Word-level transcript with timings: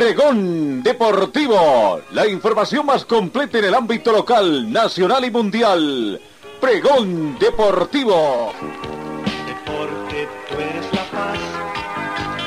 Pregón 0.00 0.82
Deportivo, 0.82 2.00
la 2.12 2.26
información 2.26 2.86
más 2.86 3.04
completa 3.04 3.58
en 3.58 3.66
el 3.66 3.74
ámbito 3.74 4.10
local, 4.12 4.72
nacional 4.72 5.26
y 5.26 5.30
mundial. 5.30 6.18
Pregón 6.58 7.38
Deportivo. 7.38 8.50
Deporte, 9.46 10.26
tú 10.48 10.54
eres 10.54 10.86
la 10.94 11.04
paz, 11.10 11.38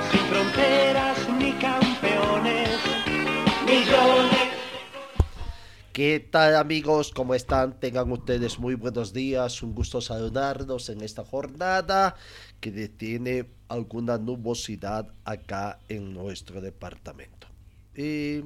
sin 0.09 0.19
fronteras 0.21 1.29
ni 1.37 1.51
campeones, 1.53 2.79
millones. 3.67 4.49
¿Qué 5.91 6.27
tal 6.31 6.55
amigos? 6.55 7.11
¿Cómo 7.11 7.35
están? 7.35 7.79
Tengan 7.79 8.11
ustedes 8.11 8.57
muy 8.57 8.73
buenos 8.73 9.13
días. 9.13 9.61
Un 9.61 9.75
gusto 9.75 10.01
saludarlos 10.01 10.89
en 10.89 11.01
esta 11.01 11.23
jornada 11.23 12.15
que 12.59 12.71
tiene 12.89 13.45
alguna 13.67 14.17
nubosidad 14.17 15.07
acá 15.23 15.77
en 15.87 16.15
nuestro 16.15 16.61
departamento. 16.61 17.42
Eh, 17.95 18.43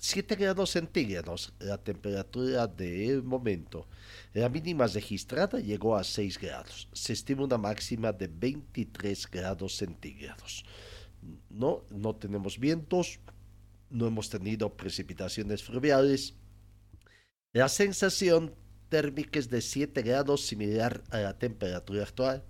7 0.00 0.34
grados 0.36 0.70
centígrados 0.70 1.52
la 1.58 1.76
temperatura 1.76 2.66
del 2.66 3.22
momento. 3.22 3.86
La 4.32 4.48
mínima 4.48 4.86
registrada 4.86 5.60
llegó 5.60 5.94
a 5.94 6.04
6 6.04 6.38
grados. 6.38 6.88
Se 6.92 7.12
estima 7.12 7.44
una 7.44 7.58
máxima 7.58 8.10
de 8.12 8.28
23 8.28 9.30
grados 9.30 9.76
centígrados. 9.76 10.64
No, 11.50 11.84
no 11.90 12.16
tenemos 12.16 12.58
vientos, 12.58 13.20
no 13.90 14.06
hemos 14.06 14.30
tenido 14.30 14.74
precipitaciones 14.74 15.62
fluviales. 15.62 16.34
La 17.52 17.68
sensación 17.68 18.54
térmica 18.88 19.38
es 19.38 19.50
de 19.50 19.60
7 19.60 20.00
grados, 20.00 20.46
similar 20.46 21.02
a 21.10 21.18
la 21.18 21.38
temperatura 21.38 22.04
actual. 22.04 22.42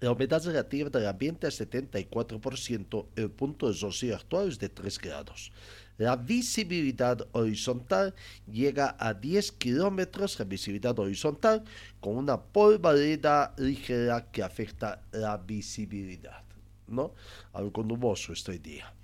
La 0.00 0.12
humedad 0.12 0.44
relativa 0.44 0.90
del 0.90 1.08
ambiente 1.08 1.48
es 1.48 1.60
74%, 1.60 3.06
el 3.16 3.30
punto 3.30 3.70
de 3.70 3.78
rocío 3.80 4.14
actual 4.14 4.48
es 4.48 4.58
de 4.58 4.68
3 4.68 4.98
grados. 4.98 5.50
La 5.96 6.14
visibilidad 6.14 7.26
horizontal 7.32 8.14
llega 8.46 8.96
a 9.00 9.12
10 9.12 9.50
kilómetros, 9.52 10.38
la 10.38 10.44
visibilidad 10.44 10.96
horizontal, 10.96 11.64
con 11.98 12.16
una 12.16 12.40
polvareda 12.40 13.52
ligera 13.58 14.30
que 14.30 14.44
afecta 14.44 15.02
la 15.10 15.36
visibilidad. 15.36 16.44
¿no? 16.86 17.14
Algo 17.52 17.82
nuboso 17.82 18.32
este 18.32 18.60
día. 18.60 18.94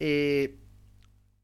Eh, 0.00 0.56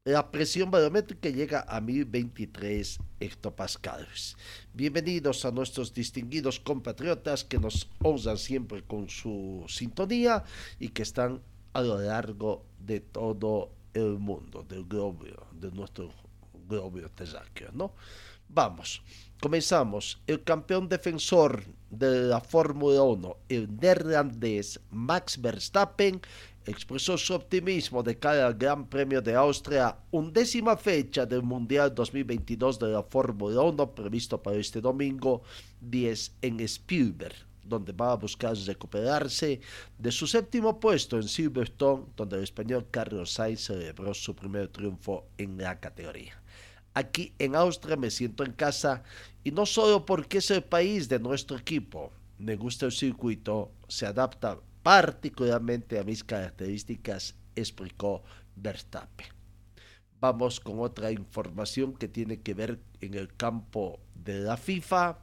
la 0.03 0.31
presión 0.31 0.71
barométrica 0.71 1.29
llega 1.29 1.65
a 1.67 1.79
1023 1.79 2.99
hectopascales. 3.19 4.35
Bienvenidos 4.73 5.45
a 5.45 5.51
nuestros 5.51 5.93
distinguidos 5.93 6.59
compatriotas 6.59 7.43
que 7.43 7.59
nos 7.59 7.89
honran 8.01 8.37
siempre 8.37 8.83
con 8.83 9.09
su 9.09 9.65
sintonía 9.67 10.43
y 10.79 10.89
que 10.89 11.03
están 11.03 11.41
a 11.73 11.81
lo 11.81 11.99
largo 11.99 12.65
de 12.79 12.99
todo 12.99 13.71
el 13.93 14.19
mundo, 14.19 14.63
del 14.63 14.85
globo, 14.85 15.25
de 15.53 15.71
nuestro 15.71 16.09
globo 16.67 16.99
terráqueo, 17.15 17.69
¿no? 17.73 17.93
Vamos, 18.47 19.01
comenzamos. 19.41 20.21
El 20.27 20.43
campeón 20.43 20.87
defensor 20.87 21.63
de 21.89 22.27
la 22.27 22.39
Fórmula 22.41 23.01
1, 23.01 23.37
el 23.49 23.75
neerlandés 23.77 24.79
Max 24.91 25.41
Verstappen, 25.41 26.21
expresó 26.65 27.17
su 27.17 27.33
optimismo 27.33 28.01
de 28.01 28.17
cara 28.17 28.47
al 28.47 28.55
Gran 28.55 28.87
Premio 28.87 29.21
de 29.21 29.35
Austria, 29.35 29.97
undécima 30.11 30.75
fecha 30.75 31.25
del 31.25 31.43
Mundial 31.43 31.93
2022 31.93 32.79
de 32.79 32.87
la 32.87 33.03
Fórmula 33.03 33.61
1 33.61 33.95
previsto 33.95 34.41
para 34.41 34.57
este 34.57 34.81
domingo 34.81 35.43
10 35.81 36.35
en 36.41 36.59
Spielberg, 36.61 37.35
donde 37.63 37.93
va 37.93 38.11
a 38.11 38.15
buscar 38.15 38.55
recuperarse 38.55 39.59
de 39.97 40.11
su 40.11 40.27
séptimo 40.27 40.79
puesto 40.79 41.17
en 41.17 41.27
Silverstone, 41.27 42.05
donde 42.15 42.37
el 42.37 42.43
español 42.43 42.87
Carlos 42.89 43.31
Sainz 43.31 43.65
celebró 43.65 44.13
su 44.13 44.35
primer 44.35 44.67
triunfo 44.69 45.27
en 45.37 45.57
la 45.57 45.79
categoría. 45.79 46.41
Aquí 46.93 47.33
en 47.39 47.55
Austria 47.55 47.97
me 47.97 48.09
siento 48.09 48.43
en 48.43 48.53
casa 48.53 49.03
y 49.43 49.51
no 49.51 49.65
solo 49.65 50.05
porque 50.05 50.37
es 50.39 50.49
el 50.49 50.63
país 50.63 51.09
de 51.09 51.19
nuestro 51.19 51.57
equipo, 51.57 52.11
me 52.37 52.55
gusta 52.55 52.85
el 52.85 52.91
circuito, 52.91 53.71
se 53.87 54.05
adapta 54.05 54.59
particularmente 54.85 55.97
a 55.97 56.03
mis 56.03 56.23
características, 56.23 57.33
explicó 57.55 58.21
Verstappen. 58.55 59.25
Vamos 60.19 60.59
con 60.59 60.79
otra 60.79 61.11
información 61.11 61.95
que 61.95 62.07
tiene 62.07 62.41
que 62.41 62.53
ver 62.53 62.79
en 63.01 63.15
el 63.15 63.35
campo 63.35 63.99
de 64.13 64.41
la 64.41 64.57
FIFA, 64.57 65.17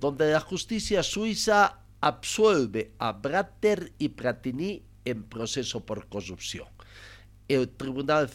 donde 0.00 0.32
la 0.32 0.40
justicia 0.40 1.04
suiza 1.04 1.84
absuelve 2.00 2.92
a 2.98 3.12
Bratter 3.12 3.92
y 3.98 4.08
Platini 4.08 4.82
en 5.04 5.22
proceso 5.22 5.86
por 5.86 6.08
corrupción. 6.08 6.66
El 7.46 7.68
Tribunal 7.68 8.28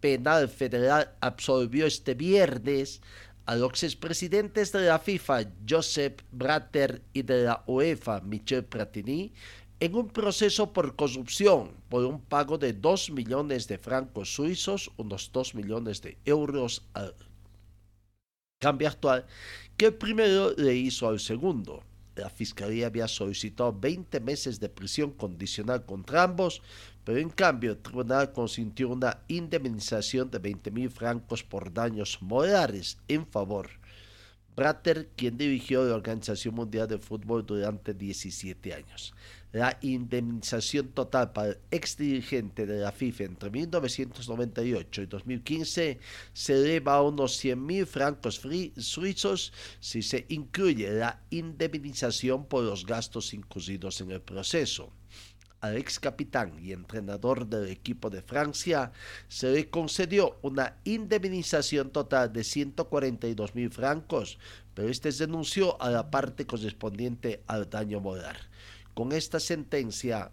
Penal 0.00 0.50
Federal 0.50 1.14
absolvió 1.22 1.86
este 1.86 2.12
viernes 2.12 3.00
a 3.46 3.54
los 3.54 3.82
expresidentes 3.84 4.72
de 4.72 4.86
la 4.86 4.98
FIFA, 4.98 5.44
Joseph 5.68 6.20
Bratter, 6.32 7.02
y 7.12 7.22
de 7.22 7.44
la 7.44 7.62
UEFA, 7.66 8.20
Michel 8.20 8.64
Platini, 8.64 9.32
en 9.78 9.94
un 9.94 10.08
proceso 10.08 10.72
por 10.72 10.96
corrupción 10.96 11.70
por 11.88 12.04
un 12.04 12.20
pago 12.20 12.58
de 12.58 12.72
2 12.72 13.10
millones 13.10 13.68
de 13.68 13.78
francos 13.78 14.34
suizos, 14.34 14.90
unos 14.96 15.30
2 15.32 15.54
millones 15.54 16.02
de 16.02 16.18
euros 16.24 16.82
al 16.94 17.14
cambio 18.58 18.88
actual, 18.88 19.26
que 19.76 19.86
el 19.86 19.94
primero 19.94 20.52
le 20.56 20.74
hizo 20.74 21.08
al 21.08 21.20
segundo. 21.20 21.84
La 22.16 22.30
fiscalía 22.30 22.86
había 22.86 23.06
solicitado 23.06 23.78
20 23.78 24.18
meses 24.20 24.58
de 24.58 24.70
prisión 24.70 25.10
condicional 25.12 25.84
contra 25.84 26.22
ambos, 26.22 26.62
pero 27.06 27.20
en 27.20 27.30
cambio 27.30 27.70
el 27.70 27.78
tribunal 27.78 28.32
consintió 28.32 28.88
una 28.88 29.20
indemnización 29.28 30.28
de 30.28 30.40
20 30.40 30.72
mil 30.72 30.90
francos 30.90 31.44
por 31.44 31.72
daños 31.72 32.20
morales 32.20 32.98
en 33.06 33.24
favor. 33.24 33.70
Bratter, 34.56 35.10
quien 35.14 35.38
dirigió 35.38 35.84
la 35.84 35.94
Organización 35.94 36.56
Mundial 36.56 36.88
de 36.88 36.98
Fútbol 36.98 37.46
durante 37.46 37.94
17 37.94 38.74
años. 38.74 39.14
La 39.52 39.78
indemnización 39.82 40.88
total 40.88 41.32
para 41.32 41.50
el 41.50 41.58
ex 41.70 41.96
dirigente 41.96 42.66
de 42.66 42.80
la 42.80 42.90
FIFA 42.90 43.22
entre 43.22 43.50
1998 43.50 45.02
y 45.02 45.06
2015 45.06 46.00
se 46.32 46.52
eleva 46.54 46.94
a 46.94 47.02
unos 47.02 47.36
100 47.36 47.64
mil 47.64 47.86
francos 47.86 48.42
suizos 48.78 49.52
si 49.78 50.02
se 50.02 50.26
incluye 50.28 50.90
la 50.90 51.20
indemnización 51.30 52.46
por 52.46 52.64
los 52.64 52.84
gastos 52.84 53.32
incluidos 53.32 54.00
en 54.00 54.10
el 54.10 54.22
proceso 54.22 54.90
al 55.66 55.76
ex 55.76 55.98
capitán 55.98 56.58
y 56.62 56.72
entrenador 56.72 57.46
del 57.46 57.68
equipo 57.68 58.10
de 58.10 58.22
Francia, 58.22 58.92
se 59.28 59.50
le 59.50 59.68
concedió 59.68 60.38
una 60.42 60.76
indemnización 60.84 61.90
total 61.90 62.32
de 62.32 62.44
142 62.44 63.54
mil 63.54 63.70
francos, 63.70 64.38
pero 64.74 64.88
este 64.88 65.12
denunció 65.12 65.80
a 65.80 65.90
la 65.90 66.10
parte 66.10 66.46
correspondiente 66.46 67.42
al 67.46 67.68
daño 67.68 68.00
moral. 68.00 68.36
Con 68.94 69.12
esta 69.12 69.40
sentencia, 69.40 70.30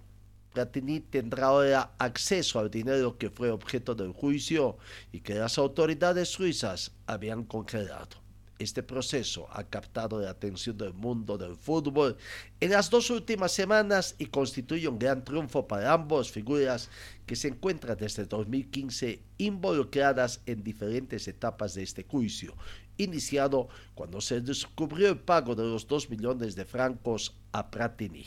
Platini 0.54 1.00
tendrá 1.00 1.48
ahora 1.48 1.96
acceso 1.98 2.60
al 2.60 2.70
dinero 2.70 3.18
que 3.18 3.30
fue 3.30 3.50
objeto 3.50 3.96
del 3.96 4.14
juicio 4.14 4.78
y 5.12 5.20
que 5.20 5.34
las 5.34 5.58
autoridades 5.58 6.30
suizas 6.30 6.92
habían 7.08 7.44
congelado. 7.44 8.23
Este 8.64 8.82
proceso 8.82 9.48
ha 9.52 9.66
captado 9.66 10.22
la 10.22 10.30
atención 10.30 10.78
del 10.78 10.94
mundo 10.94 11.38
del 11.38 11.58
fútbol 11.58 12.16
en 12.62 12.72
las 12.72 12.90
dos 12.90 13.10
últimas 13.10 13.52
semanas 13.52 14.16
y 14.18 14.28
constituye 14.28 14.88
un 14.88 14.98
gran 14.98 15.26
triunfo 15.26 15.68
para 15.68 15.92
ambas 15.92 16.32
figuras 16.32 16.90
que 17.26 17.36
se 17.36 17.50
encuentran 17.50 17.98
desde 17.98 18.26
2015 18.26 19.22
involucradas 19.38 20.42
en 20.46 20.64
diferentes 20.64 21.28
etapas 21.28 21.74
de 21.74 21.84
este 21.84 22.04
juicio, 22.04 22.56
iniciado 22.98 23.68
cuando 23.96 24.22
se 24.22 24.40
descubrió 24.40 25.10
el 25.10 25.20
pago 25.20 25.56
de 25.56 25.64
los 25.64 25.86
2 25.86 26.10
millones 26.10 26.56
de 26.56 26.64
francos 26.64 27.36
a 27.52 27.70
Pratini 27.70 28.26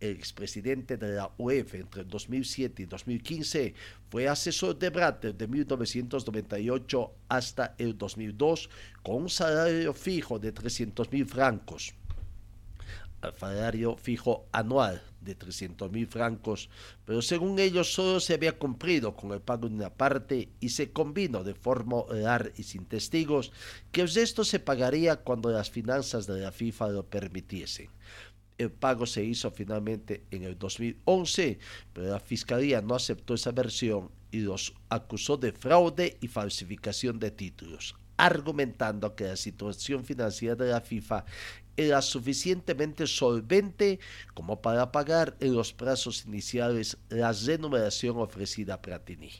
expresidente 0.00 0.96
de 0.96 1.14
la 1.16 1.30
UEFA 1.38 1.78
entre 1.78 2.04
2007 2.04 2.82
y 2.82 2.86
2015, 2.86 3.74
fue 4.10 4.28
asesor 4.28 4.78
de 4.78 4.90
Bratter 4.90 5.34
de 5.34 5.48
1998 5.48 7.12
hasta 7.28 7.74
el 7.78 7.96
2002 7.96 8.70
con 9.02 9.16
un 9.22 9.30
salario 9.30 9.92
fijo 9.92 10.38
de 10.38 10.52
300 10.52 11.10
mil 11.12 11.26
francos. 11.26 11.94
salario 13.38 13.96
fijo 13.96 14.46
anual 14.52 15.02
de 15.26 15.34
300 15.34 15.90
mil 15.90 16.06
francos, 16.06 16.70
pero 17.04 17.20
según 17.20 17.58
ellos 17.58 17.92
solo 17.92 18.20
se 18.20 18.34
había 18.34 18.56
cumplido 18.58 19.14
con 19.16 19.32
el 19.32 19.40
pago 19.40 19.68
de 19.68 19.74
una 19.74 19.90
parte 19.90 20.48
y 20.60 20.68
se 20.70 20.92
convino 20.92 21.42
de 21.42 21.54
forma 21.54 21.96
oral 21.96 22.52
y 22.56 22.62
sin 22.62 22.86
testigos 22.86 23.52
que 23.92 24.02
el 24.02 24.08
resto 24.08 24.44
se 24.44 24.60
pagaría 24.60 25.16
cuando 25.16 25.50
las 25.50 25.70
finanzas 25.70 26.26
de 26.26 26.40
la 26.40 26.52
FIFA 26.52 26.88
lo 26.88 27.04
permitiesen. 27.04 27.88
El 28.58 28.70
pago 28.70 29.06
se 29.06 29.24
hizo 29.24 29.50
finalmente 29.50 30.24
en 30.30 30.44
el 30.44 30.58
2011, 30.58 31.58
pero 31.92 32.08
la 32.08 32.20
Fiscalía 32.20 32.80
no 32.80 32.94
aceptó 32.94 33.34
esa 33.34 33.52
versión 33.52 34.10
y 34.30 34.40
los 34.40 34.74
acusó 34.88 35.36
de 35.36 35.52
fraude 35.52 36.16
y 36.20 36.28
falsificación 36.28 37.18
de 37.18 37.30
títulos, 37.30 37.94
argumentando 38.16 39.14
que 39.14 39.24
la 39.24 39.36
situación 39.36 40.04
financiera 40.04 40.56
de 40.56 40.70
la 40.70 40.80
FIFA 40.80 41.24
era 41.76 42.00
suficientemente 42.00 43.06
solvente 43.06 44.00
como 44.34 44.62
para 44.62 44.90
pagar 44.92 45.36
en 45.40 45.54
los 45.54 45.72
plazos 45.72 46.24
iniciales 46.24 46.96
la 47.10 47.32
remuneración 47.32 48.16
ofrecida 48.18 48.74
a 48.74 48.82
Platini. 48.82 49.30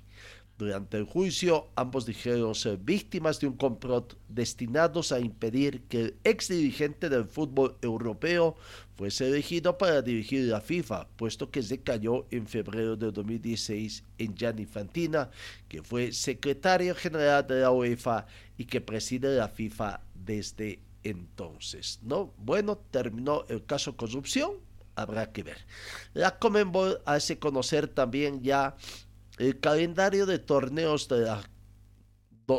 Durante 0.58 0.96
el 0.96 1.04
juicio, 1.04 1.68
ambos 1.76 2.06
dijeron 2.06 2.54
ser 2.54 2.78
víctimas 2.78 3.40
de 3.40 3.46
un 3.46 3.58
complot 3.58 4.16
destinados 4.28 5.12
a 5.12 5.20
impedir 5.20 5.82
que 5.82 6.00
el 6.00 6.16
ex 6.24 6.48
dirigente 6.48 7.10
del 7.10 7.26
fútbol 7.26 7.76
europeo 7.82 8.56
fuese 8.96 9.28
elegido 9.28 9.76
para 9.76 10.02
dirigir 10.02 10.46
la 10.46 10.60
FIFA, 10.60 11.06
puesto 11.16 11.50
que 11.50 11.62
se 11.62 11.82
cayó 11.82 12.26
en 12.30 12.46
febrero 12.46 12.96
de 12.96 13.12
2016 13.12 14.04
en 14.18 14.34
Gianni 14.34 14.64
Fantina, 14.64 15.30
que 15.68 15.82
fue 15.82 16.12
secretario 16.12 16.94
general 16.94 17.46
de 17.46 17.60
la 17.60 17.70
UEFA 17.70 18.26
y 18.56 18.64
que 18.64 18.80
preside 18.80 19.36
la 19.36 19.48
FIFA 19.48 20.00
desde 20.14 20.80
entonces. 21.04 22.00
¿no? 22.02 22.32
Bueno, 22.38 22.78
terminó 22.90 23.44
el 23.48 23.64
caso 23.64 23.96
corrupción, 23.96 24.52
habrá 24.94 25.30
que 25.30 25.42
ver. 25.42 25.58
La 26.14 26.38
Comenbol 26.38 27.00
hace 27.04 27.38
conocer 27.38 27.88
también 27.88 28.42
ya 28.42 28.76
el 29.38 29.60
calendario 29.60 30.24
de 30.24 30.38
torneos 30.38 31.08
de 31.08 31.20
la 31.20 31.42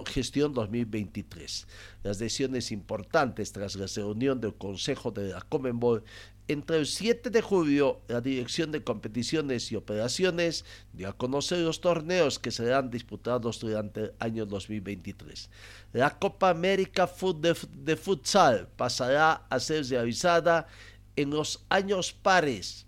gestión 0.06 0.54
2023. 0.54 1.68
Las 2.04 2.20
decisiones 2.20 2.72
importantes 2.72 3.52
tras 3.52 3.76
la 3.76 3.88
reunión 3.88 4.42
del 4.42 4.56
Consejo 4.56 5.12
de 5.12 5.30
la 5.30 5.42
Comenbol 5.42 6.04
entre 6.50 6.78
el 6.78 6.86
7 6.86 7.30
de 7.30 7.42
julio, 7.42 8.02
la 8.08 8.22
Dirección 8.22 8.72
de 8.72 8.82
Competiciones 8.82 9.70
y 9.72 9.76
Operaciones 9.76 10.64
dio 10.94 11.10
a 11.10 11.18
conocer 11.18 11.60
los 11.60 11.82
torneos 11.82 12.40
que 12.40 12.52
serán 12.52 12.90
disputados 12.90 13.60
durante 13.60 14.02
el 14.02 14.14
año 14.20 14.46
2023. 14.46 15.50
La 15.92 16.18
Copa 16.18 16.50
América 16.50 17.10
de, 17.36 17.96
Futsal 17.98 18.70
pasará 18.78 19.46
a 19.50 19.60
ser 19.60 19.86
realizada 19.88 20.68
en 21.18 21.32
los 21.32 21.66
años 21.68 22.14
pares 22.14 22.86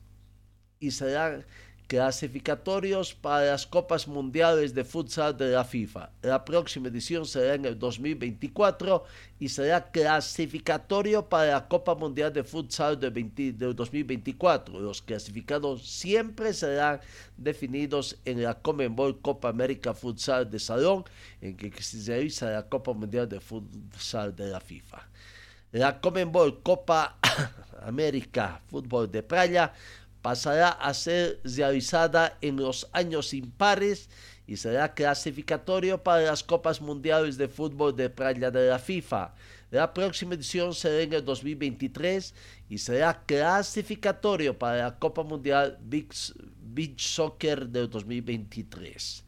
y 0.80 0.92
será 0.92 1.45
clasificatorios 1.89 3.15
para 3.15 3.45
las 3.47 3.65
Copas 3.65 4.07
Mundiales 4.07 4.75
de 4.75 4.83
Futsal 4.83 5.36
de 5.36 5.50
la 5.50 5.65
FIFA. 5.65 6.12
La 6.21 6.45
próxima 6.45 6.88
edición 6.88 7.25
será 7.25 7.56
en 7.56 7.65
el 7.65 7.80
2024 7.80 9.03
y 9.39 9.50
será 9.50 9.89
clasificatorio 9.89 11.27
para 11.27 11.53
la 11.53 11.68
Copa 11.68 11.95
Mundial 11.95 12.31
de 12.31 12.44
Futsal 12.44 13.00
del, 13.00 13.75
2024. 13.75 14.80
Los 14.80 15.01
clasificados 15.01 15.89
siempre 15.89 16.53
serán 16.53 17.00
definidos 17.36 18.19
en 18.24 18.44
la 18.44 18.53
Comenbol 18.53 19.19
Copa 19.19 19.50
América 19.50 19.95
Futsal 19.95 20.47
de 20.47 20.59
Salón, 20.59 21.06
en 21.42 21.57
que 21.57 21.71
se 21.81 22.06
realiza 22.06 22.51
la 22.51 22.69
Copa 22.69 22.94
Mundial 22.94 23.27
de 23.27 23.39
Futsal 23.39 24.35
de 24.35 24.47
la 24.50 24.59
FIFA. 24.59 25.09
La 25.71 26.00
Comenbol 26.00 26.62
Copa 26.62 27.18
América 27.81 28.62
Fútbol 28.68 29.12
de 29.12 29.24
Playa 29.24 29.74
pasará 30.21 30.69
a 30.69 30.94
ser 30.94 31.39
realizada 31.44 32.38
en 32.42 32.57
los 32.57 32.88
años 32.94 33.33
impares 33.33 34.10
y 34.48 34.57
será 34.57 34.94
clasificatorio 34.94 36.01
para 36.01 36.24
las 36.24 36.44
Copas 36.44 36.81
Mundiales 36.81 37.38
de 37.38 37.48
Fútbol 37.48 37.95
de 37.95 38.10
Playa 38.10 38.50
de 38.50 38.69
la 38.69 38.80
FIFA. 38.80 39.33
La 39.69 39.94
próxima 39.94 40.33
edición 40.33 40.74
será 40.74 41.01
en 41.01 41.13
el 41.13 41.24
2023 41.24 42.33
y 42.69 42.77
será 42.80 43.24
clasificatorio 43.25 44.57
para 44.57 44.77
la 44.77 44.98
Copa 44.98 45.24
Mundial 45.24 45.77
Beach, 45.81 46.33
Beach 46.62 47.00
Soccer 47.00 47.68
del 47.68 47.89
2023. 47.89 49.24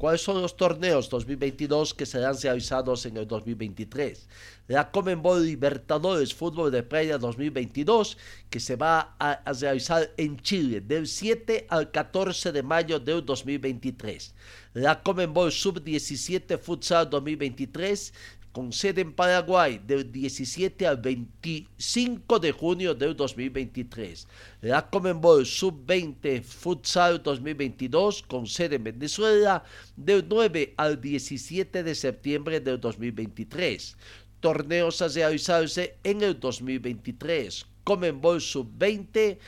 ¿Cuáles 0.00 0.22
son 0.22 0.40
los 0.40 0.56
torneos 0.56 1.10
2022 1.10 1.92
que 1.92 2.06
serán 2.06 2.34
realizados 2.40 3.04
en 3.04 3.18
el 3.18 3.26
2023? 3.26 4.28
La 4.66 4.90
Comenbol 4.90 5.44
Libertadores 5.44 6.32
Fútbol 6.32 6.70
de 6.70 6.82
Playa 6.82 7.18
2022 7.18 8.16
que 8.48 8.60
se 8.60 8.76
va 8.76 9.14
a, 9.18 9.42
realizar 9.52 10.10
en 10.16 10.40
Chile 10.40 10.80
del 10.80 11.06
7 11.06 11.66
al 11.68 11.90
14 11.90 12.50
de 12.50 12.62
mayo 12.62 12.98
del 12.98 13.26
2023. 13.26 14.34
La 14.72 15.02
Comenbol 15.02 15.52
Sub-17 15.52 16.58
Futsal 16.58 17.10
2023 17.10 18.14
con 18.52 18.72
sede 18.72 19.02
en 19.02 19.12
Paraguay 19.12 19.80
del 19.86 20.10
17 20.10 20.86
al 20.86 20.96
25 20.96 22.38
de 22.40 22.52
junio 22.52 22.94
del 22.94 23.14
2023. 23.14 24.26
La 24.62 24.88
Comenbol 24.90 25.46
Sub-20 25.46 26.42
Futsal 26.42 27.22
2022 27.22 28.22
con 28.22 28.46
sede 28.46 28.76
en 28.76 28.84
Venezuela 28.84 29.62
del 29.96 30.26
9 30.28 30.74
al 30.76 31.00
17 31.00 31.82
de 31.82 31.94
septiembre 31.94 32.60
del 32.60 32.80
2023. 32.80 33.96
Torneos 34.40 35.02
a 35.02 35.08
realizarse 35.08 35.96
en 36.02 36.22
el 36.22 36.40
2023. 36.40 37.66
Comenbol 37.84 38.40
Sub-20 38.40 39.38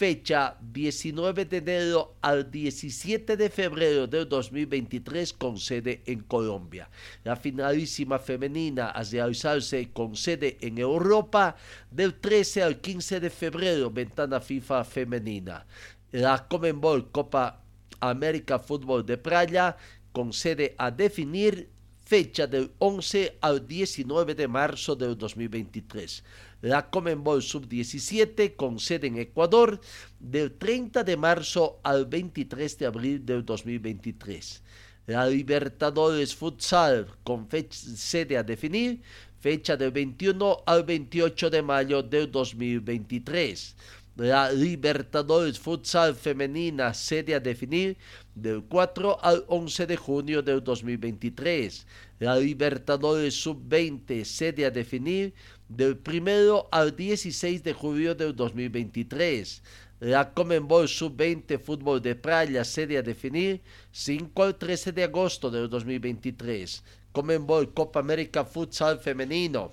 fecha 0.00 0.56
19 0.62 1.44
de 1.44 1.58
enero 1.58 2.14
al 2.22 2.50
17 2.50 3.36
de 3.36 3.50
febrero 3.50 4.06
del 4.06 4.26
2023 4.26 5.34
con 5.34 5.58
sede 5.58 6.00
en 6.06 6.20
Colombia. 6.20 6.88
La 7.22 7.36
finalísima 7.36 8.18
femenina 8.18 8.92
a 8.92 9.02
realizarse 9.02 9.90
con 9.92 10.16
sede 10.16 10.56
en 10.62 10.78
Europa 10.78 11.54
del 11.90 12.14
13 12.14 12.62
al 12.62 12.80
15 12.80 13.20
de 13.20 13.28
febrero, 13.28 13.90
ventana 13.90 14.40
FIFA 14.40 14.84
femenina. 14.84 15.66
La 16.12 16.48
Comenbol 16.48 17.10
Copa 17.10 17.60
América 18.00 18.58
Fútbol 18.58 19.04
de 19.04 19.18
Playa 19.18 19.76
con 20.12 20.32
sede 20.32 20.74
a 20.78 20.90
definir 20.90 21.68
fecha 22.06 22.46
del 22.46 22.72
11 22.78 23.36
al 23.42 23.66
19 23.66 24.34
de 24.34 24.48
marzo 24.48 24.96
del 24.96 25.18
2023 25.18 26.24
la 26.62 26.90
Comenbol 26.90 27.42
Sub-17 27.42 28.56
con 28.56 28.78
sede 28.78 29.06
en 29.06 29.18
Ecuador 29.18 29.80
del 30.18 30.52
30 30.52 31.04
de 31.04 31.16
marzo 31.16 31.80
al 31.82 32.06
23 32.06 32.78
de 32.78 32.86
abril 32.86 33.24
del 33.24 33.44
2023. 33.44 34.62
La 35.06 35.26
Libertadores 35.26 36.34
Futsal 36.34 37.06
con 37.24 37.48
sede 37.70 38.36
a 38.36 38.42
definir, 38.42 39.00
fecha 39.40 39.76
del 39.76 39.90
21 39.90 40.62
al 40.66 40.84
28 40.84 41.50
de 41.50 41.62
mayo 41.62 42.02
del 42.02 42.30
2023. 42.30 43.76
La 44.16 44.52
Libertadores 44.52 45.58
Futsal 45.58 46.14
Femenina 46.14 46.92
sede 46.92 47.34
a 47.34 47.40
definir 47.40 47.96
del 48.34 48.62
4 48.64 49.18
al 49.22 49.44
11 49.48 49.86
de 49.86 49.96
junio 49.96 50.42
del 50.42 50.62
2023. 50.62 51.86
La 52.18 52.36
Libertadores 52.36 53.34
Sub-20 53.34 54.24
sede 54.24 54.66
a 54.66 54.70
definir 54.70 55.32
del 55.70 56.00
1 56.04 56.68
al 56.72 56.94
16 56.96 57.62
de 57.62 57.72
julio 57.72 58.14
del 58.14 58.34
2023. 58.34 59.62
La 60.00 60.32
Comenbol 60.34 60.88
Sub-20 60.88 61.60
Fútbol 61.60 62.02
de 62.02 62.16
Playa 62.16 62.64
sede 62.64 62.98
a 62.98 63.02
definir 63.02 63.60
5 63.92 64.42
al 64.42 64.58
13 64.58 64.92
de 64.92 65.04
agosto 65.04 65.50
del 65.50 65.70
2023. 65.70 66.82
Comenbol 67.12 67.72
Copa 67.72 68.00
América 68.00 68.44
Futsal 68.44 68.98
Femenino 68.98 69.70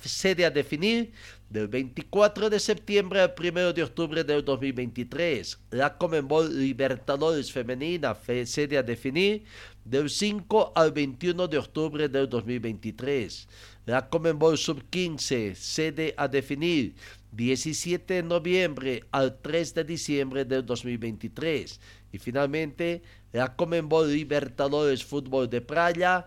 sede 0.00 0.46
a 0.46 0.50
definir 0.50 1.12
del 1.50 1.68
24 1.68 2.48
de 2.48 2.58
septiembre 2.58 3.20
al 3.20 3.34
1 3.38 3.74
de 3.74 3.82
octubre 3.82 4.24
del 4.24 4.42
2023. 4.42 5.58
La 5.70 5.98
Comenbol 5.98 6.58
Libertadores 6.58 7.52
Femenina 7.52 8.16
sede 8.44 8.78
a 8.78 8.82
definir 8.82 9.44
del 9.84 10.08
5 10.08 10.72
al 10.74 10.92
21 10.92 11.46
de 11.46 11.58
octubre 11.58 12.08
del 12.08 12.28
2023. 12.28 13.48
La 13.86 14.08
Comenbol 14.08 14.58
Sub-15 14.58 15.54
sede 15.54 16.14
a 16.18 16.28
definir 16.28 16.94
17 17.32 18.14
de 18.14 18.22
noviembre 18.22 19.04
al 19.10 19.40
3 19.40 19.74
de 19.74 19.84
diciembre 19.84 20.44
del 20.44 20.66
2023. 20.66 21.80
Y 22.12 22.18
finalmente, 22.18 23.02
la 23.32 23.56
Comenbol 23.56 24.12
Libertadores 24.12 25.02
Fútbol 25.04 25.48
de 25.48 25.62
Playa 25.62 26.26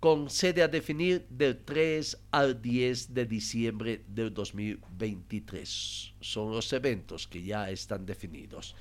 con 0.00 0.28
sede 0.28 0.62
a 0.62 0.68
definir 0.68 1.26
del 1.28 1.58
3 1.64 2.18
al 2.30 2.60
10 2.60 3.14
de 3.14 3.26
diciembre 3.26 4.04
del 4.06 4.32
2023. 4.32 6.12
Son 6.20 6.52
los 6.52 6.72
eventos 6.72 7.26
que 7.26 7.42
ya 7.42 7.70
están 7.70 8.06
definidos. 8.06 8.74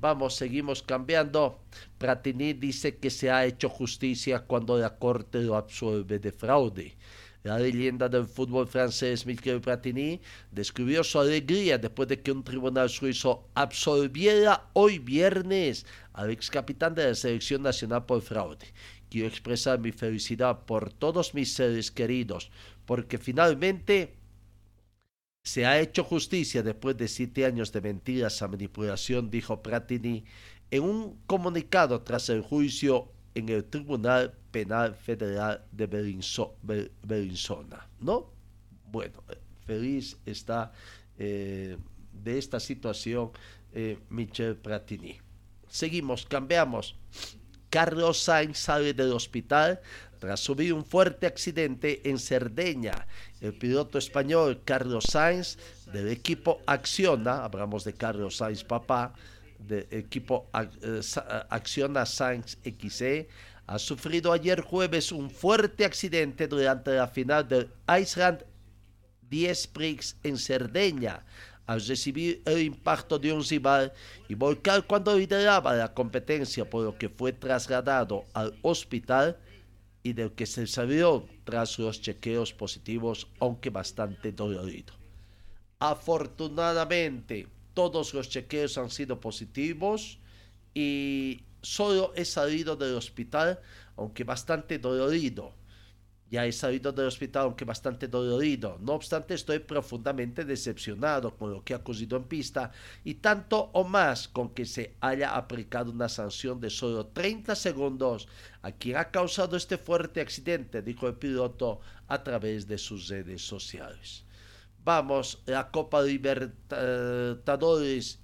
Vamos, 0.00 0.36
seguimos 0.36 0.82
cambiando. 0.82 1.60
Pratini 1.98 2.52
dice 2.52 2.96
que 2.96 3.10
se 3.10 3.30
ha 3.30 3.44
hecho 3.44 3.68
justicia 3.68 4.40
cuando 4.40 4.78
la 4.78 4.96
Corte 4.98 5.40
lo 5.42 5.56
absuelve 5.56 6.20
de 6.20 6.30
fraude. 6.30 6.96
La 7.44 7.58
leyenda 7.58 8.08
del 8.08 8.26
fútbol 8.26 8.66
francés 8.66 9.24
Michel 9.24 9.60
Platini 9.60 10.20
describió 10.50 11.04
su 11.04 11.20
alegría 11.20 11.78
después 11.78 12.08
de 12.08 12.20
que 12.20 12.32
un 12.32 12.42
tribunal 12.42 12.90
suizo 12.90 13.48
absolviera 13.54 14.68
hoy 14.72 14.98
viernes 14.98 15.86
al 16.12 16.30
ex 16.30 16.50
capitán 16.50 16.94
de 16.94 17.06
la 17.06 17.14
selección 17.14 17.62
nacional 17.62 18.06
por 18.06 18.22
fraude. 18.22 18.66
Quiero 19.08 19.28
expresar 19.28 19.78
mi 19.78 19.92
felicidad 19.92 20.64
por 20.66 20.92
todos 20.92 21.32
mis 21.32 21.54
seres 21.54 21.90
queridos, 21.92 22.50
porque 22.84 23.18
finalmente 23.18 24.16
se 25.44 25.64
ha 25.64 25.80
hecho 25.80 26.04
justicia 26.04 26.62
después 26.62 26.96
de 26.96 27.08
siete 27.08 27.46
años 27.46 27.72
de 27.72 27.80
mentiras 27.80 28.42
a 28.42 28.48
manipulación, 28.48 29.30
dijo 29.30 29.62
Pratini 29.62 30.24
en 30.70 30.82
un 30.82 31.20
comunicado 31.26 32.02
tras 32.02 32.28
el 32.28 32.42
juicio 32.42 33.10
en 33.38 33.48
el 33.48 33.64
Tribunal 33.64 34.34
Penal 34.50 34.94
Federal 34.94 35.64
de 35.70 35.86
Bellinzona. 37.02 37.88
¿No? 38.00 38.32
Bueno, 38.90 39.22
feliz 39.66 40.16
está 40.26 40.72
eh, 41.18 41.76
de 42.12 42.38
esta 42.38 42.58
situación 42.58 43.30
eh, 43.72 43.98
Michel 44.10 44.56
Pratini. 44.56 45.18
Seguimos, 45.68 46.26
cambiamos. 46.26 46.96
Carlos 47.70 48.22
Sainz 48.22 48.58
sale 48.58 48.94
del 48.94 49.12
hospital 49.12 49.80
tras 50.18 50.40
subir 50.40 50.72
un 50.72 50.84
fuerte 50.84 51.26
accidente 51.26 52.08
en 52.08 52.18
Cerdeña. 52.18 53.06
El 53.40 53.54
piloto 53.54 53.98
español 53.98 54.62
Carlos 54.64 55.04
Sainz 55.04 55.58
del 55.92 56.08
equipo 56.08 56.60
Acciona, 56.66 57.44
hablamos 57.44 57.84
de 57.84 57.92
Carlos 57.92 58.38
Sainz 58.38 58.64
papá, 58.64 59.12
del 59.58 59.86
equipo 59.90 60.48
eh, 60.82 61.00
Acciona 61.50 62.06
Sainz 62.06 62.58
XE, 62.62 63.28
ha 63.66 63.78
sufrido 63.78 64.32
ayer 64.32 64.62
jueves 64.62 65.12
un 65.12 65.30
fuerte 65.30 65.84
accidente 65.84 66.48
durante 66.48 66.92
la 66.92 67.06
final 67.06 67.46
del 67.46 67.70
Iceland 68.00 68.44
10 69.28 69.66
Prix 69.68 70.16
en 70.22 70.38
Cerdeña 70.38 71.24
al 71.66 71.84
recibir 71.86 72.40
el 72.46 72.62
impacto 72.62 73.18
de 73.18 73.30
un 73.30 73.44
rival 73.44 73.92
y 74.26 74.34
volcar 74.34 74.86
cuando 74.86 75.16
lideraba 75.16 75.74
la 75.74 75.92
competencia, 75.92 76.68
por 76.68 76.82
lo 76.82 76.96
que 76.96 77.10
fue 77.10 77.34
trasladado 77.34 78.24
al 78.32 78.58
hospital 78.62 79.36
y 80.02 80.14
del 80.14 80.32
que 80.32 80.46
se 80.46 80.66
salió 80.66 81.26
tras 81.44 81.78
los 81.78 82.00
chequeos 82.00 82.54
positivos, 82.54 83.28
aunque 83.38 83.68
bastante 83.68 84.32
dolorido. 84.32 84.94
Afortunadamente, 85.78 87.48
todos 87.78 88.12
los 88.12 88.28
chequeos 88.28 88.76
han 88.76 88.90
sido 88.90 89.20
positivos 89.20 90.18
y 90.74 91.44
solo 91.62 92.12
he 92.16 92.24
salido 92.24 92.74
del 92.74 92.96
hospital, 92.96 93.60
aunque 93.96 94.24
bastante 94.24 94.80
dolorido 94.80 95.54
ya 96.30 96.44
he 96.44 96.52
salido 96.52 96.92
del 96.92 97.06
hospital, 97.06 97.44
aunque 97.44 97.64
bastante 97.64 98.06
dolorido. 98.06 98.76
No 98.80 98.92
obstante, 98.94 99.34
estoy 99.34 99.60
profundamente 99.60 100.44
decepcionado 100.44 101.36
con 101.36 101.52
lo 101.52 101.64
que 101.64 101.72
ha 101.72 101.78
ocurrido 101.78 102.16
en 102.16 102.24
pista 102.24 102.70
y 103.04 103.14
tanto 103.14 103.70
o 103.72 103.84
más 103.84 104.28
con 104.28 104.50
que 104.50 104.66
se 104.66 104.96
haya 105.00 105.36
aplicado 105.36 105.90
una 105.90 106.08
sanción 106.08 106.60
de 106.60 106.70
solo 106.70 107.06
30 107.06 107.54
segundos 107.54 108.28
a 108.62 108.72
quien 108.72 108.96
ha 108.96 109.10
causado 109.10 109.56
este 109.56 109.78
fuerte 109.78 110.20
accidente, 110.20 110.82
dijo 110.82 111.08
el 111.08 111.14
piloto 111.14 111.80
a 112.08 112.22
través 112.22 112.66
de 112.66 112.76
sus 112.76 113.08
redes 113.08 113.40
sociales. 113.40 114.24
Vamos, 114.88 115.42
la 115.44 115.70
Copa 115.70 116.00
Libertadores 116.00 116.56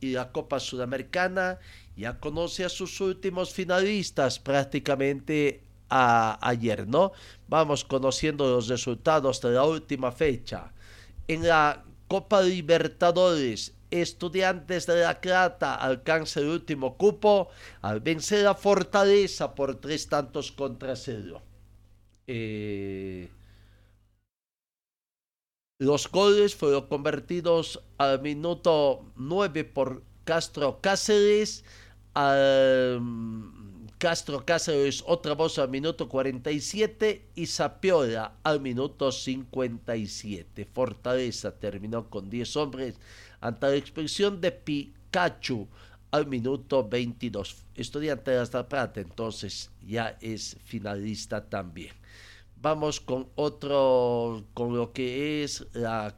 y 0.01 0.13
la 0.13 0.33
Copa 0.33 0.59
Sudamericana 0.59 1.59
ya 1.95 2.19
conoce 2.19 2.65
a 2.65 2.71
sus 2.71 3.03
últimos 3.03 3.53
finalistas 3.53 4.39
prácticamente 4.39 5.63
ayer, 5.91 6.89
¿no? 6.89 7.13
Vamos 7.49 7.85
conociendo 7.85 8.49
los 8.49 8.69
resultados 8.69 9.43
de 9.43 9.51
la 9.51 9.65
última 9.65 10.11
fecha. 10.11 10.73
En 11.29 11.47
la 11.47 11.85
Copa 12.09 12.41
Libertadores, 12.41 13.75
Estudiantes 13.91 14.87
de 14.87 15.03
La 15.03 15.21
Plata 15.21 15.75
alcanza 15.75 16.41
el 16.41 16.47
último 16.47 16.97
cupo 16.97 17.51
al 17.83 18.01
vencer 18.01 18.47
a 18.47 18.55
Fortaleza 18.55 19.55
por 19.55 19.75
tres 19.75 20.09
tantos 20.09 20.51
contra 20.51 20.97
cero. 20.97 21.43
Eh, 22.27 23.29
los 25.85 26.11
goles 26.11 26.55
fueron 26.55 26.87
convertidos 26.87 27.83
al 27.99 28.23
minuto 28.23 29.05
9 29.17 29.65
por 29.65 30.03
Castro 30.25 30.81
Cáceres, 30.81 31.65
al 32.15 33.01
Castro 33.99 34.45
Cáceres 34.45 35.05
otra 35.07 35.35
voz 35.35 35.59
al 35.59 35.69
minuto 35.69 36.09
47 36.09 37.29
y 37.35 37.47
Zapiola 37.47 38.35
al 38.43 38.61
minuto 38.61 39.13
57. 39.13 40.65
Fortaleza 40.73 41.53
terminó 41.53 42.11
con 42.11 42.29
10 42.29 42.57
hombres 42.57 42.97
ante 43.41 43.67
la 43.67 43.77
expulsión 43.77 44.41
de 44.41 44.53
Pikachu 44.53 45.69
al 46.11 46.27
minuto 46.27 46.87
22. 46.89 47.65
Estudiante 47.75 48.31
de 48.31 48.47
la 48.53 48.69
Plata 48.69 49.01
entonces 49.01 49.71
ya 49.87 50.17
es 50.21 50.57
finalista 50.65 51.45
también. 51.49 51.93
Vamos 52.65 52.99
con 52.99 53.29
otro, 53.35 54.43
con 54.55 54.75
lo 54.75 54.95
que 54.95 55.45
es 55.45 55.67
la 55.75 56.17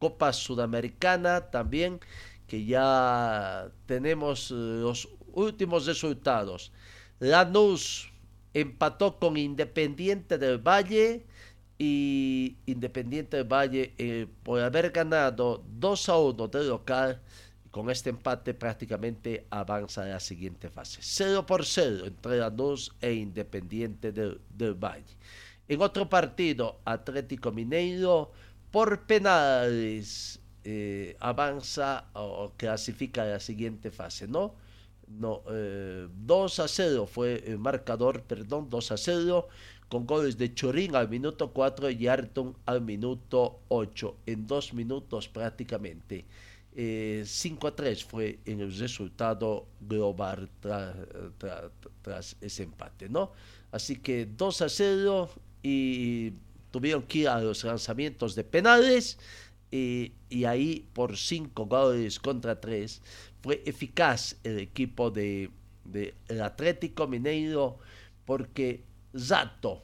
Copa 0.00 0.32
Sudamericana 0.32 1.52
también, 1.52 2.00
que 2.48 2.64
ya 2.64 3.70
tenemos 3.86 4.50
los 4.50 5.08
últimos 5.32 5.86
resultados. 5.86 6.72
Lanús 7.20 8.12
empató 8.52 9.20
con 9.20 9.36
Independiente 9.36 10.38
del 10.38 10.58
Valle 10.58 11.24
y 11.78 12.56
Independiente 12.66 13.36
del 13.36 13.46
Valle 13.46 13.94
eh, 13.96 14.26
por 14.42 14.60
haber 14.62 14.90
ganado 14.90 15.62
2 15.68 16.08
a 16.08 16.18
1 16.18 16.48
de 16.48 16.64
local 16.64 17.22
con 17.70 17.90
este 17.90 18.10
empate 18.10 18.54
prácticamente 18.54 19.46
avanza 19.50 20.02
a 20.02 20.06
la 20.06 20.18
siguiente 20.18 20.68
fase 20.68 20.98
0 21.02 21.46
por 21.46 21.64
0 21.64 22.06
entre 22.06 22.38
Lanús 22.38 22.92
e 23.00 23.12
Independiente 23.12 24.10
del, 24.10 24.40
Valle 24.74 25.14
en 25.68 25.82
otro 25.82 26.08
partido 26.08 26.80
Atlético 26.84 27.52
Mineiro 27.52 28.32
por 28.70 29.06
penales 29.06 30.40
eh, 30.64 31.16
avanza 31.20 32.06
o 32.14 32.52
clasifica 32.56 33.22
a 33.22 33.26
la 33.26 33.40
siguiente 33.40 33.90
fase 33.90 34.26
no 34.26 34.54
no, 35.08 35.42
2 35.46 36.58
eh, 36.58 36.62
a 36.62 36.68
0 36.68 37.06
fue 37.06 37.42
el 37.46 37.58
marcador, 37.58 38.22
perdón, 38.22 38.68
2 38.68 38.92
a 38.92 38.96
0 38.96 39.48
con 39.88 40.04
goles 40.04 40.36
de 40.36 40.52
Chorín 40.52 40.96
al 40.96 41.08
minuto 41.08 41.52
4 41.52 41.90
y 41.90 42.08
Arton 42.08 42.56
al 42.66 42.80
minuto 42.82 43.60
8, 43.68 44.16
en 44.26 44.46
dos 44.46 44.74
minutos 44.74 45.28
prácticamente. 45.28 46.24
5 46.74 46.76
eh, 46.76 47.24
a 47.70 47.76
3 47.76 48.04
fue 48.04 48.40
en 48.44 48.60
el 48.60 48.76
resultado 48.76 49.66
global 49.80 50.50
tras 50.60 52.36
ese 52.40 52.64
empate, 52.64 53.08
¿no? 53.08 53.32
Así 53.70 53.96
que 53.96 54.26
2 54.26 54.62
a 54.62 54.68
0 54.68 55.30
y 55.62 56.32
tuvieron 56.70 57.02
que 57.02 57.18
ir 57.18 57.28
a 57.28 57.40
los 57.40 57.64
lanzamientos 57.64 58.34
de 58.34 58.44
penales 58.44 59.18
y, 59.70 60.12
y 60.28 60.44
ahí 60.44 60.88
por 60.92 61.16
5 61.16 61.66
goles 61.66 62.18
contra 62.20 62.60
3 62.60 63.02
fue 63.42 63.62
eficaz 63.64 64.36
el 64.42 64.58
equipo 64.58 65.10
de, 65.10 65.50
el 66.28 66.42
Atlético 66.42 67.06
Mineiro 67.06 67.78
porque 68.24 68.82
Zato, 69.16 69.82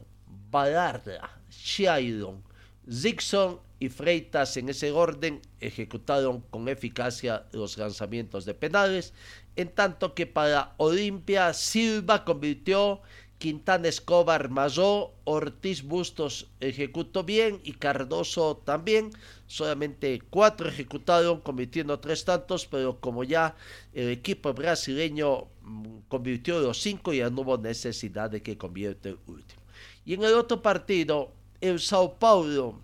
Balarra, 0.50 1.41
Shairon, 1.49 2.43
Zixon 2.91 3.61
y 3.79 3.88
Freitas 3.88 4.57
en 4.57 4.69
ese 4.69 4.91
orden 4.91 5.41
ejecutaron 5.61 6.41
con 6.50 6.69
eficacia 6.69 7.47
los 7.52 7.79
lanzamientos 7.79 8.45
de 8.45 8.55
penales, 8.55 9.14
en 9.55 9.69
tanto 9.69 10.14
que 10.14 10.26
para 10.26 10.75
Olimpia 10.79 11.52
Silva 11.52 12.25
convirtió 12.25 13.00
Quintana 13.43 13.89
Escobar 13.89 14.51
Mazó, 14.51 15.15
Ortiz 15.25 15.83
Bustos 15.83 16.47
ejecutó 16.61 17.25
bien 17.25 17.61
y 17.65 17.73
Cardoso 17.73 18.63
también. 18.65 19.11
Solamente 19.49 20.23
cuatro 20.31 20.69
ejecutaron, 20.69 21.41
convirtiendo 21.41 21.99
tres 21.99 22.25
tantos, 22.25 22.69
pero 22.69 23.01
como 23.01 23.25
ya 23.25 23.57
el 23.95 24.11
equipo 24.11 24.55
brasileño 24.55 25.49
mm, 25.63 26.03
convirtió 26.07 26.61
los 26.61 26.81
cinco, 26.81 27.13
ya 27.13 27.31
no 27.31 27.41
hubo 27.41 27.59
necesidad 27.59 28.31
de 28.31 28.45
que 28.45 28.57
convierta 28.57 29.09
el 29.09 29.19
último. 29.27 29.61
Y 30.05 30.15
en 30.15 30.23
el 30.23 30.35
otro 30.35 30.63
partido, 30.63 31.33
el 31.61 31.81
Sao 31.81 32.21
Paulo 32.21 32.79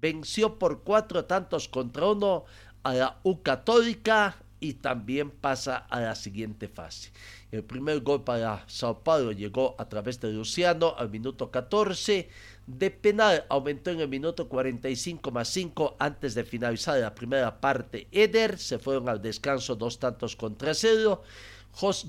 venció 0.00 0.58
por 0.58 0.84
cuatro 0.84 1.26
tantos 1.26 1.68
contra 1.68 2.06
uno 2.06 2.46
a 2.82 2.94
la 2.94 3.20
U 3.24 3.42
Católica 3.42 4.38
y 4.60 4.74
también 4.74 5.30
pasa 5.30 5.76
a 5.76 6.00
la 6.00 6.14
siguiente 6.14 6.68
fase. 6.68 7.12
El 7.50 7.64
primer 7.64 8.00
gol 8.00 8.24
para 8.24 8.64
Sao 8.66 9.02
Paulo 9.02 9.32
llegó 9.32 9.74
a 9.78 9.88
través 9.88 10.20
de 10.20 10.32
Luciano 10.32 10.94
al 10.96 11.10
minuto 11.10 11.50
14. 11.50 12.28
De 12.66 12.90
penal 12.90 13.44
aumentó 13.48 13.90
en 13.90 14.00
el 14.00 14.08
minuto 14.08 14.48
45 14.48 15.30
más 15.30 15.48
5 15.48 15.96
antes 15.98 16.34
de 16.34 16.44
finalizar 16.44 16.98
la 16.98 17.14
primera 17.14 17.60
parte. 17.60 18.08
Eder 18.10 18.58
se 18.58 18.78
fueron 18.78 19.08
al 19.08 19.22
descanso 19.22 19.76
dos 19.76 19.98
tantos 19.98 20.34
contra 20.34 20.74
cero. 20.74 21.22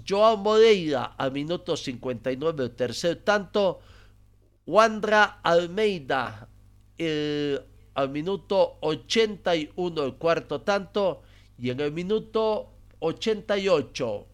Joao 0.08 0.38
Moreira 0.38 1.16
al 1.18 1.32
minuto 1.32 1.76
59 1.76 2.64
el 2.64 2.72
tercer 2.72 3.18
tanto. 3.18 3.80
Wandra 4.66 5.40
Almeida 5.44 6.50
al 6.98 8.10
minuto 8.10 8.78
81 8.82 10.04
el 10.04 10.14
cuarto 10.16 10.62
tanto 10.62 11.22
y 11.60 11.70
en 11.70 11.80
el 11.80 11.92
minuto 11.92 12.72
88 13.00 14.28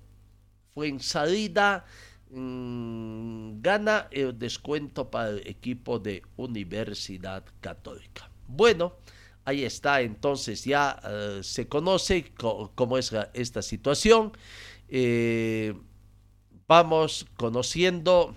fue 0.74 0.88
en 0.88 1.00
salida 1.00 1.86
mm, 2.30 3.62
gana 3.62 4.08
el 4.12 4.38
descuento 4.38 5.10
para 5.10 5.30
el 5.30 5.48
equipo 5.48 6.00
de 6.00 6.24
Universidad 6.38 7.44
Católica. 7.62 8.30
Bueno, 8.48 8.94
ahí 9.46 9.64
está, 9.64 10.02
entonces 10.02 10.64
ya 10.66 11.00
eh, 11.04 11.40
se 11.44 11.68
conoce 11.68 12.32
cómo 12.76 12.98
es 12.98 13.14
esta 13.34 13.62
situación. 13.62 14.32
Eh, 14.90 15.74
vamos 16.68 17.26
conociendo 17.38 18.36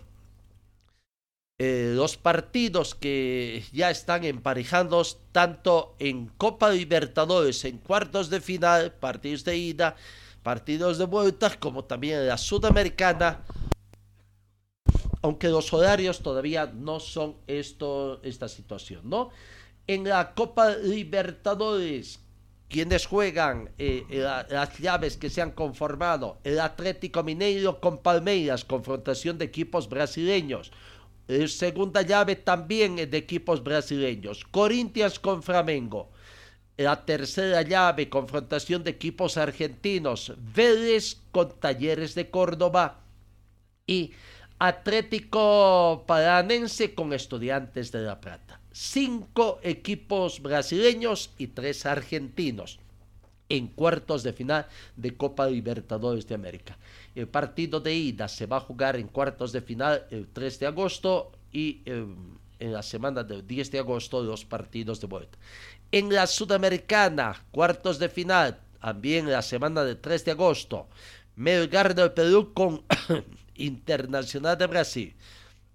eh, 1.58 1.92
los 1.94 2.18
partidos 2.18 2.94
que 2.94 3.64
ya 3.72 3.90
están 3.90 4.24
emparejados 4.24 5.20
tanto 5.32 5.96
en 5.98 6.26
Copa 6.26 6.70
Libertadores, 6.70 7.64
en 7.64 7.78
cuartos 7.78 8.28
de 8.28 8.42
final, 8.42 8.92
partidos 8.92 9.44
de 9.44 9.56
ida, 9.56 9.96
partidos 10.42 10.98
de 10.98 11.06
vuelta, 11.06 11.58
como 11.58 11.84
también 11.84 12.18
en 12.20 12.28
la 12.28 12.36
Sudamericana. 12.36 13.42
Aunque 15.22 15.48
los 15.48 15.72
horarios 15.72 16.20
todavía 16.20 16.66
no 16.66 17.00
son 17.00 17.36
esto, 17.46 18.20
esta 18.22 18.48
situación, 18.48 19.08
¿no? 19.08 19.30
En 19.86 20.04
la 20.04 20.34
Copa 20.34 20.76
Libertadores, 20.76 22.20
quienes 22.68 23.06
juegan 23.06 23.70
eh, 23.78 24.04
las 24.50 24.78
llaves 24.78 25.16
que 25.16 25.30
se 25.30 25.40
han 25.40 25.52
conformado, 25.52 26.38
el 26.44 26.60
Atlético 26.60 27.22
Mineiro 27.22 27.80
con 27.80 28.02
Palmeiras, 28.02 28.64
confrontación 28.64 29.38
de 29.38 29.46
equipos 29.46 29.88
brasileños. 29.88 30.70
Segunda 31.48 32.02
llave 32.02 32.36
también 32.36 32.96
de 32.96 33.16
equipos 33.16 33.62
brasileños. 33.62 34.44
Corinthians 34.50 35.18
con 35.18 35.42
Flamengo. 35.42 36.10
La 36.76 37.04
tercera 37.04 37.62
llave, 37.62 38.08
confrontación 38.08 38.84
de 38.84 38.90
equipos 38.90 39.36
argentinos. 39.36 40.34
Vélez 40.38 41.16
con 41.32 41.58
Talleres 41.58 42.14
de 42.14 42.30
Córdoba. 42.30 43.00
Y 43.86 44.12
Atlético 44.58 46.04
Paranense 46.06 46.94
con 46.94 47.12
Estudiantes 47.12 47.92
de 47.92 48.02
La 48.02 48.20
Plata 48.20 48.60
cinco 48.78 49.58
equipos 49.62 50.42
brasileños 50.42 51.30
y 51.38 51.46
tres 51.46 51.86
argentinos 51.86 52.78
en 53.48 53.68
cuartos 53.68 54.22
de 54.22 54.34
final 54.34 54.66
de 54.96 55.16
Copa 55.16 55.46
Libertadores 55.46 56.28
de 56.28 56.34
América. 56.34 56.76
El 57.16 57.28
partido 57.28 57.80
de 57.80 57.94
ida 57.94 58.28
se 58.28 58.44
va 58.44 58.58
a 58.58 58.60
jugar 58.60 58.96
en 58.96 59.08
cuartos 59.08 59.50
de 59.50 59.62
final 59.62 60.06
el 60.10 60.28
3 60.28 60.60
de 60.60 60.66
agosto 60.66 61.32
y 61.50 61.80
em, 61.86 62.14
en 62.58 62.72
la 62.74 62.82
semana 62.82 63.24
del 63.24 63.46
10 63.46 63.70
de 63.70 63.78
agosto 63.78 64.22
los 64.22 64.44
partidos 64.44 65.00
de 65.00 65.06
vuelta. 65.06 65.38
En 65.90 66.12
la 66.12 66.26
Sudamericana, 66.26 67.42
cuartos 67.52 67.98
de 67.98 68.10
final, 68.10 68.60
también 68.78 69.30
la 69.30 69.40
semana 69.40 69.82
del 69.82 69.98
3 69.98 70.26
de 70.26 70.30
agosto, 70.32 70.88
Melgar 71.36 71.94
del 71.94 72.12
Perú 72.12 72.52
con 72.52 72.84
Internacional 73.54 74.58
de 74.58 74.66
Brasil. 74.66 75.16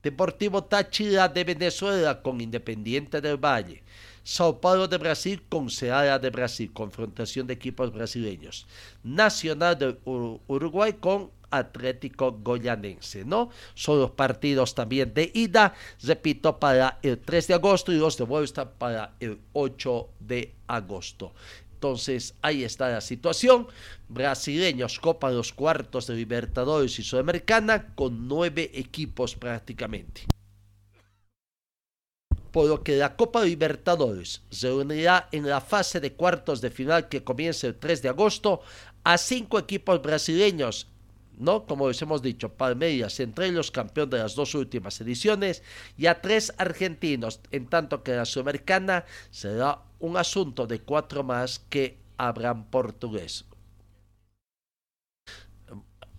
Deportivo 0.04 0.64
Táchira 0.64 1.28
de 1.28 1.44
Venezuela 1.44 2.22
con 2.22 2.40
Independiente 2.40 3.20
del 3.20 3.38
Valle. 3.38 3.82
Sao 4.24 4.62
Paulo 4.62 4.88
de 4.88 4.98
Brasil 4.98 5.42
con 5.50 5.70
Ceará 5.70 6.20
de 6.20 6.30
Brasil, 6.30 6.72
confrontación 6.72 7.48
de 7.48 7.54
equipos 7.54 7.92
brasileños. 7.92 8.68
Nacional 9.04 9.78
de 9.78 9.98
Uruguay 10.48 10.94
con 10.94 11.32
Atlético 11.50 12.32
Goyanense, 12.32 13.26
¿no? 13.26 13.50
Son 13.74 14.00
los 14.00 14.12
partidos 14.12 14.74
también 14.74 15.14
de 15.14 15.32
ida, 15.34 15.74
repito, 16.02 16.60
para 16.60 17.00
el 17.02 17.20
3 17.20 17.48
de 17.48 17.54
agosto 17.54 17.92
y 17.92 17.98
los 17.98 18.18
de 18.18 18.24
vuelta 18.24 18.70
para 18.70 19.14
el 19.20 19.40
8 19.54 20.10
de 20.20 20.56
agosto. 20.68 21.34
Entonces, 21.74 22.36
ahí 22.44 22.64
está 22.64 22.90
la 22.90 23.02
situación. 23.02 23.68
Brasileños 24.08 25.00
copan 25.00 25.36
los 25.36 25.52
cuartos 25.52 26.06
de 26.06 26.14
Libertadores 26.14 27.00
y 27.00 27.04
Sudamericana 27.04 27.96
con 27.96 28.28
nueve 28.28 28.70
equipos 28.76 29.36
prácticamente. 29.36 30.31
Por 32.52 32.68
lo 32.68 32.84
que 32.84 32.98
la 32.98 33.16
Copa 33.16 33.44
Libertadores 33.44 34.42
se 34.50 34.72
unirá 34.72 35.30
en 35.32 35.48
la 35.48 35.62
fase 35.62 36.00
de 36.00 36.14
cuartos 36.14 36.62
de 36.62 36.70
final 36.70 37.08
que 37.08 37.24
comienza 37.24 37.68
el 37.68 37.76
3 37.76 38.02
de 38.02 38.10
agosto 38.10 38.62
a 39.04 39.18
cinco 39.18 39.58
equipos 39.58 40.02
brasileños 40.02 40.88
¿no? 41.42 41.66
Como 41.66 41.88
les 41.88 42.02
hemos 42.02 42.22
dicho, 42.22 42.50
Palmeiras 42.50 43.20
entre 43.20 43.52
los 43.52 43.72
campeones 43.72 44.12
de 44.12 44.18
las 44.20 44.36
dos 44.36 44.54
últimas 44.54 45.02
ediciones 45.02 45.64
y 45.98 46.06
a 46.06 46.22
tres 46.22 46.54
argentinos, 46.58 47.40
en 47.52 47.68
tanto 47.68 48.04
que 48.04 48.14
la 48.14 48.26
sudamericana 48.26 49.06
será 49.32 49.80
un 50.00 50.18
asunto 50.18 50.68
de 50.68 50.82
cuatro 50.82 51.24
más 51.24 51.60
que 51.70 51.98
habrán 52.18 52.66
portugués. 52.66 53.46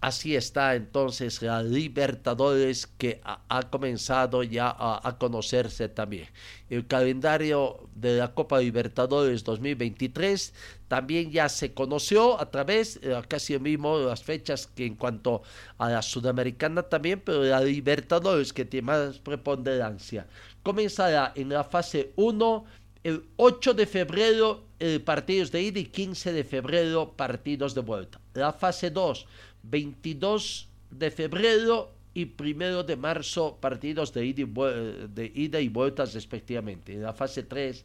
Así 0.02 0.34
está 0.34 0.74
entonces 0.74 1.40
la 1.42 1.62
Libertadores 1.62 2.88
que 2.88 3.20
ha, 3.22 3.62
comenzado 3.70 4.42
ya 4.42 4.74
a, 4.76 5.16
conocerse 5.16 5.88
también. 5.88 6.26
El 6.68 6.88
calendario 6.88 7.88
de 7.94 8.16
la 8.18 8.34
Copa 8.34 8.58
Libertadores 8.58 9.44
2023 9.44 10.54
también 10.88 11.30
ya 11.30 11.48
se 11.48 11.72
conoció 11.72 12.40
a 12.40 12.50
través, 12.50 12.98
eh, 13.00 13.14
casi 13.28 13.54
el 13.54 13.60
mismo, 13.60 13.96
las 14.00 14.24
fechas 14.24 14.66
que 14.66 14.86
en 14.86 14.96
cuanto 14.96 15.42
a 15.78 15.88
la 15.88 16.02
Sudamericana 16.02 16.82
también, 16.82 17.22
pero 17.24 17.44
la 17.44 17.60
Libertadores 17.60 18.52
que 18.52 18.64
tiene 18.64 18.86
más 18.86 19.20
preponderancia. 19.20 20.26
Comenzará 20.64 21.32
en 21.36 21.50
la 21.50 21.62
fase 21.62 22.10
1 22.16 22.64
el 23.04 23.24
8 23.36 23.74
de 23.74 23.86
febrero 23.86 24.64
eh, 24.80 24.98
partidos 24.98 25.52
de 25.52 25.62
ida 25.62 25.78
y 25.78 25.84
15 25.84 26.32
de 26.32 26.42
febrero 26.42 27.12
partidos 27.16 27.72
de 27.74 27.82
vuelta. 27.82 28.20
La 28.34 28.52
fase 28.52 28.90
2 28.90 29.26
22 29.62 30.68
de 30.90 31.10
febrero 31.10 31.92
y 32.14 32.26
primero 32.26 32.82
de 32.82 32.96
marzo 32.96 33.56
partidos 33.60 34.12
de 34.12 34.26
ida, 34.26 34.42
y, 34.42 35.08
de 35.08 35.32
ida 35.34 35.60
y 35.60 35.68
vueltas 35.68 36.14
respectivamente. 36.14 36.94
En 36.94 37.02
la 37.02 37.12
fase 37.12 37.42
3, 37.42 37.84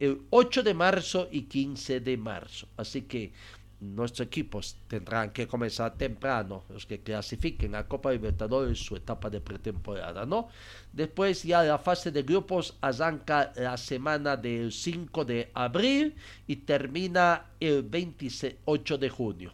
el 0.00 0.22
8 0.30 0.62
de 0.62 0.74
marzo 0.74 1.28
y 1.30 1.42
15 1.42 2.00
de 2.00 2.16
marzo. 2.16 2.68
Así 2.76 3.02
que 3.02 3.32
nuestros 3.80 4.26
equipos 4.26 4.76
tendrán 4.88 5.30
que 5.30 5.46
comenzar 5.46 5.96
temprano, 5.96 6.64
los 6.70 6.86
que 6.86 7.00
clasifiquen 7.00 7.74
a 7.74 7.86
Copa 7.86 8.12
Libertadores 8.12 8.78
su 8.78 8.96
etapa 8.96 9.28
de 9.28 9.40
pretemporada, 9.40 10.24
¿no? 10.24 10.48
Después 10.92 11.42
ya 11.42 11.62
la 11.62 11.78
fase 11.78 12.10
de 12.10 12.22
grupos 12.22 12.76
arranca 12.80 13.52
la 13.56 13.76
semana 13.76 14.36
del 14.36 14.72
5 14.72 15.24
de 15.24 15.50
abril 15.54 16.14
y 16.46 16.56
termina 16.56 17.46
el 17.60 17.82
28 17.82 18.98
de 18.98 19.08
junio. 19.10 19.52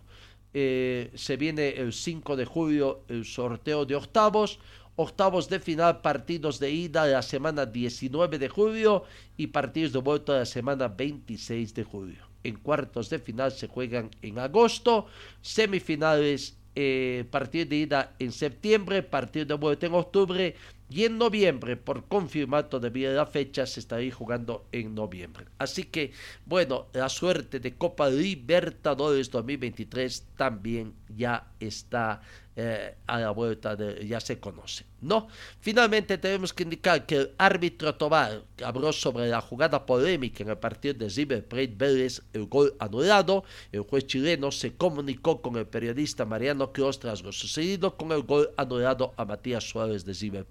Eh, 0.52 1.10
se 1.14 1.36
viene 1.36 1.68
el 1.68 1.92
5 1.92 2.36
de 2.36 2.44
julio 2.44 3.04
el 3.08 3.24
sorteo 3.24 3.84
de 3.84 3.94
octavos, 3.94 4.58
octavos 4.96 5.48
de 5.48 5.60
final, 5.60 6.00
partidos 6.00 6.58
de 6.58 6.70
ida 6.70 7.06
la 7.06 7.22
semana 7.22 7.66
19 7.66 8.38
de 8.38 8.48
julio 8.48 9.04
y 9.36 9.46
partidos 9.48 9.92
de 9.92 10.00
vuelta 10.00 10.38
la 10.38 10.46
semana 10.46 10.88
26 10.88 11.74
de 11.74 11.84
julio. 11.84 12.18
En 12.42 12.56
cuartos 12.56 13.10
de 13.10 13.18
final 13.18 13.52
se 13.52 13.68
juegan 13.68 14.10
en 14.22 14.38
agosto, 14.38 15.06
semifinales, 15.40 16.56
eh, 16.74 17.24
partidos 17.30 17.68
de 17.68 17.76
ida 17.76 18.14
en 18.18 18.32
septiembre, 18.32 19.02
partidos 19.02 19.48
de 19.48 19.54
vuelta 19.54 19.86
en 19.86 19.94
octubre 19.94 20.54
y 20.90 21.04
en 21.04 21.18
noviembre, 21.18 21.76
por 21.76 22.06
confirmar 22.06 22.68
todavía 22.68 23.10
la 23.10 23.24
fecha, 23.24 23.64
se 23.64 23.78
estaría 23.78 24.12
jugando 24.12 24.66
en 24.72 24.94
noviembre. 24.94 25.46
Así 25.56 25.84
que, 25.84 26.12
bueno, 26.44 26.88
la 26.92 27.08
suerte 27.08 27.60
de 27.60 27.76
Copa 27.76 28.10
Libertadores 28.10 29.30
2023 29.30 30.26
también 30.36 30.94
ya 31.16 31.52
está 31.60 32.22
eh, 32.56 32.96
a 33.06 33.20
la 33.20 33.30
vuelta, 33.30 33.76
ya 34.02 34.20
se 34.20 34.40
conoce. 34.40 34.84
¿no? 35.00 35.28
Finalmente 35.60 36.18
tenemos 36.18 36.52
que 36.52 36.64
indicar 36.64 37.06
que 37.06 37.16
el 37.16 37.30
árbitro 37.38 37.94
Tobar 37.94 38.42
habló 38.64 38.92
sobre 38.92 39.28
la 39.28 39.40
jugada 39.40 39.86
polémica 39.86 40.42
en 40.42 40.50
el 40.50 40.58
partido 40.58 40.94
de 40.94 41.08
River 41.08 41.46
Plate 41.46 41.74
Vélez, 41.76 42.22
el 42.32 42.46
gol 42.46 42.74
anulado. 42.78 43.44
El 43.72 43.82
juez 43.82 44.06
chileno 44.06 44.50
se 44.50 44.74
comunicó 44.74 45.40
con 45.40 45.56
el 45.56 45.66
periodista 45.66 46.24
Mariano 46.24 46.72
Cruz 46.72 46.98
tras 46.98 47.22
lo 47.22 47.32
sucedido 47.32 47.96
con 47.96 48.12
el 48.12 48.22
gol 48.22 48.50
anulado 48.56 49.14
a 49.16 49.24
Matías 49.24 49.64
Suárez 49.64 50.04
de 50.04 50.12
River. 50.12 50.46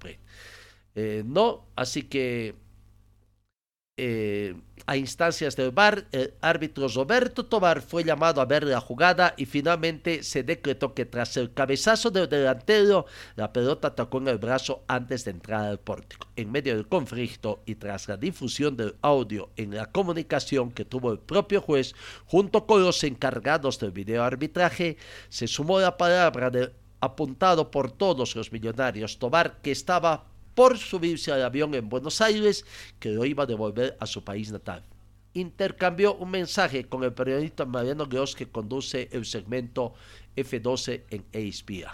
Eh, 0.95 1.23
no, 1.25 1.65
así 1.75 2.03
que 2.03 2.55
eh, 4.01 4.55
a 4.85 4.95
instancias 4.95 5.57
del 5.57 5.71
VAR, 5.71 6.07
el 6.13 6.33
árbitro 6.39 6.88
Roberto 6.88 7.45
Tobar 7.45 7.81
fue 7.81 8.05
llamado 8.05 8.39
a 8.39 8.45
ver 8.45 8.63
la 8.63 8.79
jugada 8.79 9.33
y 9.35 9.45
finalmente 9.45 10.23
se 10.23 10.41
decretó 10.41 10.93
que 10.93 11.05
tras 11.05 11.35
el 11.35 11.53
cabezazo 11.53 12.09
del 12.09 12.29
delantero, 12.29 13.05
la 13.35 13.51
pelota 13.51 13.93
tocó 13.93 14.19
en 14.19 14.29
el 14.29 14.38
brazo 14.38 14.83
antes 14.88 15.25
de 15.25 15.31
entrar 15.31 15.65
al 15.65 15.81
pórtico. 15.81 16.27
En 16.38 16.49
medio 16.49 16.75
del 16.75 16.88
conflicto 16.88 17.62
y 17.65 17.75
tras 17.75 18.07
la 18.07 18.15
difusión 18.15 18.77
del 18.77 18.95
audio 19.01 19.49
en 19.57 19.75
la 19.75 19.88
comunicación 19.88 20.71
que 20.71 20.85
tuvo 20.85 21.12
el 21.12 21.19
propio 21.19 21.62
juez 21.62 21.93
junto 22.25 22.65
con 22.65 22.81
los 22.81 23.03
encargados 23.03 23.79
del 23.79 23.91
video 23.91 24.23
arbitraje, 24.23 24.95
se 25.27 25.45
sumó 25.45 25.81
la 25.81 25.97
palabra 25.97 26.71
apuntado 27.01 27.69
por 27.69 27.91
todos 27.91 28.33
los 28.35 28.51
millonarios 28.53 29.19
Tobar 29.19 29.62
que 29.62 29.71
estaba 29.71 30.28
por 30.55 30.77
subirse 30.77 31.31
al 31.31 31.43
avión 31.43 31.73
en 31.75 31.89
Buenos 31.89 32.21
Aires 32.21 32.65
que 32.99 33.09
lo 33.09 33.25
iba 33.25 33.43
a 33.43 33.47
devolver 33.47 33.97
a 33.99 34.05
su 34.05 34.23
país 34.23 34.51
natal. 34.51 34.83
Intercambió 35.33 36.15
un 36.15 36.31
mensaje 36.31 36.85
con 36.85 37.03
el 37.03 37.13
periodista 37.13 37.65
Mariano 37.65 38.07
Gross 38.07 38.35
que 38.35 38.49
conduce 38.49 39.09
el 39.12 39.25
segmento 39.25 39.93
F12 40.35 41.03
en 41.09 41.25
ESPN. 41.31 41.89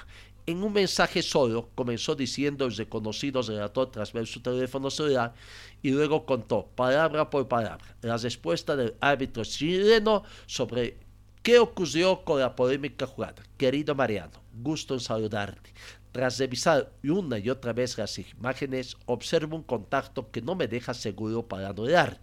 En 0.47 0.63
un 0.63 0.73
mensaje 0.73 1.23
solo 1.23 1.69
comenzó 1.73 2.13
diciendo 2.13 2.65
el 2.65 2.75
reconocido 2.75 3.41
relator 3.41 3.89
tras 3.89 4.13
ver 4.13 4.27
su 4.27 4.41
teléfono 4.41 4.91
celular 4.91 5.33
y 5.81 5.89
luego 5.89 6.25
contó 6.25 6.67
palabra 6.75 7.29
por 7.31 7.47
palabra 7.47 7.97
la 8.01 8.17
respuesta 8.17 8.75
del 8.75 8.93
árbitro 8.99 9.43
chileno 9.43 10.23
sobre 10.45 10.97
qué 11.41 11.57
ocurrió 11.57 12.23
con 12.23 12.39
la 12.39 12.55
polémica 12.55 13.07
jugada. 13.07 13.41
Querido 13.57 13.95
Mariano, 13.95 14.39
gusto 14.53 14.93
en 14.93 14.99
saludarte. 14.99 15.73
Tras 16.15 16.37
revisar 16.37 16.93
una 17.03 17.39
y 17.39 17.49
otra 17.49 17.73
vez 17.73 17.97
las 17.97 18.17
imágenes, 18.17 18.95
observo 19.05 19.57
un 19.57 19.63
contacto 19.63 20.31
que 20.31 20.41
no 20.41 20.55
me 20.55 20.69
deja 20.69 20.93
seguro 20.93 21.45
para 21.45 21.67
anular. 21.67 22.21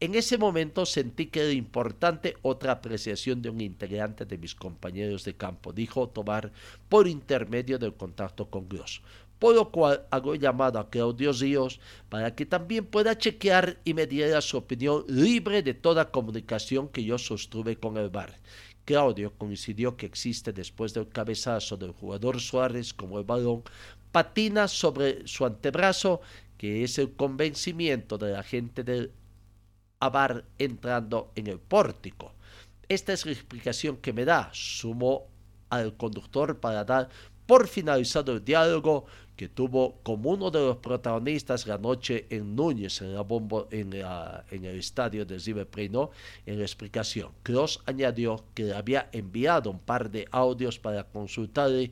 En 0.00 0.14
ese 0.14 0.38
momento 0.38 0.86
sentí 0.86 1.26
que 1.26 1.42
era 1.42 1.52
importante 1.52 2.38
otra 2.40 2.72
apreciación 2.72 3.42
de 3.42 3.50
un 3.50 3.60
integrante 3.60 4.24
de 4.24 4.38
mis 4.38 4.54
compañeros 4.54 5.24
de 5.24 5.36
campo, 5.36 5.74
dijo 5.74 6.08
Tobar 6.08 6.52
por 6.88 7.06
intermedio 7.06 7.78
del 7.78 7.92
contacto 7.92 8.48
con 8.48 8.66
Gross. 8.66 9.02
Por 9.38 9.56
lo 9.56 9.70
cual 9.70 10.06
hago 10.10 10.36
llamado 10.36 10.78
a 10.78 10.88
Claudio 10.88 11.30
Ríos 11.34 11.80
para 12.08 12.34
que 12.34 12.46
también 12.46 12.86
pueda 12.86 13.18
chequear 13.18 13.78
y 13.84 13.92
me 13.92 14.06
diera 14.06 14.40
su 14.40 14.56
opinión 14.56 15.04
libre 15.06 15.62
de 15.62 15.74
toda 15.74 16.10
comunicación 16.10 16.88
que 16.88 17.04
yo 17.04 17.18
sostuve 17.18 17.76
con 17.76 17.98
el 17.98 18.08
VAR. 18.08 18.40
Claudio 18.84 19.32
coincidió 19.36 19.96
que 19.96 20.06
existe 20.06 20.52
después 20.52 20.92
del 20.94 21.08
cabezazo 21.08 21.76
del 21.76 21.92
jugador 21.92 22.40
Suárez 22.40 22.92
como 22.92 23.18
el 23.18 23.24
balón 23.24 23.62
patina 24.12 24.68
sobre 24.68 25.26
su 25.26 25.44
antebrazo, 25.44 26.20
que 26.58 26.84
es 26.84 26.98
el 26.98 27.14
convencimiento 27.14 28.18
de 28.18 28.32
la 28.32 28.42
gente 28.42 28.84
del 28.84 29.12
Abar 30.00 30.44
entrando 30.58 31.32
en 31.34 31.46
el 31.46 31.58
pórtico. 31.58 32.34
Esta 32.88 33.12
es 33.12 33.24
la 33.24 33.32
explicación 33.32 33.96
que 33.96 34.12
me 34.12 34.24
da. 34.24 34.50
Sumo 34.52 35.26
al 35.70 35.96
conductor 35.96 36.60
para 36.60 36.84
dar 36.84 37.08
por 37.46 37.68
finalizado 37.68 38.32
el 38.32 38.44
diálogo 38.44 39.06
que 39.36 39.48
tuvo 39.48 39.98
como 40.02 40.30
uno 40.30 40.50
de 40.50 40.60
los 40.60 40.76
protagonistas 40.78 41.66
la 41.66 41.78
noche 41.78 42.26
en 42.30 42.54
Núñez, 42.54 43.02
en, 43.02 43.92
el 43.92 44.78
estadio 44.78 45.24
de 45.24 45.66
Plate, 45.66 46.08
en 46.46 46.58
la 46.58 46.64
explicación. 46.64 47.32
Cross 47.42 47.80
añadió 47.86 48.44
que 48.54 48.72
había 48.72 49.08
enviado 49.12 49.70
un 49.70 49.80
par 49.80 50.10
de 50.10 50.26
audios 50.30 50.78
para 50.78 51.04
consultarle 51.04 51.90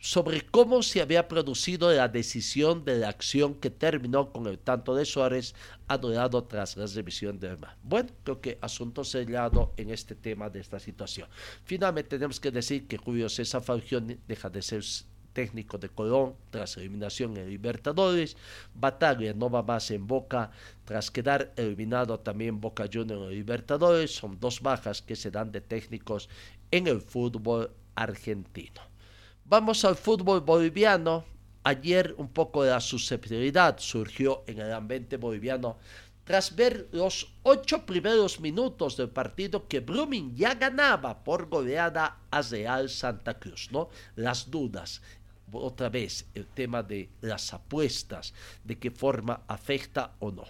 sobre 0.00 0.40
cómo 0.40 0.82
se 0.82 1.02
había 1.02 1.28
producido 1.28 1.92
la 1.92 2.08
decisión 2.08 2.84
de 2.84 2.98
la 2.98 3.08
acción 3.10 3.54
que 3.54 3.70
terminó 3.70 4.32
con 4.32 4.46
el 4.46 4.58
tanto 4.58 4.94
de 4.94 5.04
Suárez 5.04 5.54
anulado 5.88 6.44
tras 6.44 6.76
la 6.76 6.86
revisión 6.86 7.38
del 7.38 7.58
mar. 7.58 7.76
Bueno, 7.82 8.08
creo 8.24 8.40
que 8.40 8.58
asunto 8.62 9.04
sellado 9.04 9.74
en 9.76 9.90
este 9.90 10.14
tema 10.14 10.48
de 10.48 10.60
esta 10.60 10.80
situación. 10.80 11.28
Finalmente 11.64 12.10
tenemos 12.10 12.40
que 12.40 12.50
decir 12.50 12.86
que 12.86 12.96
Julio 12.96 13.28
César 13.28 13.62
Falcioni 13.62 14.18
deja 14.26 14.48
de 14.48 14.62
ser 14.62 14.82
técnico 15.40 15.78
de 15.78 15.88
Colón 15.88 16.34
tras 16.50 16.76
eliminación 16.76 17.34
en 17.38 17.48
Libertadores. 17.48 18.36
Bataglia 18.74 19.32
no 19.32 19.48
va 19.48 19.62
más 19.62 19.90
en 19.90 20.06
Boca 20.06 20.50
tras 20.84 21.10
quedar 21.10 21.54
eliminado 21.56 22.20
también 22.20 22.60
Boca 22.60 22.84
Juniors 22.92 23.22
en 23.22 23.30
Libertadores. 23.30 24.14
Son 24.14 24.38
dos 24.38 24.60
bajas 24.60 25.00
que 25.00 25.16
se 25.16 25.30
dan 25.30 25.50
de 25.50 25.62
técnicos 25.62 26.28
en 26.70 26.86
el 26.88 27.00
fútbol 27.00 27.70
argentino. 27.94 28.82
Vamos 29.46 29.82
al 29.86 29.96
fútbol 29.96 30.40
boliviano. 30.40 31.24
Ayer 31.64 32.14
un 32.18 32.28
poco 32.28 32.62
de 32.62 32.70
la 32.70 32.80
susceptibilidad 32.80 33.78
surgió 33.78 34.44
en 34.46 34.60
el 34.60 34.72
ambiente 34.72 35.16
boliviano 35.16 35.78
tras 36.30 36.54
ver 36.54 36.88
los 36.92 37.32
ocho 37.42 37.84
primeros 37.84 38.38
minutos 38.38 38.96
del 38.96 39.08
partido 39.08 39.66
que 39.66 39.80
Brumming 39.80 40.36
ya 40.36 40.54
ganaba 40.54 41.24
por 41.24 41.48
goleada 41.48 42.18
a 42.30 42.40
Real 42.42 42.88
Santa 42.88 43.40
Cruz, 43.40 43.68
¿no? 43.72 43.88
Las 44.14 44.48
dudas, 44.48 45.02
otra 45.52 45.88
vez 45.88 46.26
el 46.34 46.46
tema 46.46 46.82
de 46.82 47.08
las 47.20 47.52
apuestas, 47.52 48.34
de 48.64 48.78
qué 48.78 48.90
forma 48.90 49.42
afecta 49.48 50.14
o 50.18 50.30
no. 50.30 50.44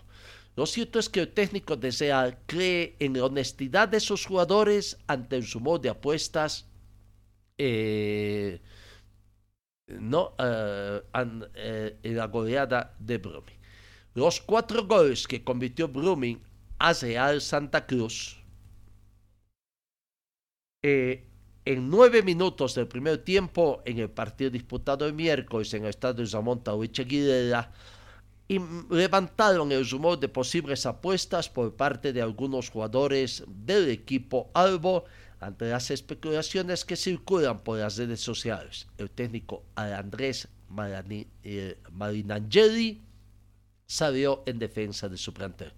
Lo 0.56 0.66
cierto 0.66 0.98
es 0.98 1.08
que 1.08 1.20
el 1.20 1.32
técnico 1.32 1.76
de 1.76 1.90
Real 1.90 2.38
cree 2.46 2.96
en 2.98 3.14
la 3.14 3.24
honestidad 3.24 3.88
de 3.88 4.00
sus 4.00 4.26
jugadores 4.26 4.98
ante 5.06 5.36
el 5.36 5.44
sumo 5.44 5.78
de 5.78 5.88
apuestas 5.90 6.66
eh, 7.56 8.60
no 9.86 10.34
eh, 10.38 11.02
eh, 11.54 11.98
en 12.02 12.16
la 12.16 12.26
goleada 12.26 12.94
de 12.98 13.18
Brumming. 13.18 13.58
Los 14.14 14.40
cuatro 14.40 14.86
goles 14.86 15.26
que 15.26 15.42
convirtió 15.44 15.88
Brumming 15.88 16.40
a 16.78 16.92
Real 16.92 17.40
Santa 17.40 17.86
Cruz 17.86 18.40
eh, 20.82 21.29
en 21.72 21.88
nueve 21.88 22.22
minutos 22.22 22.74
del 22.74 22.88
primer 22.88 23.18
tiempo 23.18 23.80
en 23.84 23.98
el 23.98 24.10
partido 24.10 24.50
disputado 24.50 25.06
el 25.06 25.12
miércoles 25.12 25.72
en 25.74 25.84
el 25.84 25.90
estadio 25.90 26.26
Ramón 26.26 26.64
Tauiche 26.64 27.06
y 28.48 28.58
levantaron 28.90 29.70
el 29.70 29.88
rumor 29.88 30.18
de 30.18 30.28
posibles 30.28 30.84
apuestas 30.84 31.48
por 31.48 31.76
parte 31.76 32.12
de 32.12 32.20
algunos 32.20 32.70
jugadores 32.70 33.44
del 33.46 33.88
equipo 33.88 34.50
Albo 34.52 35.04
ante 35.38 35.70
las 35.70 35.92
especulaciones 35.92 36.84
que 36.84 36.96
circulan 36.96 37.60
por 37.60 37.78
las 37.78 37.96
redes 37.96 38.20
sociales. 38.20 38.88
El 38.98 39.10
técnico 39.10 39.62
Andrés 39.76 40.48
eh, 41.44 41.78
Marinangeli 41.92 43.00
salió 43.86 44.42
en 44.46 44.58
defensa 44.58 45.08
de 45.08 45.16
su 45.16 45.32
plantel. 45.32 45.72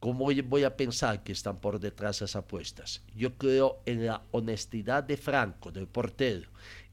¿Cómo 0.00 0.24
voy 0.24 0.64
a 0.64 0.76
pensar 0.78 1.22
que 1.22 1.32
están 1.32 1.60
por 1.60 1.78
detrás 1.78 2.18
de 2.18 2.24
esas 2.24 2.36
apuestas? 2.36 3.02
Yo 3.14 3.36
creo 3.36 3.82
en 3.84 4.06
la 4.06 4.22
honestidad 4.30 5.04
de 5.04 5.18
Franco, 5.18 5.70
del 5.70 5.86
portero, 5.86 6.48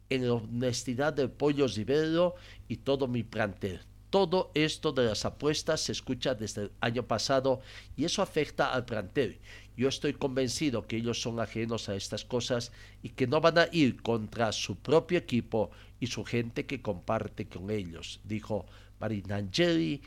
en 0.09 0.27
la 0.27 0.33
honestidad 0.33 1.13
del 1.13 1.31
Pollo 1.31 1.67
Rivero 1.67 2.35
y 2.67 2.75
todo 2.75 3.07
mi 3.07 3.23
plantel. 3.23 3.79
Todo 4.09 4.51
esto 4.53 4.91
de 4.91 5.05
las 5.05 5.23
apuestas 5.23 5.81
se 5.81 5.93
escucha 5.93 6.35
desde 6.35 6.63
el 6.63 6.71
año 6.81 7.03
pasado 7.03 7.61
y 7.95 8.03
eso 8.03 8.21
afecta 8.21 8.73
al 8.73 8.83
plantel. 8.83 9.39
Yo 9.77 9.87
estoy 9.87 10.11
convencido 10.11 10.85
que 10.85 10.97
ellos 10.97 11.21
son 11.21 11.39
ajenos 11.39 11.87
a 11.87 11.95
estas 11.95 12.25
cosas 12.25 12.73
y 13.03 13.09
que 13.09 13.25
no 13.25 13.39
van 13.39 13.57
a 13.57 13.69
ir 13.71 14.01
contra 14.01 14.51
su 14.51 14.75
propio 14.75 15.17
equipo 15.17 15.71
y 16.01 16.07
su 16.07 16.25
gente 16.25 16.65
que 16.65 16.81
comparte 16.81 17.47
con 17.47 17.69
ellos, 17.69 18.19
dijo 18.25 18.65
Marinangeli 18.99 20.01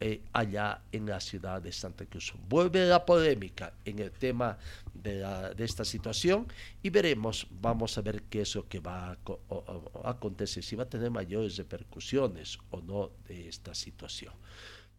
eh, 0.00 0.22
allá 0.32 0.82
en 0.92 1.06
la 1.06 1.20
ciudad 1.20 1.62
de 1.62 1.72
Santa 1.72 2.04
Cruz. 2.06 2.34
Vuelve 2.48 2.86
la 2.86 3.04
polémica 3.04 3.72
en 3.84 3.98
el 4.00 4.10
tema 4.10 4.58
de, 4.92 5.54
esta 5.58 5.84
situación 5.84 6.46
y 6.82 6.90
veremos, 6.90 7.46
vamos 7.50 7.96
a 7.96 8.02
ver 8.02 8.22
qué 8.24 8.42
es 8.42 8.54
lo 8.54 8.68
que 8.68 8.80
va 8.80 9.12
a, 9.12 10.10
acontecer, 10.10 10.62
si 10.62 10.76
va 10.76 10.84
a 10.84 10.88
tener 10.88 11.10
mayores 11.10 11.56
repercusiones 11.56 12.58
o 12.70 12.80
no 12.80 13.10
de 13.28 13.48
esta 13.48 13.74
situación. 13.74 14.32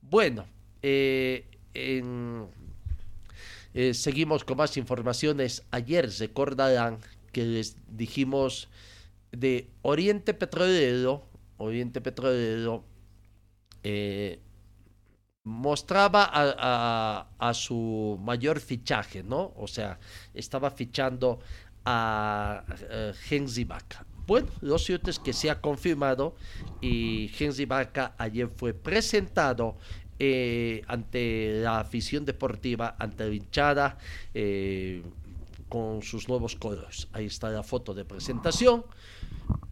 Bueno, 0.02 0.46
eh, 0.82 1.46
eh, 3.78 3.94
seguimos 3.94 4.46
con 4.46 4.56
más 4.56 4.78
informaciones. 4.78 5.64
Ayer 5.72 6.10
recordarán 6.20 7.00
que 7.34 7.44
les 7.44 7.76
dijimos 7.90 8.70
de 9.34 9.68
Oriente 9.82 10.34
Petrolero, 10.34 11.24
Oriente 11.58 12.00
Petrolero 12.00 12.86
eh, 13.84 14.40
mostraba 15.46 16.30
a, 16.34 17.54
su 17.54 18.20
mayor 18.22 18.60
fichaje, 18.60 19.24
¿no? 19.24 19.54
O 19.56 19.68
sea, 19.68 20.00
estaba 20.34 20.72
fichando 20.72 21.40
a, 21.86 22.64
a 22.68 24.06
Bueno, 24.26 24.48
lo 24.62 24.80
cierto 24.80 25.12
es 25.12 25.20
que 25.20 25.34
se 25.34 25.52
ha 25.52 25.62
confirmado 25.62 26.36
y 26.82 27.32
Henry 27.38 27.66
Vaca 27.66 28.16
ayer 28.18 28.50
fue 28.50 28.74
presentado 28.74 29.78
eh, 30.18 30.82
ante 30.88 31.62
la 31.62 31.80
afición 31.80 32.26
deportiva, 32.26 32.96
ante 32.98 33.28
la 33.28 33.36
hinchada, 33.36 33.98
eh, 34.34 35.04
con 35.70 36.02
sus 36.02 36.28
nuevos 36.28 36.56
colores. 36.56 37.08
Ahí 37.14 37.26
está 37.26 37.50
la 37.50 37.64
foto 37.64 37.94
de 37.94 38.04
presentación. 38.04 38.84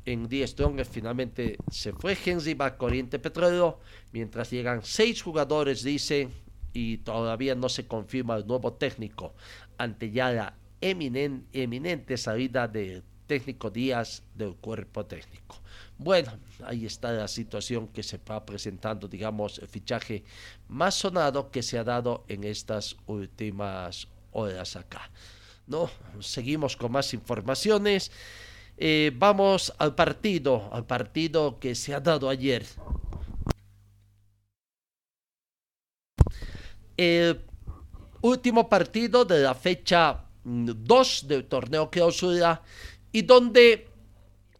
En 0.06 0.28
Die 0.28 0.46
Strong 0.46 0.84
finalmente 0.86 1.58
se 1.72 1.94
fue 1.94 2.18
Henry 2.26 2.54
va 2.56 2.76
Oriente 2.80 3.20
Petróleo, 3.20 3.80
mientras 4.12 4.52
llegan 4.52 4.82
seis 4.84 5.22
jugadores, 5.22 5.84
dice, 5.84 6.30
y 6.74 6.98
todavía 6.98 7.56
no 7.56 7.70
se 7.70 7.88
confirma 7.88 8.36
el 8.36 8.46
nuevo 8.46 8.74
técnico 8.74 9.34
ante 9.78 10.12
ya 10.12 10.32
la 10.32 10.56
eminente 10.82 12.18
salida 12.18 12.68
de 12.68 13.04
técnico 13.28 13.70
Díaz 13.70 14.24
del 14.36 14.56
cuerpo 14.56 15.06
técnico. 15.06 15.56
Bueno, 15.98 16.34
ahí 16.66 16.86
está 16.86 17.12
la 17.13 17.28
situación 17.28 17.88
que 17.88 18.04
se 18.04 18.18
va 18.18 18.46
presentando, 18.46 19.08
digamos, 19.08 19.60
el 19.60 19.68
fichaje 19.68 20.24
más 20.68 20.96
sonado 20.96 21.50
que 21.50 21.63
se 21.63 21.78
ha 21.78 21.84
dado 21.84 22.26
en 22.28 22.44
estas 22.44 22.98
últimas 23.06 24.08
horas 24.32 24.76
acá. 24.76 25.10
No, 25.66 25.89
seguimos 26.20 26.76
con 26.76 26.92
más 26.92 27.13
informaciones. 27.13 28.12
Eh, 28.78 29.12
vamos 29.16 29.74
al 29.78 29.96
partido, 29.96 30.70
al 30.72 30.86
partido 30.86 31.60
que 31.60 31.76
se 31.76 31.94
ha 31.94 32.00
dado 32.00 32.30
ayer. 32.30 32.66
El 36.98 37.42
último 38.22 38.70
partido 38.70 39.26
de 39.26 39.42
la 39.42 39.54
fecha 39.54 40.26
mm, 40.44 40.72
2 40.78 41.28
del 41.28 41.46
torneo 41.46 41.90
clausura 41.90 42.62
y 43.12 43.22
donde 43.22 43.88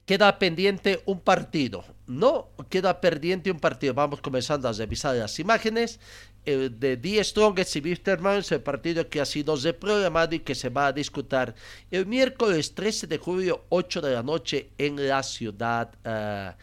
queda 0.06 0.38
pendiente 0.38 1.02
un 1.06 1.22
partido. 1.22 1.84
No 2.06 2.50
queda 2.70 3.00
pendiente 3.00 3.52
un 3.52 3.60
partido. 3.60 3.94
Vamos 3.94 4.22
comenzando 4.22 4.68
a 4.68 4.74
revisar 4.74 5.16
las 5.16 5.40
imágenes. 5.40 6.00
El 6.46 6.80
de 6.80 6.98
Die 6.98 7.24
Strongest 7.24 7.76
y 7.78 7.80
Wisterman 7.80 8.40
es 8.40 8.52
el 8.52 8.62
partido 8.62 9.08
que 9.08 9.22
ha 9.22 9.26
sido 9.26 9.56
reprogramado 9.56 10.36
y 10.36 10.40
que 10.40 10.56
se 10.56 10.70
va 10.70 10.88
a 10.88 10.94
discutir 10.94 11.54
el 11.90 12.06
miércoles 12.06 12.76
13 12.76 13.08
de 13.08 13.18
julio, 13.18 13.66
8 13.70 14.02
de 14.02 14.14
la 14.14 14.24
noche, 14.24 14.70
en 14.78 15.08
la 15.08 15.24
ciudad. 15.24 15.94
Uh, 16.06 16.54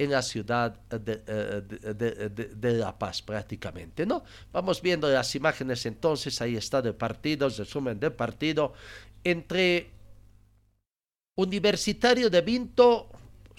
en 0.00 0.10
la 0.10 0.22
ciudad 0.22 0.80
de, 0.88 1.22
eh, 1.26 1.62
de, 1.94 2.30
de, 2.54 2.72
La 2.72 2.98
Paz 2.98 3.20
prácticamente, 3.20 4.06
¿no? 4.06 4.24
Vamos 4.50 4.80
viendo 4.80 5.06
las 5.10 5.34
imágenes 5.34 5.84
entonces, 5.84 6.40
ahí 6.40 6.56
está 6.56 6.78
el 6.78 6.94
partido, 6.94 7.46
el 7.46 7.54
resumen 7.54 8.00
del 8.00 8.12
partido 8.12 8.72
entre 9.22 9.90
Universitario 11.36 12.30
de 12.30 12.40
Vinto 12.40 13.10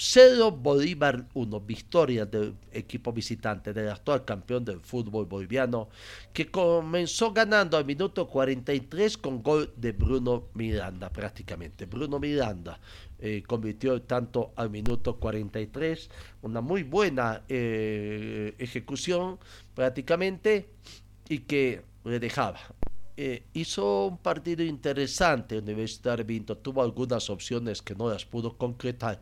0 0.03 0.49
Bolívar 0.53 1.27
1, 1.35 1.59
victoria 1.59 2.25
del 2.25 2.55
equipo 2.71 3.13
visitante 3.13 3.71
del 3.71 3.87
actual 3.89 4.25
campeón 4.25 4.65
del 4.65 4.79
fútbol 4.79 5.27
boliviano, 5.27 5.89
que 6.33 6.49
comenzó 6.49 7.31
ganando 7.31 7.77
al 7.77 7.85
minuto 7.85 8.27
43 8.27 9.19
con 9.19 9.43
gol 9.43 9.71
de 9.77 9.91
Bruno 9.91 10.47
Miranda 10.55 11.11
prácticamente. 11.11 11.85
Bruno 11.85 12.17
Miranda 12.17 12.79
eh, 13.19 13.43
convirtió 13.45 14.01
tanto 14.01 14.53
al 14.55 14.71
minuto 14.71 15.17
43, 15.17 16.09
una 16.41 16.61
muy 16.61 16.81
buena 16.81 17.43
eh, 17.47 18.55
ejecución 18.57 19.37
prácticamente 19.75 20.67
y 21.29 21.39
que 21.39 21.83
le 22.05 22.19
dejaba 22.19 22.59
eh, 23.17 23.43
hizo 23.53 24.07
un 24.07 24.17
partido 24.17 24.63
interesante 24.63 25.59
Universidad 25.59 26.25
Vinto, 26.25 26.57
tuvo 26.57 26.81
algunas 26.81 27.29
opciones 27.29 27.83
que 27.83 27.93
no 27.93 28.09
las 28.09 28.25
pudo 28.25 28.57
concretar 28.57 29.21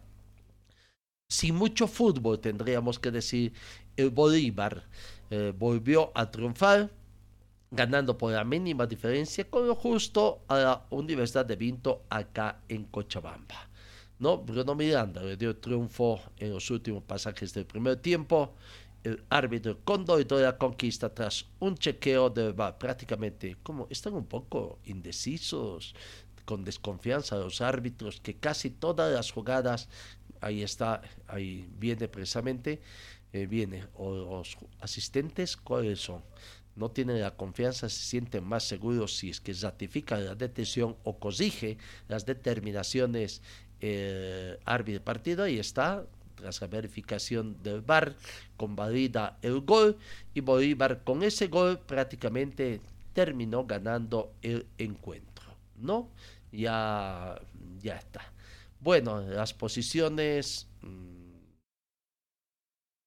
sin 1.29 1.55
mucho 1.55 1.87
fútbol, 1.87 2.39
tendríamos 2.39 2.97
que 2.97 3.11
decir, 3.11 3.53
el 3.95 4.09
Bolívar 4.09 4.83
eh, 5.29 5.53
volvió 5.55 6.11
a 6.15 6.29
triunfar, 6.29 6.89
ganando 7.69 8.17
por 8.17 8.31
la 8.31 8.43
mínima 8.43 8.87
diferencia 8.87 9.47
con 9.47 9.67
lo 9.67 9.75
justo 9.75 10.41
a 10.47 10.57
la 10.57 10.85
Universidad 10.89 11.45
de 11.45 11.55
Vinto 11.55 12.01
acá 12.09 12.61
en 12.67 12.85
Cochabamba. 12.85 13.69
¿no? 14.17 14.39
Bruno 14.39 14.73
Miranda 14.73 15.21
le 15.21 15.37
dio 15.37 15.55
triunfo 15.55 16.19
en 16.37 16.51
los 16.51 16.71
últimos 16.71 17.03
pasajes 17.03 17.53
del 17.53 17.67
primer 17.67 17.97
tiempo. 17.97 18.55
El 19.03 19.23
árbitro 19.29 19.77
toda 19.85 20.41
la 20.41 20.57
conquista 20.57 21.13
tras 21.13 21.45
un 21.59 21.77
chequeo 21.77 22.31
de 22.31 22.53
prácticamente 22.79 23.55
como 23.61 23.87
están 23.91 24.13
un 24.13 24.25
poco 24.25 24.79
indecisos, 24.85 25.93
con 26.43 26.65
desconfianza 26.65 27.37
los 27.37 27.61
árbitros, 27.61 28.19
que 28.19 28.33
casi 28.33 28.71
todas 28.71 29.13
las 29.13 29.31
jugadas 29.31 29.87
ahí 30.41 30.63
está, 30.63 31.01
ahí 31.27 31.67
viene 31.77 32.07
precisamente, 32.07 32.81
eh, 33.33 33.45
viene, 33.45 33.85
los 33.97 34.57
asistentes, 34.79 35.55
¿cuáles 35.57 35.99
son? 35.99 36.23
No 36.75 36.89
tienen 36.91 37.19
la 37.19 37.35
confianza, 37.35 37.89
se 37.89 37.99
sienten 37.99 38.43
más 38.43 38.63
seguros 38.63 39.17
si 39.17 39.29
es 39.29 39.41
que 39.41 39.53
ratifica 39.53 40.17
la 40.17 40.35
detención 40.35 40.95
o 41.03 41.19
corrige 41.19 41.77
las 42.07 42.25
determinaciones 42.25 43.41
eh, 43.81 44.57
árbitro 44.65 45.03
partido, 45.03 45.43
ahí 45.43 45.59
está, 45.59 46.05
tras 46.35 46.61
la 46.61 46.67
verificación 46.67 47.61
del 47.61 47.81
VAR, 47.81 48.15
convalida 48.57 49.37
el 49.41 49.61
gol 49.61 49.97
y 50.33 50.41
Bolívar 50.41 51.03
con 51.03 51.23
ese 51.23 51.47
gol 51.47 51.79
prácticamente 51.79 52.81
terminó 53.13 53.65
ganando 53.65 54.33
el 54.41 54.65
encuentro, 54.77 55.45
¿no? 55.77 56.09
Ya, 56.51 57.39
ya 57.81 57.95
está. 57.97 58.21
Bueno, 58.79 59.21
las 59.21 59.53
posiciones. 59.53 60.67
Mm, 60.81 61.19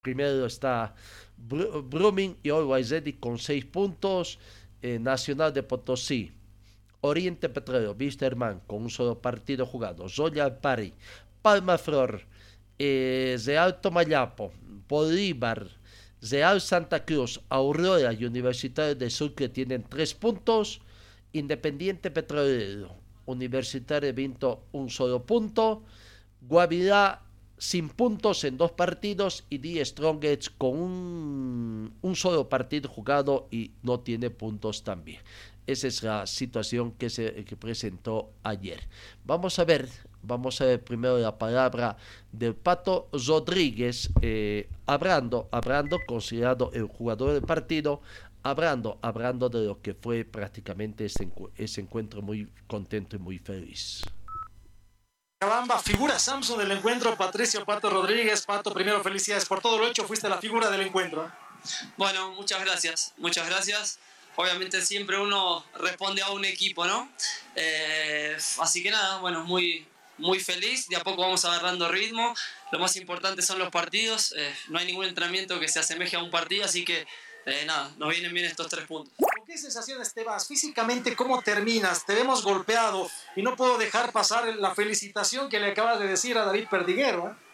primero 0.03 0.47
está 0.47 0.95
Brumming 1.37 2.37
y 2.43 2.51
Always 2.51 2.93
con 3.21 3.39
seis 3.39 3.65
puntos. 3.65 4.39
Eh, 4.83 4.99
Nacional 4.99 5.53
de 5.53 5.63
Potosí. 5.63 6.33
Oriente 7.03 7.49
Petróleo, 7.49 7.97
Wisterman 7.99 8.61
con 8.67 8.83
un 8.83 8.91
solo 8.91 9.21
partido 9.21 9.67
jugado. 9.67 10.07
Royal 10.17 10.59
Pari, 10.59 10.93
Palma 11.41 11.79
Flor, 11.79 12.23
eh, 12.79 13.37
Real 13.45 13.81
Tomayapo, 13.81 14.53
Bolívar, 14.89 15.69
Real 16.21 16.61
Santa 16.61 17.05
Cruz, 17.05 17.41
Aurora 17.49 18.13
y 18.13 18.25
Universitario 18.25 18.95
de 18.95 19.11
Sucre 19.11 19.49
tienen 19.49 19.85
tres 19.89 20.15
puntos. 20.15 20.81
Independiente 21.33 22.11
Petrolero, 22.11 22.95
Universitario 23.27 24.13
Vinto 24.13 24.65
un 24.73 24.91
solo 24.91 25.25
punto, 25.25 25.83
Guavirá 26.41 27.23
sin 27.63 27.89
puntos 27.89 28.43
en 28.43 28.57
dos 28.57 28.73
partidos 28.73 29.45
y 29.49 29.59
Die 29.59 29.85
Strongest 29.85 30.49
con 30.59 30.77
un, 30.77 32.17
solo 32.17 32.49
partido 32.49 32.91
jugado 32.91 33.47
y 33.53 33.71
no 33.85 34.01
tiene 34.01 34.31
puntos 34.31 34.83
también. 34.83 35.21
Esa 35.65 35.87
es 35.87 36.03
la 36.03 36.27
situación 36.27 36.91
que 36.91 37.09
se 37.09 37.31
presentó 37.61 38.33
ayer. 38.43 38.81
Vamos 39.25 39.61
a 39.61 39.65
ver, 39.65 39.89
vamos 40.25 40.61
a 40.61 40.65
ver 40.65 40.83
primero 40.83 41.19
la 41.19 41.39
palabra 41.39 41.97
del 42.33 42.57
Pato 42.57 43.09
Rodríguez, 43.13 44.11
eh, 44.23 44.69
hablando, 44.87 45.49
considerado 46.05 46.73
el 46.75 46.87
jugador 46.87 47.33
del 47.33 47.43
partido, 47.43 48.01
hablando, 48.43 48.99
hablando 49.03 49.49
de 49.49 49.67
lo 49.67 49.81
que 49.81 49.95
fue 49.95 50.25
prácticamente 50.25 51.07
ese, 51.07 51.29
ese 51.57 51.81
encuentro 51.81 52.23
muy 52.23 52.53
contento 52.67 53.17
y 53.17 53.19
muy 53.19 53.39
feliz. 53.39 54.03
Cabamba, 55.41 55.79
figura 55.81 56.19
Samsung 56.19 56.61
del 56.61 56.71
encuentro, 56.71 57.17
Patricio 57.17 57.65
Pato 57.65 57.91
Rodríguez. 57.91 58.47
Pato, 58.47 58.73
primero 58.73 59.03
felicidades 59.03 59.45
por 59.47 59.61
todo 59.61 59.79
lo 59.79 59.89
hecho, 59.89 60.05
fuiste 60.07 60.29
la 60.29 60.39
figura 60.39 60.71
del 60.71 60.83
encuentro. 60.83 61.31
Bueno, 61.97 62.33
muchas 62.33 62.65
gracias, 62.65 63.13
muchas 63.17 63.49
gracias. 63.49 63.99
Obviamente 64.37 64.81
siempre 64.81 65.19
uno 65.19 65.65
responde 65.81 66.23
a 66.23 66.31
un 66.31 66.45
equipo, 66.45 66.87
¿no? 66.87 67.11
Eh, 67.55 68.37
así 68.61 68.83
que 68.83 68.91
nada, 68.91 69.19
bueno, 69.19 69.45
muy, 69.45 69.87
muy 70.19 70.39
feliz, 70.41 70.89
de 70.89 70.97
a 70.97 71.01
poco 71.01 71.23
vamos 71.23 71.45
agarrando 71.45 71.89
ritmo. 71.89 72.35
Lo 72.71 72.79
más 72.79 72.97
importante 72.97 73.43
son 73.43 73.59
los 73.59 73.71
partidos, 73.71 74.33
eh, 74.37 74.55
no 74.69 74.79
hay 74.79 74.87
ningún 74.87 75.07
entrenamiento 75.07 75.61
que 75.61 75.69
se 75.69 75.81
asemeje 75.81 76.17
a 76.17 76.23
un 76.23 76.31
partido, 76.31 76.65
así 76.65 76.85
que 76.85 77.07
eh, 77.47 77.65
nada, 77.67 77.93
nos 77.99 78.11
vienen 78.11 78.33
bien 78.33 78.47
estos 78.47 78.69
tres 78.69 78.87
puntos. 78.87 79.13
¿Con 79.17 79.47
qué 79.47 79.59
sensaciones 79.59 80.13
te 80.15 80.25
vas? 80.25 80.47
Físicamente, 80.47 81.17
¿cómo 81.17 81.43
terminas? 81.43 82.07
Te 82.07 82.15
vemos 82.15 82.43
golpeado 82.43 83.11
y 83.37 83.43
no 83.43 83.57
puedo 83.57 83.79
dejar 83.79 84.13
pasar 84.13 84.47
la 84.57 84.75
felicitación 84.75 85.49
que 85.49 85.59
le 85.59 85.73
acabas 85.73 85.99
de 85.99 86.07
decir 86.07 86.39
a 86.39 86.45
David 86.45 86.69
Perdiguero. 86.71 87.29
¿eh? 87.29 87.53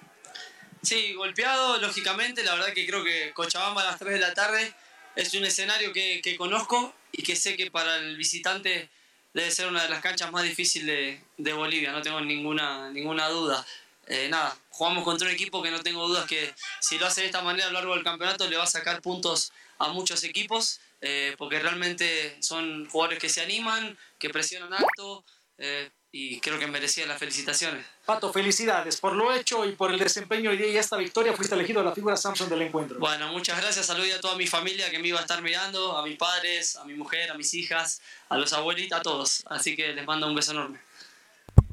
Sí, 0.82 1.14
golpeado, 1.14 1.78
lógicamente. 1.78 2.42
La 2.42 2.54
verdad 2.54 2.72
que 2.72 2.86
creo 2.86 3.02
que 3.02 3.32
Cochabamba 3.32 3.82
a 3.82 3.86
las 3.86 3.98
3 3.98 4.14
de 4.14 4.20
la 4.20 4.34
tarde 4.34 4.74
es 5.16 5.32
un 5.34 5.44
escenario 5.44 5.92
que, 5.92 6.20
que 6.22 6.36
conozco 6.36 6.94
y 7.12 7.22
que 7.22 7.34
sé 7.34 7.56
que 7.56 7.70
para 7.70 7.96
el 7.96 8.16
visitante 8.16 8.90
debe 9.34 9.50
ser 9.50 9.68
una 9.68 9.82
de 9.82 9.88
las 9.88 10.02
canchas 10.02 10.30
más 10.32 10.42
difíciles 10.42 10.86
de, 10.86 11.22
de 11.36 11.52
Bolivia, 11.52 11.92
no 11.92 12.02
tengo 12.02 12.20
ninguna, 12.20 12.90
ninguna 12.90 13.28
duda. 13.28 13.64
Eh, 14.06 14.28
nada, 14.30 14.56
jugamos 14.70 15.04
contra 15.04 15.28
un 15.28 15.34
equipo 15.34 15.62
que 15.62 15.70
no 15.70 15.80
tengo 15.80 16.06
dudas 16.08 16.26
que 16.26 16.54
si 16.80 16.98
lo 16.98 17.06
hace 17.06 17.20
de 17.22 17.26
esta 17.26 17.42
manera 17.42 17.66
a 17.66 17.70
lo 17.70 17.74
largo 17.74 17.94
del 17.94 18.04
campeonato 18.04 18.48
le 18.48 18.56
va 18.56 18.64
a 18.64 18.66
sacar 18.66 19.02
puntos 19.02 19.52
a 19.78 19.88
muchos 19.88 20.24
equipos, 20.24 20.80
eh, 21.00 21.34
porque 21.38 21.58
realmente 21.58 22.36
son 22.40 22.88
jugadores 22.88 23.18
que 23.18 23.28
se 23.28 23.40
animan, 23.40 23.96
que 24.18 24.30
presionan 24.30 24.72
alto. 24.74 25.24
Eh, 25.58 25.90
y 26.10 26.40
creo 26.40 26.58
que 26.58 26.66
merecía 26.66 27.06
las 27.06 27.18
felicitaciones. 27.18 27.84
Pato, 28.06 28.32
felicidades 28.32 28.98
por 28.98 29.14
lo 29.14 29.32
hecho 29.34 29.66
y 29.66 29.72
por 29.72 29.92
el 29.92 29.98
desempeño 29.98 30.52
y 30.54 30.76
esta 30.76 30.96
victoria. 30.96 31.34
Fuiste 31.34 31.54
elegido 31.54 31.82
la 31.82 31.92
figura 31.92 32.16
Samsung 32.16 32.48
del 32.48 32.62
encuentro. 32.62 32.98
Bueno, 32.98 33.30
muchas 33.32 33.60
gracias. 33.60 33.86
Saludos 33.86 34.14
a 34.16 34.20
toda 34.20 34.36
mi 34.36 34.46
familia 34.46 34.90
que 34.90 34.98
me 34.98 35.08
iba 35.08 35.18
a 35.18 35.22
estar 35.22 35.42
mirando, 35.42 35.98
a 35.98 36.02
mis 36.02 36.16
padres, 36.16 36.76
a 36.76 36.84
mi 36.84 36.94
mujer, 36.94 37.30
a 37.30 37.34
mis 37.34 37.52
hijas, 37.52 38.00
a 38.30 38.38
los 38.38 38.52
abuelitos, 38.54 38.98
a 38.98 39.02
todos. 39.02 39.42
Así 39.46 39.76
que 39.76 39.92
les 39.92 40.06
mando 40.06 40.26
un 40.26 40.34
beso 40.34 40.52
enorme. 40.52 40.80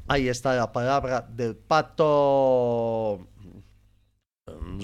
Ahí 0.08 0.28
está 0.28 0.54
la 0.54 0.70
palabra 0.70 1.22
del 1.22 1.56
Pato 1.56 3.26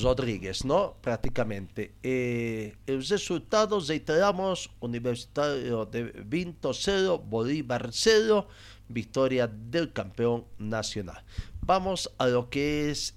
Rodríguez, 0.01 0.65
¿no? 0.65 0.97
Prácticamente. 1.01 1.95
Eh, 2.03 2.77
el 2.87 3.07
resultado, 3.07 3.81
reiteramos, 3.81 4.71
Universitario 4.81 5.87
de 5.87 6.05
Vinto 6.25 6.73
0, 6.73 7.19
Bolívar 7.19 7.89
0, 7.93 8.47
victoria 8.89 9.47
del 9.49 9.93
campeón 9.93 10.45
nacional. 10.59 11.25
Vamos 11.61 12.13
a 12.19 12.27
lo 12.27 12.51
que 12.51 12.91
es 12.91 13.15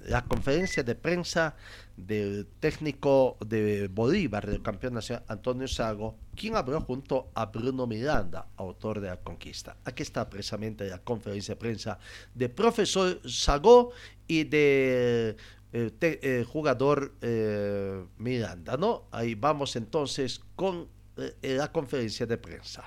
la 0.00 0.24
conferencia 0.24 0.82
de 0.82 0.94
prensa 0.94 1.56
del 1.96 2.46
técnico 2.60 3.36
de 3.44 3.88
Bolívar, 3.88 4.46
del 4.46 4.62
campeón 4.62 4.94
nacional 4.94 5.24
Antonio 5.28 5.68
Sago, 5.68 6.16
quien 6.34 6.56
habló 6.56 6.80
junto 6.80 7.28
a 7.34 7.46
Bruno 7.46 7.86
Miranda, 7.86 8.46
autor 8.56 9.00
de 9.00 9.08
La 9.08 9.16
Conquista. 9.18 9.76
Aquí 9.84 10.02
está 10.02 10.28
precisamente 10.28 10.88
la 10.88 10.98
conferencia 10.98 11.54
de 11.54 11.60
prensa 11.60 11.98
de 12.34 12.48
profesor 12.48 13.20
Sago 13.28 13.92
y 14.26 14.44
de 14.44 15.36
eh, 15.72 15.90
te- 15.98 16.20
eh, 16.40 16.44
jugador 16.44 17.12
eh, 17.20 18.04
Miranda, 18.18 18.76
¿no? 18.76 19.04
Ahí 19.12 19.34
vamos 19.34 19.76
entonces 19.76 20.40
con 20.56 20.88
eh, 21.16 21.34
la 21.56 21.70
conferencia 21.70 22.26
de 22.26 22.38
prensa. 22.38 22.84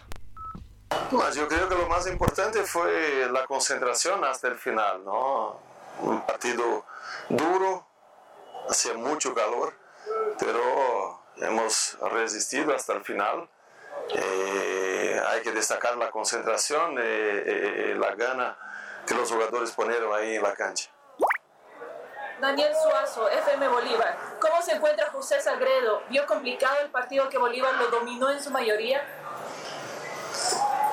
Mas 1.12 1.36
yo 1.36 1.48
creo 1.48 1.68
que 1.70 1.76
lo 1.76 1.88
más 1.88 2.08
importante 2.08 2.64
fue 2.64 3.28
la 3.32 3.46
concentración 3.46 4.24
hasta 4.24 4.48
el 4.50 4.56
final, 4.56 5.04
¿no? 5.06 5.60
Un 6.02 6.22
partido 6.26 6.86
duro, 7.30 7.86
hacía 8.70 8.94
mucho 8.94 9.34
calor, 9.34 9.74
pero 10.40 11.22
hemos 11.38 11.98
resistido 12.12 12.76
hasta 12.76 12.94
el 12.94 13.04
final. 13.04 13.50
Eh, 14.10 15.22
hay 15.28 15.42
que 15.42 15.52
destacar 15.52 15.98
la 15.98 16.10
concentración, 16.12 16.98
eh, 16.98 17.02
eh, 17.04 17.96
la 17.98 18.16
gana 18.16 18.58
que 19.06 19.14
los 19.14 19.32
jugadores 19.32 19.72
ponieron 19.72 20.14
ahí 20.14 20.36
en 20.36 20.44
la 20.44 20.54
cancha. 20.54 20.90
Daniel 22.40 22.72
Suazo, 22.76 23.28
FM 23.30 23.68
Bolívar. 23.68 24.16
¿Cómo 24.40 24.62
se 24.62 24.74
encuentra 24.74 25.10
José 25.10 25.42
Sagredo? 25.42 26.04
¿Vio 26.10 26.26
complicado 26.28 26.76
el 26.82 26.92
partido 26.92 27.28
que 27.30 27.38
Bolívar 27.38 27.74
lo 27.76 27.88
dominó 27.88 28.30
en 28.30 28.42
su 28.42 28.52
mayoría? 28.52 29.04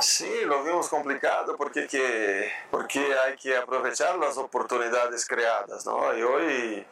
Sí, 0.01 0.45
lo 0.45 0.65
vimos 0.65 0.89
complicado 0.89 1.57
porque, 1.57 1.87
que, 1.87 2.51
porque 2.71 3.15
hay 3.19 3.37
que 3.37 3.57
aprovechar 3.57 4.17
las 4.17 4.39
oportunidades 4.39 5.27
creadas, 5.27 5.85
¿no? 5.85 6.17
Y 6.17 6.23
hoy 6.23 6.87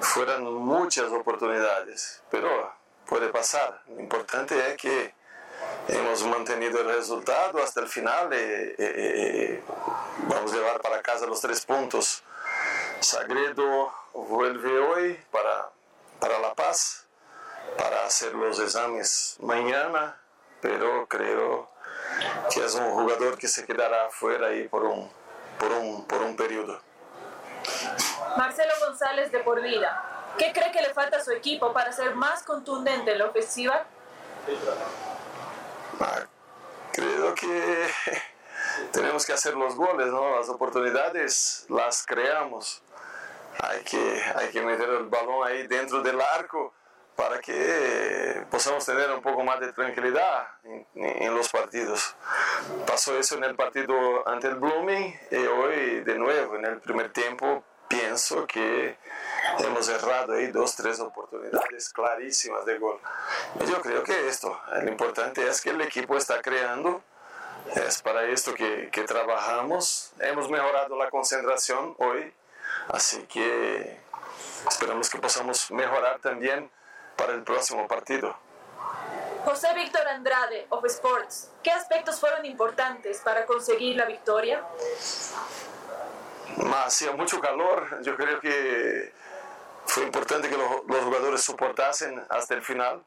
fueron 0.00 0.44
muchas 0.54 1.10
oportunidades, 1.12 2.22
pero 2.30 2.72
puede 3.06 3.28
pasar. 3.28 3.82
Lo 3.88 4.00
importante 4.00 4.70
es 4.70 4.76
que 4.76 5.14
hemos 5.88 6.24
mantenido 6.24 6.80
el 6.80 6.88
resultado 6.88 7.62
hasta 7.62 7.80
el 7.80 7.88
final 7.88 8.32
y, 8.32 8.82
y- 8.82 8.84
y 9.54 9.64
vamos 10.28 10.52
a 10.52 10.56
llevar 10.56 10.80
para 10.80 11.02
casa 11.02 11.26
los 11.26 11.40
tres 11.40 11.64
puntos. 11.64 12.22
Sagredo 13.00 13.92
vuelve 14.12 14.78
hoy 14.78 15.14
para, 15.30 15.70
para 16.20 16.38
La 16.38 16.54
Paz, 16.54 17.04
para 17.78 18.04
hacer 18.06 18.34
los 18.34 18.58
exámenes 18.60 19.36
mañana, 19.40 20.18
pero 20.60 21.06
creo 21.06 21.70
que 22.52 22.64
es 22.64 22.74
un 22.74 22.90
jugador 22.92 23.36
que 23.36 23.48
se 23.48 23.64
quedará 23.66 24.08
fuera 24.10 24.48
ahí 24.48 24.66
por 24.68 24.84
un, 24.84 25.10
por 25.58 25.72
un, 25.72 26.06
por 26.06 26.22
un 26.22 26.36
periodo. 26.36 26.80
Marcelo 28.36 28.72
González 28.86 29.32
de 29.32 29.38
Por 29.40 29.62
Vida. 29.62 30.34
¿Qué 30.38 30.52
cree 30.52 30.70
que 30.70 30.82
le 30.82 30.92
falta 30.92 31.16
a 31.16 31.24
su 31.24 31.32
equipo 31.32 31.72
para 31.72 31.92
ser 31.92 32.14
más 32.14 32.42
contundente 32.42 33.12
en 33.12 33.18
la 33.18 33.26
ofensiva? 33.26 33.84
Creo 36.92 37.34
que 37.34 37.88
tenemos 38.92 39.24
que 39.24 39.32
hacer 39.32 39.54
los 39.54 39.74
goles, 39.74 40.08
¿no? 40.08 40.36
Las 40.36 40.48
oportunidades 40.48 41.66
las 41.68 42.04
creamos. 42.04 42.82
Hay 43.58 43.82
que, 43.84 44.22
hay 44.34 44.48
que 44.50 44.60
meter 44.60 44.88
el 44.88 45.04
balón 45.04 45.46
ahí 45.46 45.66
dentro 45.66 46.02
del 46.02 46.20
arco 46.20 46.74
para 47.16 47.38
que 47.40 48.44
podamos 48.50 48.84
tener 48.84 49.10
un 49.10 49.22
poco 49.22 49.42
más 49.42 49.58
de 49.60 49.72
tranquilidad 49.72 50.48
en, 50.64 50.86
en 50.94 51.34
los 51.34 51.48
partidos. 51.48 52.14
Pasó 52.86 53.18
eso 53.18 53.36
en 53.36 53.44
el 53.44 53.56
partido 53.56 54.28
ante 54.28 54.48
el 54.48 54.56
Blooming 54.56 55.18
y 55.30 55.36
hoy 55.36 56.00
de 56.00 56.18
nuevo 56.18 56.56
en 56.56 56.66
el 56.66 56.80
primer 56.80 57.10
tiempo 57.14 57.64
pienso 57.88 58.46
que 58.46 58.96
hemos 59.58 59.88
errado 59.88 60.34
ahí 60.34 60.48
dos, 60.48 60.76
tres 60.76 61.00
oportunidades 61.00 61.90
clarísimas 61.90 62.64
de 62.64 62.78
gol. 62.78 63.00
Y 63.60 63.66
yo 63.66 63.80
creo 63.80 64.02
que 64.02 64.28
esto, 64.28 64.58
lo 64.72 64.88
importante 64.88 65.46
es 65.46 65.60
que 65.60 65.70
el 65.70 65.80
equipo 65.80 66.16
está 66.16 66.40
creando, 66.40 67.02
es 67.74 68.02
para 68.02 68.24
esto 68.24 68.54
que, 68.54 68.90
que 68.90 69.02
trabajamos, 69.02 70.12
hemos 70.20 70.48
mejorado 70.50 70.96
la 70.96 71.10
concentración 71.10 71.94
hoy, 71.98 72.32
así 72.88 73.22
que 73.24 73.98
esperamos 74.68 75.10
que 75.10 75.18
podamos 75.18 75.70
mejorar 75.70 76.18
también 76.20 76.70
para 77.16 77.32
el 77.32 77.42
próximo 77.42 77.86
partido. 77.88 78.36
José 79.44 79.72
Víctor 79.74 80.06
Andrade, 80.08 80.66
of 80.70 80.84
Sports. 80.86 81.50
¿Qué 81.62 81.70
aspectos 81.70 82.18
fueron 82.18 82.44
importantes 82.44 83.20
para 83.20 83.46
conseguir 83.46 83.96
la 83.96 84.04
victoria? 84.04 84.60
Mas 86.56 86.86
hacía 86.86 87.12
mucho 87.12 87.40
calor, 87.40 88.02
yo 88.02 88.16
creo 88.16 88.40
que 88.40 89.12
fue 89.84 90.04
importante 90.04 90.48
que 90.48 90.56
los, 90.56 90.84
los 90.86 91.04
jugadores 91.04 91.42
soportasen 91.42 92.24
hasta 92.28 92.54
el 92.54 92.62
final. 92.62 93.02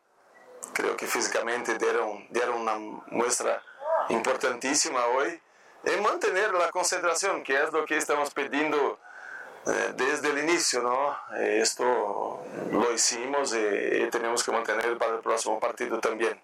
Creo 0.74 0.96
que 0.96 1.08
físicamente 1.08 1.78
dieron, 1.78 2.28
dieron 2.30 2.62
una 2.62 2.76
muestra 3.08 3.62
importantísima 4.10 5.06
hoy. 5.08 5.42
Y 5.84 6.02
mantener 6.02 6.54
la 6.54 6.70
concentración, 6.72 7.44
que 7.44 7.62
es 7.62 7.72
lo 7.72 7.86
que 7.86 7.98
estamos 7.98 8.34
pidiendo 8.34 9.00
eh, 9.66 9.94
desde 9.96 10.30
el 10.30 10.40
inicio, 10.40 10.82
¿no? 10.82 11.18
Eh, 11.38 11.60
Esto 11.62 12.44
lo 12.72 12.92
hicimos 12.92 13.54
y, 13.54 13.58
y 13.58 14.10
tenemos 14.10 14.44
que 14.44 14.52
mantener 14.52 14.98
para 14.98 15.16
el 15.16 15.22
próximo 15.22 15.60
partido 15.60 16.00
también. 16.00 16.40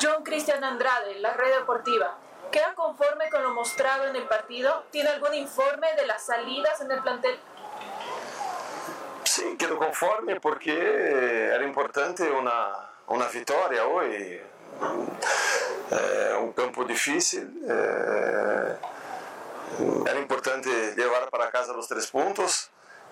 John 0.00 0.24
Cristian 0.24 0.64
Andrade, 0.64 1.16
la 1.16 1.34
red 1.34 1.54
deportiva. 1.54 2.16
¿Queda 2.50 2.74
conforme 2.74 3.28
con 3.30 3.42
lo 3.42 3.50
mostrado 3.50 4.06
en 4.06 4.16
el 4.16 4.26
partido? 4.26 4.84
¿Tiene 4.90 5.10
algún 5.10 5.34
informe 5.34 5.94
de 5.94 6.06
las 6.06 6.24
salidas 6.24 6.80
en 6.80 6.90
el 6.90 7.02
plantel? 7.02 7.38
Sí, 9.24 9.56
quedo 9.58 9.76
conforme 9.76 10.40
porque 10.40 11.50
era 11.54 11.62
importante 11.64 12.30
una, 12.30 12.90
una 13.08 13.28
victoria 13.28 13.86
hoy. 13.86 14.40
Eh, 15.90 16.36
un 16.40 16.52
campo 16.52 16.84
difícil. 16.84 17.62
eh, 17.68 18.76
era 20.06 20.18
importante 20.18 20.94
llevar 20.96 21.28
para 21.30 21.50
casa 21.50 21.72
los 21.72 21.86
tres 21.86 22.06
puntos, 22.08 22.70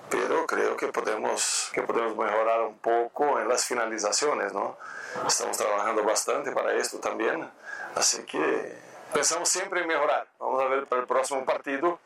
pero 0.09 0.47
creo 0.47 0.77
que 0.77 0.89
podemos, 0.89 1.71
que 1.73 1.83
podemos 1.83 2.17
mejorar 2.17 2.63
un 2.63 2.79
poco 2.79 3.39
en 3.39 3.49
las 3.49 3.65
finalizaciones. 3.65 4.53
¿no? 4.53 4.79
Estamos 5.27 5.57
trabajando 5.57 6.03
bastante 6.03 6.53
para 6.53 6.73
esto 6.75 6.99
también, 6.99 7.51
así 7.95 8.23
que 8.25 8.86
pensamos 9.17 9.49
siempre 9.49 9.81
en 9.81 9.89
mejorar. 9.89 10.29
Vamos 10.39 10.63
a 10.63 10.67
ver 10.67 10.85
para 10.87 11.01
el 11.01 11.09
próximo 11.09 11.43
partido 11.47 11.99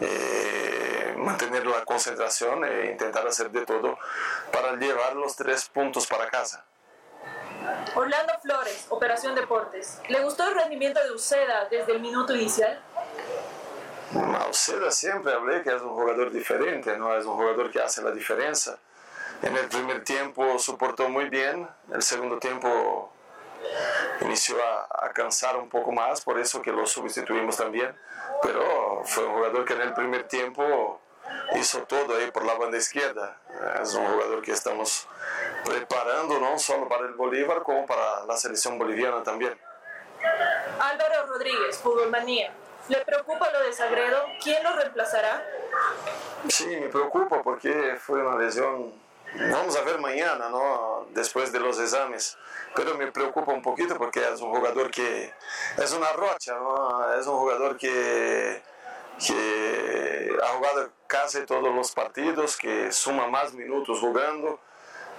eh, 0.00 1.14
mantener 1.16 1.64
la 1.64 1.84
concentración 1.84 2.64
e 2.64 2.90
intentar 2.90 3.24
hacer 3.28 3.50
de 3.50 3.64
todo 3.64 3.96
para 4.52 4.74
llevar 4.74 5.14
los 5.14 5.36
tres 5.36 5.68
puntos 5.68 6.08
para 6.08 6.28
casa. 6.28 6.64
Orlando 7.94 8.32
Flores, 8.42 8.86
Operación 8.88 9.36
Deportes. 9.36 10.00
¿Le 10.08 10.20
gustó 10.20 10.48
el 10.48 10.56
rendimiento 10.56 11.00
de 11.04 11.12
Uceda 11.12 11.68
desde 11.70 11.92
el 11.92 12.00
minuto 12.00 12.34
inicial? 12.34 12.82
Mauseda 14.12 14.90
siempre 14.90 15.32
hablé 15.32 15.62
que 15.62 15.70
es 15.70 15.80
un 15.80 15.90
jugador 15.90 16.32
diferente, 16.32 16.98
¿no? 16.98 17.16
es 17.16 17.24
un 17.24 17.36
jugador 17.36 17.70
que 17.70 17.80
hace 17.80 18.02
la 18.02 18.10
diferencia. 18.10 18.76
En 19.42 19.56
el 19.56 19.68
primer 19.68 20.02
tiempo 20.02 20.58
soportó 20.58 21.08
muy 21.08 21.28
bien, 21.28 21.68
el 21.92 22.02
segundo 22.02 22.38
tiempo 22.40 23.11
inició 24.20 24.56
a, 24.62 25.06
a 25.06 25.12
cansar 25.12 25.56
un 25.56 25.68
poco 25.68 25.92
más, 25.92 26.22
por 26.22 26.38
eso 26.38 26.62
que 26.62 26.72
lo 26.72 26.86
sustituimos 26.86 27.56
también, 27.56 27.94
pero 28.42 29.02
fue 29.04 29.24
un 29.24 29.34
jugador 29.34 29.64
que 29.64 29.74
en 29.74 29.82
el 29.82 29.94
primer 29.94 30.24
tiempo 30.24 31.00
hizo 31.54 31.82
todo 31.82 32.16
ahí 32.16 32.30
por 32.30 32.44
la 32.44 32.54
banda 32.54 32.78
izquierda. 32.78 33.38
Es 33.80 33.94
un 33.94 34.06
jugador 34.06 34.42
que 34.42 34.52
estamos 34.52 35.06
preparando 35.64 36.38
no 36.38 36.58
solo 36.58 36.88
para 36.88 37.06
el 37.06 37.14
Bolívar 37.14 37.62
como 37.62 37.86
para 37.86 38.24
la 38.26 38.36
selección 38.36 38.78
boliviana 38.78 39.22
también. 39.22 39.56
Álvaro 40.80 41.26
Rodríguez, 41.26 41.78
Fútbol 41.78 42.10
Manía. 42.10 42.52
¿Le 42.88 43.04
preocupa 43.04 43.50
lo 43.50 43.60
de 43.62 43.72
Sagredo? 43.72 44.24
¿Quién 44.42 44.62
lo 44.64 44.72
reemplazará? 44.74 45.44
Sí, 46.48 46.66
me 46.66 46.88
preocupa 46.88 47.42
porque 47.42 47.96
fue 48.00 48.20
una 48.24 48.42
lesión. 48.42 48.92
Vamos 49.34 49.76
a 49.76 49.82
ver 49.82 49.98
mañana, 49.98 50.50
¿no? 50.50 51.06
Después 51.10 51.52
de 51.52 51.60
los 51.60 51.78
exámenes. 51.78 52.36
Pero 52.74 52.96
me 52.96 53.10
preocupa 53.10 53.52
un 53.52 53.62
poquito 53.62 53.96
porque 53.96 54.20
es 54.20 54.40
un 54.40 54.50
jugador 54.50 54.90
que 54.90 55.32
es 55.78 55.92
una 55.92 56.12
rocha. 56.12 56.54
Es 57.18 57.26
un 57.26 57.38
jugador 57.38 57.78
que, 57.78 58.62
que 59.26 60.36
ha 60.42 60.48
jugado 60.48 60.90
casi 61.06 61.46
todos 61.46 61.74
los 61.74 61.92
partidos, 61.92 62.56
que 62.56 62.92
suma 62.92 63.26
más 63.26 63.54
minutos 63.54 64.00
jugando. 64.00 64.60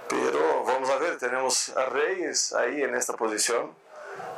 Pero 0.07 0.63
vamos 0.63 0.89
a 0.89 0.97
ver, 0.97 1.17
tenemos 1.17 1.69
a 1.75 1.85
Reyes 1.85 2.53
ahí 2.53 2.83
en 2.83 2.93
esta 2.95 3.13
posición. 3.13 3.73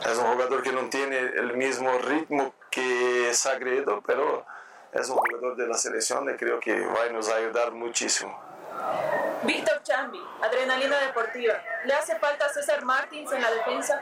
Es 0.09 0.17
un 0.17 0.25
jugador 0.25 0.63
que 0.63 0.71
no 0.71 0.87
tiene 0.89 1.17
el 1.17 1.57
mismo 1.57 1.97
ritmo 1.97 2.53
que 2.69 3.33
Sagredo, 3.33 4.01
pero 4.05 4.45
es 4.93 5.09
un 5.09 5.17
jugador 5.17 5.57
de 5.57 5.67
la 5.67 5.77
selección 5.77 6.29
y 6.29 6.37
creo 6.37 6.59
que 6.61 6.79
va 6.79 7.03
a 7.03 7.09
nos 7.09 7.29
ayudar 7.29 7.71
muchísimo. 7.71 8.39
Víctor 9.43 9.81
Chambi, 9.83 10.21
Adrenalina 10.41 10.97
Deportiva. 10.99 11.53
¿Le 11.85 11.93
hace 11.93 12.17
falta 12.19 12.49
César 12.49 12.83
Martins 12.83 13.31
en 13.31 13.41
la 13.41 13.51
defensa? 13.51 14.01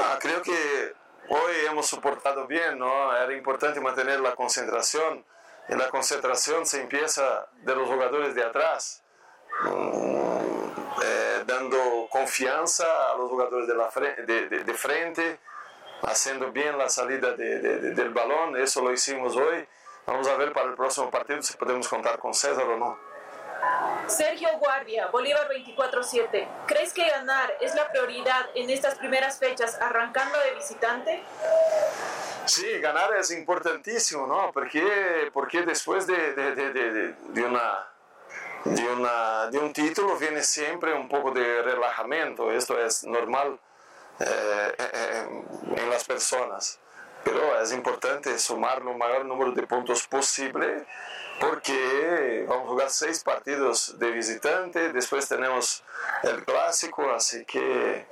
Ah, 0.00 0.18
creo 0.20 0.40
que 0.42 0.94
hoy 1.28 1.52
hemos 1.66 1.86
soportado 1.86 2.46
bien, 2.46 2.78
¿no? 2.78 3.16
Era 3.16 3.32
importante 3.32 3.80
mantener 3.80 4.20
la 4.20 4.34
concentración 4.34 5.24
y 5.68 5.74
la 5.74 5.88
concentración 5.88 6.64
se 6.66 6.80
empieza 6.80 7.48
de 7.62 7.74
los 7.74 7.88
jugadores 7.88 8.34
de 8.34 8.44
atrás, 8.44 9.02
mm, 9.62 10.70
eh, 11.02 11.42
dando 11.46 12.08
confianza 12.10 12.84
a 13.12 13.16
los 13.16 13.28
jugadores 13.30 13.66
de, 13.68 13.74
la 13.74 13.90
fre- 13.90 14.16
de, 14.24 14.74
frente, 14.74 15.40
haciendo 16.02 16.52
bien 16.52 16.78
la 16.78 16.88
salida 16.88 17.32
de- 17.32 17.58
de- 17.58 17.78
de- 17.80 17.90
del 17.90 18.10
balón, 18.10 18.56
eso 18.56 18.80
lo 18.82 18.92
hicimos 18.92 19.36
hoy 19.36 19.66
vamos 20.06 20.26
a 20.28 20.36
ver 20.36 20.52
para 20.54 20.68
el 20.70 20.74
próximo 20.74 21.10
partido 21.10 21.42
si 21.42 21.54
podemos 21.58 21.86
contar 21.86 22.18
con 22.18 22.32
César 22.32 22.64
o 22.64 22.76
no. 22.78 22.98
Sergio 24.06 24.48
Guardia, 24.58 25.08
Bolívar 25.08 25.48
24-7. 25.50 26.48
¿Crees 26.66 26.92
que 26.92 27.08
ganar 27.08 27.54
es 27.60 27.74
la 27.74 27.88
prioridad 27.90 28.46
en 28.54 28.70
estas 28.70 28.94
primeras 28.96 29.38
fechas 29.38 29.78
arrancando 29.80 30.38
de 30.40 30.54
visitante? 30.54 31.22
Sí, 32.46 32.78
ganar 32.80 33.14
es 33.14 33.30
importantísimo, 33.30 34.26
¿no? 34.26 34.50
Porque, 34.52 35.30
porque 35.32 35.62
después 35.62 36.06
de, 36.06 36.32
de, 36.32 36.54
de, 36.54 37.14
de, 37.28 37.44
una, 37.44 37.86
de, 38.64 38.84
una, 38.86 39.46
de 39.48 39.58
un 39.58 39.72
título 39.72 40.16
viene 40.16 40.42
siempre 40.42 40.94
un 40.94 41.08
poco 41.08 41.30
de 41.30 41.62
relajamiento. 41.62 42.50
Esto 42.50 42.78
es 42.80 43.04
normal 43.04 43.60
eh, 44.20 44.74
eh, 44.78 45.42
en 45.76 45.90
las 45.90 46.04
personas. 46.04 46.78
Pero 47.22 47.60
es 47.60 47.72
importante 47.72 48.38
sumar 48.38 48.78
el 48.78 48.96
mayor 48.96 49.26
número 49.26 49.52
de 49.52 49.66
puntos 49.66 50.06
posible 50.06 50.86
porque 51.40 52.44
vamos 52.48 52.64
a 52.64 52.68
jugar 52.68 52.90
seis 52.90 53.22
partidos 53.22 53.98
de 53.98 54.10
visitante, 54.10 54.92
después 54.92 55.28
tenemos 55.28 55.82
el 56.22 56.44
clásico, 56.44 57.10
así 57.10 57.44
que 57.44 58.06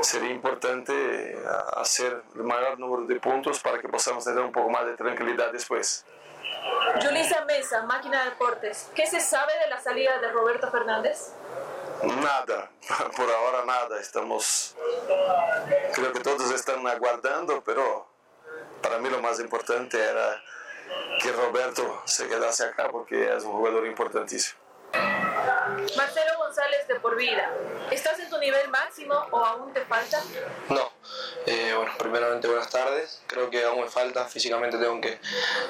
sería 0.00 0.30
importante 0.30 1.36
hacer 1.76 2.22
el 2.34 2.44
mayor 2.44 2.78
número 2.78 3.04
de 3.04 3.20
puntos 3.20 3.60
para 3.60 3.78
que 3.78 3.88
podamos 3.88 4.24
tener 4.24 4.42
un 4.42 4.52
poco 4.52 4.70
más 4.70 4.86
de 4.86 4.96
tranquilidad 4.96 5.52
después. 5.52 6.04
Julissa 7.02 7.44
Mesa, 7.44 7.82
Máquina 7.82 8.24
de 8.24 8.30
Deportes, 8.30 8.88
¿qué 8.94 9.06
se 9.06 9.20
sabe 9.20 9.52
de 9.64 9.68
la 9.68 9.80
salida 9.80 10.18
de 10.20 10.30
Roberto 10.30 10.70
Fernández? 10.70 11.32
Nada, 12.02 12.70
por 13.16 13.30
ahora 13.30 13.64
nada, 13.64 14.00
estamos, 14.00 14.76
creo 15.94 16.12
que 16.12 16.20
todos 16.20 16.50
están 16.52 16.86
aguardando, 16.86 17.62
pero 17.64 18.06
para 18.80 18.98
mí 18.98 19.08
lo 19.08 19.20
más 19.20 19.40
importante 19.40 20.00
era 20.00 20.42
que 21.22 21.32
Roberto 21.32 22.02
se 22.04 22.28
quedase 22.28 22.64
acá 22.64 22.88
porque 22.90 23.34
es 23.34 23.44
un 23.44 23.52
jugador 23.52 23.86
importantísimo. 23.86 24.60
Marcelo 25.96 26.36
González 26.38 26.86
de 26.86 27.00
por 27.00 27.16
vida, 27.16 27.50
¿estás 27.90 28.18
en 28.18 28.28
tu 28.28 28.38
nivel 28.38 28.68
máximo 28.68 29.14
o 29.30 29.38
aún 29.38 29.72
te 29.72 29.84
falta? 29.86 30.22
No, 30.68 30.92
eh, 31.46 31.72
bueno, 31.74 31.92
primeramente 31.98 32.46
buenas 32.46 32.68
tardes, 32.68 33.22
creo 33.26 33.48
que 33.48 33.64
aún 33.64 33.80
me 33.82 33.88
falta, 33.88 34.26
físicamente 34.26 34.76
tengo 34.78 35.00
que 35.00 35.18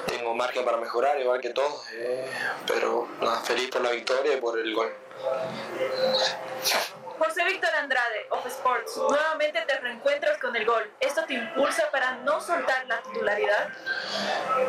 tengo 0.07 0.33
margen 0.33 0.65
para 0.65 0.77
mejorar, 0.77 1.19
igual 1.19 1.39
que 1.39 1.51
todos, 1.51 1.85
eh, 1.93 2.25
pero 2.67 3.07
nada, 3.21 3.39
feliz 3.41 3.69
por 3.69 3.81
la 3.81 3.91
victoria 3.91 4.33
y 4.33 4.41
por 4.41 4.59
el 4.59 4.73
gol. 4.73 4.93
José 7.23 7.45
Víctor 7.45 7.73
Andrade, 7.75 8.25
Off 8.31 8.45
Sports, 8.47 8.97
nuevamente 8.97 9.61
te 9.65 9.79
reencuentras 9.79 10.37
con 10.39 10.53
el 10.57 10.65
gol. 10.65 10.91
¿Esto 10.99 11.23
te 11.25 11.35
impulsa 11.35 11.89
para 11.89 12.17
no 12.17 12.41
soltar 12.41 12.85
la 12.87 13.01
titularidad? 13.01 13.69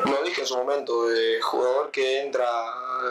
Lo 0.04 0.22
dije 0.22 0.42
en 0.42 0.46
su 0.46 0.56
momento, 0.56 1.12
eh, 1.12 1.40
jugador 1.40 1.90
que 1.90 2.20
entra 2.22 2.46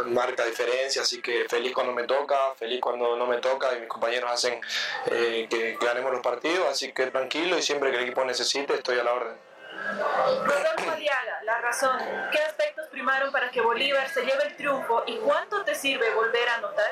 marca 0.06 0.46
diferencia, 0.46 1.02
así 1.02 1.22
que 1.22 1.46
feliz 1.50 1.74
cuando 1.74 1.92
me 1.92 2.04
toca, 2.04 2.56
feliz 2.56 2.80
cuando 2.80 3.18
no 3.18 3.28
me 3.28 3.40
toca 3.40 3.76
y 3.76 3.82
mis 3.82 3.90
compañeros 3.90 4.32
hacen 4.32 4.62
eh, 5.08 5.46
que 5.50 5.78
ganemos 5.82 6.14
los 6.14 6.22
partidos, 6.22 6.66
así 6.70 6.94
que 6.94 7.08
tranquilo 7.08 7.58
y 7.58 7.62
siempre 7.62 7.92
que 7.92 7.98
el 7.98 8.04
equipo 8.04 8.24
necesite 8.24 8.76
estoy 8.76 8.98
a 9.00 9.04
la 9.04 9.14
orden. 9.14 9.53
Rodolfo 9.84 10.92
Aliaga, 10.92 11.44
La 11.44 11.60
Razón, 11.60 12.00
¿qué 12.32 12.40
aspectos 12.40 12.88
primaron 12.88 13.32
para 13.32 13.52
que 13.52 13.62
Bolívar 13.62 14.10
se 14.10 14.22
lleve 14.22 14.44
el 14.46 14.56
triunfo 14.56 15.04
y 15.06 15.18
cuánto 15.18 15.64
te 15.64 15.76
sirve 15.76 16.14
volver 16.14 16.48
a 16.50 16.56
anotar? 16.56 16.92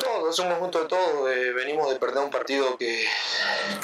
Todo, 0.00 0.30
es 0.30 0.38
un 0.38 0.48
conjunto 0.48 0.80
de 0.80 0.86
todo. 0.86 1.30
Eh, 1.30 1.52
venimos 1.52 1.88
de 1.90 1.98
perder 1.98 2.22
un 2.22 2.30
partido 2.30 2.76
que, 2.76 3.06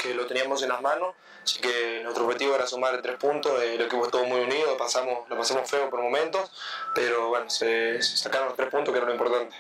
que, 0.03 0.15
lo 0.15 0.27
teníamos 0.27 0.63
en 0.63 0.69
las 0.69 0.81
manos, 0.81 1.15
así 1.43 1.61
que 1.61 2.01
nuestro 2.03 2.25
objetivo 2.25 2.55
era 2.55 2.67
sumar 2.67 3.01
tres 3.01 3.17
puntos. 3.17 3.61
Eh, 3.63 3.75
el 3.75 3.81
equipo 3.83 4.05
estuvo 4.05 4.25
muy 4.25 4.41
unido, 4.41 4.77
pasamos, 4.77 5.29
lo 5.29 5.37
pasamos 5.37 5.69
feo 5.71 5.89
por 5.89 6.03
momentos, 6.03 6.51
pero 6.95 7.29
bueno, 7.29 7.49
se, 7.49 8.03
se 8.03 8.17
sacaron 8.17 8.49
los 8.49 8.57
tres 8.57 8.69
puntos 8.69 8.93
que 8.93 8.99
era 8.99 9.07
lo 9.07 9.15
importante. 9.15 9.57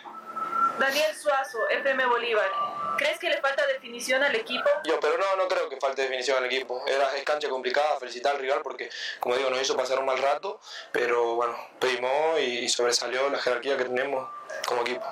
Daniel 0.78 1.14
Suazo, 1.14 1.68
FM 1.68 2.06
Bolívar. 2.06 2.50
¿Crees 2.96 3.18
que 3.18 3.28
le 3.28 3.40
falta 3.40 3.66
definición 3.66 4.22
al 4.22 4.34
equipo? 4.34 4.68
Yo, 4.84 5.00
pero 5.00 5.16
no, 5.18 5.36
no 5.36 5.48
creo 5.48 5.68
que 5.68 5.76
falte 5.78 6.02
definición 6.02 6.38
al 6.38 6.44
equipo. 6.44 6.84
Era, 6.86 7.16
es 7.16 7.24
cancha 7.24 7.48
complicada, 7.48 7.98
felicitar 7.98 8.34
al 8.34 8.40
rival 8.40 8.60
porque, 8.62 8.90
como 9.20 9.36
digo, 9.36 9.50
nos 9.50 9.60
hizo 9.60 9.76
pasar 9.76 9.98
un 9.98 10.06
mal 10.06 10.18
rato, 10.18 10.60
pero 10.92 11.34
bueno, 11.34 11.56
pedimos 11.78 12.38
y 12.40 12.68
sobresalió 12.68 13.28
la 13.30 13.38
jerarquía 13.38 13.76
que 13.76 13.84
tenemos 13.84 14.28
como 14.66 14.82
equipo. 14.82 15.04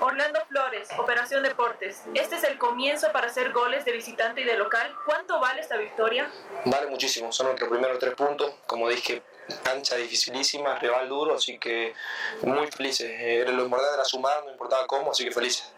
Orlando 0.00 0.44
Flores, 0.48 0.88
Operación 0.98 1.44
Deportes. 1.44 2.02
Este 2.14 2.34
es 2.34 2.42
el 2.42 2.58
comienzo 2.58 3.12
para 3.12 3.28
hacer 3.28 3.52
goles 3.52 3.84
de 3.84 3.92
visitante 3.92 4.40
y 4.40 4.44
de 4.44 4.56
local. 4.56 4.92
¿Cuánto 5.06 5.38
vale 5.38 5.60
esta 5.60 5.76
victoria? 5.76 6.28
Vale 6.64 6.88
muchísimo, 6.88 7.30
son 7.30 7.46
nuestros 7.46 7.70
primeros 7.70 8.00
tres 8.00 8.14
puntos. 8.14 8.52
Como 8.66 8.88
dije, 8.88 9.22
cancha 9.62 9.96
dificilísima, 9.96 10.78
rival 10.78 11.08
duro, 11.08 11.34
así 11.34 11.58
que 11.58 11.94
muy 12.42 12.66
felices. 12.68 13.10
Eh, 13.10 13.44
lo 13.46 13.64
importante 13.64 13.94
era 13.94 14.04
sumar, 14.04 14.44
no 14.44 14.50
importaba 14.50 14.86
cómo, 14.86 15.10
así 15.10 15.24
que 15.24 15.32
felices. 15.32 15.72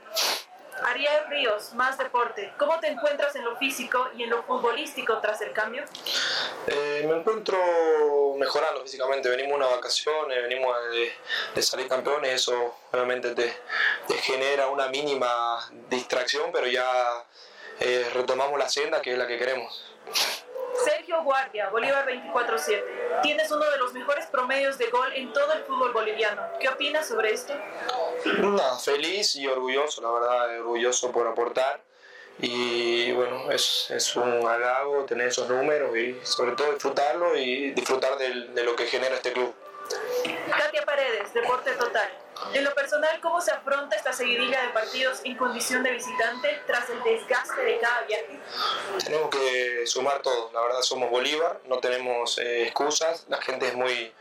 Ariel 0.82 1.26
Ríos, 1.28 1.72
Más 1.74 1.96
Deporte. 1.98 2.52
¿Cómo 2.58 2.78
te 2.80 2.88
encuentras 2.88 3.34
en 3.36 3.44
lo 3.44 3.56
físico 3.56 4.08
y 4.16 4.24
en 4.24 4.30
lo 4.30 4.42
futbolístico 4.42 5.18
tras 5.18 5.40
el 5.40 5.52
cambio? 5.52 5.84
Eh, 6.66 7.06
me 7.08 7.16
encuentro 7.18 7.56
mejorando 8.38 8.82
físicamente. 8.82 9.28
Venimos 9.28 9.54
una 9.54 9.66
vacaciones, 9.66 10.42
venimos 10.42 10.76
de, 10.90 11.12
de, 11.54 11.62
salir 11.62 11.88
campeones. 11.88 12.34
Eso 12.34 12.76
obviamente 12.92 13.34
te, 13.34 13.56
te, 14.06 14.14
genera 14.14 14.66
una 14.68 14.88
mínima 14.88 15.70
distracción, 15.88 16.50
pero 16.52 16.66
ya 16.66 17.24
eh, 17.80 18.10
retomamos 18.12 18.58
la 18.58 18.68
senda 18.68 19.00
que 19.00 19.12
es 19.12 19.18
la 19.18 19.26
que 19.26 19.38
queremos. 19.38 19.94
Sergio 21.04 21.22
Guardia, 21.22 21.68
Bolívar 21.68 22.06
24-7. 22.06 23.20
Tienes 23.22 23.50
uno 23.50 23.68
de 23.70 23.76
los 23.76 23.92
mejores 23.92 24.24
promedios 24.26 24.78
de 24.78 24.86
gol 24.86 25.12
en 25.14 25.34
todo 25.34 25.52
el 25.52 25.62
fútbol 25.64 25.92
boliviano. 25.92 26.42
¿Qué 26.58 26.66
opinas 26.66 27.06
sobre 27.06 27.34
esto? 27.34 27.52
Nada, 28.38 28.78
feliz 28.78 29.36
y 29.36 29.46
orgulloso, 29.46 30.00
la 30.00 30.10
verdad, 30.10 30.60
orgulloso 30.60 31.12
por 31.12 31.26
aportar. 31.26 31.82
Y 32.38 33.12
bueno, 33.12 33.50
es, 33.50 33.90
es 33.90 34.16
un 34.16 34.48
halago 34.48 35.04
tener 35.04 35.28
esos 35.28 35.46
números 35.46 35.94
y 35.94 36.18
sobre 36.22 36.52
todo 36.52 36.72
disfrutarlo 36.72 37.36
y 37.36 37.72
disfrutar 37.72 38.16
de, 38.16 38.48
de 38.54 38.64
lo 38.64 38.74
que 38.74 38.86
genera 38.86 39.16
este 39.16 39.34
club. 39.34 39.54
Katia 40.56 40.86
Paredes, 40.86 41.34
Deporte 41.34 41.72
Total. 41.72 42.08
En 42.52 42.64
lo 42.64 42.74
personal, 42.74 43.20
¿cómo 43.20 43.40
se 43.40 43.50
afronta 43.50 43.96
esta 43.96 44.12
seguidilla 44.12 44.62
de 44.62 44.68
partidos 44.68 45.20
en 45.24 45.36
condición 45.36 45.82
de 45.82 45.92
visitante 45.92 46.62
tras 46.66 46.88
el 46.90 47.02
desgaste 47.02 47.60
de 47.60 47.78
cada 47.78 48.02
viaje? 48.02 48.38
Tenemos 49.04 49.30
que 49.30 49.86
sumar 49.86 50.20
todo. 50.22 50.50
La 50.52 50.60
verdad, 50.60 50.82
somos 50.82 51.10
Bolívar, 51.10 51.60
no 51.64 51.78
tenemos 51.78 52.38
eh, 52.38 52.64
excusas. 52.64 53.26
La 53.28 53.40
gente 53.40 53.68
es 53.68 53.74
muy, 53.74 54.12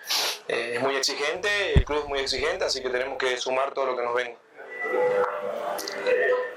eh, 0.47 0.73
es 0.75 0.81
muy 0.81 0.95
exigente, 0.95 1.73
el 1.73 1.85
club 1.85 1.99
es 2.03 2.07
muy 2.07 2.19
exigente, 2.19 2.65
así 2.65 2.81
que 2.81 2.89
tenemos 2.89 3.17
que 3.17 3.37
sumar 3.37 3.73
todo 3.73 3.87
lo 3.87 3.97
que 3.97 4.03
nos 4.03 4.15
venga. 4.15 4.37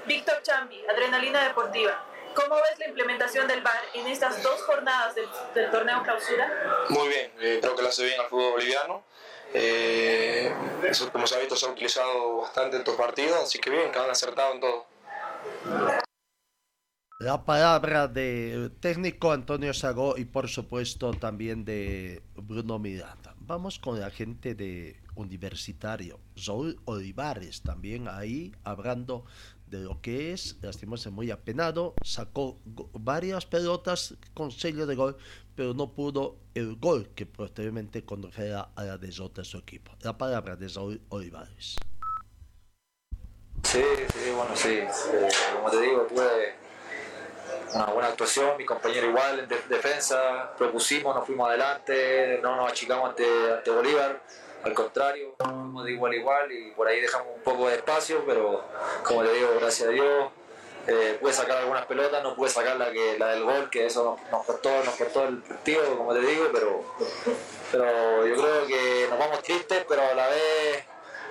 Víctor 0.05 0.41
Chambi, 0.41 0.83
Adrenalina 0.87 1.43
Deportiva. 1.43 2.03
¿Cómo 2.33 2.55
ves 2.55 2.77
la 2.77 2.87
implementación 2.87 3.47
del 3.47 3.61
VAR 3.61 3.81
en 3.95 4.05
estas 4.07 4.43
dos 4.43 4.61
jornadas 4.61 5.15
del, 5.15 5.27
del 5.55 5.71
torneo 5.71 6.03
clausura? 6.03 6.85
Muy 6.89 7.07
bien, 7.07 7.33
eh, 7.39 7.57
creo 7.59 7.75
que 7.75 7.81
lo 7.81 7.89
hace 7.89 8.03
bien 8.03 8.19
al 8.19 8.27
fútbol 8.27 8.51
boliviano. 8.51 9.03
Eh, 9.59 10.53
eso, 10.87 11.11
como 11.11 11.25
se 11.25 11.35
ha 11.35 11.39
visto, 11.39 11.55
se 11.55 11.65
ha 11.65 11.71
utilizado 11.71 12.37
bastante 12.37 12.75
en 12.75 12.81
estos 12.81 12.95
partidos, 12.95 13.41
así 13.41 13.57
que 13.57 13.71
bien, 13.71 13.91
que 13.91 13.97
han 13.97 14.09
acertado 14.09 14.53
en 14.53 14.59
todo. 14.59 14.85
La 17.19 17.43
palabra 17.43 18.07
del 18.07 18.71
técnico 18.79 19.31
Antonio 19.31 19.73
Sagó 19.73 20.15
y 20.15 20.25
por 20.25 20.47
supuesto 20.47 21.11
también 21.13 21.65
de 21.65 22.21
Bruno 22.35 22.77
Miranda. 22.77 23.33
Vamos 23.39 23.79
con 23.79 23.99
la 23.99 24.11
gente 24.11 24.53
de 24.53 25.01
Universitario, 25.15 26.19
Saúl 26.35 26.79
Olivares, 26.85 27.63
también 27.63 28.07
ahí 28.07 28.53
hablando 28.63 29.25
de 29.69 29.79
lo 29.79 30.01
que 30.01 30.33
es, 30.33 30.57
lastimosamente 30.61 31.15
muy 31.15 31.31
apenado, 31.31 31.93
sacó 32.03 32.59
varias 32.93 33.45
pelotas 33.45 34.15
con 34.33 34.51
sello 34.51 34.85
de 34.85 34.95
gol, 34.95 35.17
pero 35.55 35.73
no 35.73 35.93
pudo 35.93 36.37
el 36.53 36.75
gol 36.75 37.09
que 37.15 37.25
posteriormente 37.25 38.05
condujera 38.05 38.69
a 38.75 38.83
la 38.83 38.97
derrota 38.97 39.41
de 39.41 39.45
su 39.45 39.57
equipo. 39.57 39.91
La 40.01 40.17
palabra 40.17 40.55
de 40.55 40.69
Saúl 40.69 41.01
Olivares. 41.09 41.75
Sí, 43.63 43.83
sí, 44.13 44.31
bueno, 44.35 44.55
sí. 44.55 44.69
Eh, 44.69 45.29
como 45.55 45.69
te 45.69 45.81
digo, 45.81 46.01
tuve 46.03 46.55
una 47.73 47.85
buena 47.87 48.09
actuación, 48.09 48.57
mi 48.57 48.65
compañero 48.65 49.09
igual 49.09 49.39
en 49.39 49.49
de 49.49 49.57
defensa, 49.67 50.53
propusimos, 50.57 51.13
nos 51.15 51.25
fuimos 51.25 51.49
adelante, 51.49 52.39
no 52.41 52.55
nos 52.55 52.71
achicamos 52.71 53.09
ante, 53.09 53.25
ante 53.53 53.71
Bolívar 53.71 54.21
al 54.63 54.73
contrario, 54.73 55.35
fuimos 55.39 55.85
de 55.85 55.91
igual 55.91 56.11
a 56.11 56.15
igual 56.15 56.51
y 56.51 56.71
por 56.71 56.87
ahí 56.87 56.99
dejamos 57.01 57.27
un 57.35 57.41
poco 57.41 57.67
de 57.69 57.75
espacio, 57.75 58.23
pero 58.25 58.63
como 59.03 59.23
le 59.23 59.33
digo, 59.33 59.49
gracias 59.59 59.89
a 59.89 59.91
Dios, 59.91 60.31
eh, 60.87 61.17
pude 61.19 61.33
sacar 61.33 61.57
algunas 61.57 61.85
pelotas, 61.85 62.23
no 62.23 62.35
pude 62.35 62.49
sacar 62.49 62.77
la, 62.77 62.91
que, 62.91 63.19
la 63.19 63.27
del 63.31 63.43
gol, 63.43 63.69
que 63.69 63.85
eso 63.85 64.03
nos, 64.03 64.31
nos, 64.31 64.45
costó, 64.45 64.69
nos 64.85 64.95
costó 64.95 65.27
el 65.27 65.39
partido, 65.39 65.97
como 65.97 66.13
te 66.13 66.21
digo, 66.21 66.45
pero, 66.53 66.81
pero 67.71 68.25
yo 68.25 68.35
creo 68.35 68.67
que 68.67 69.07
nos 69.09 69.19
vamos 69.19 69.43
tristes, 69.43 69.85
pero 69.87 70.01
a 70.01 70.13
la 70.13 70.29
vez, 70.29 70.85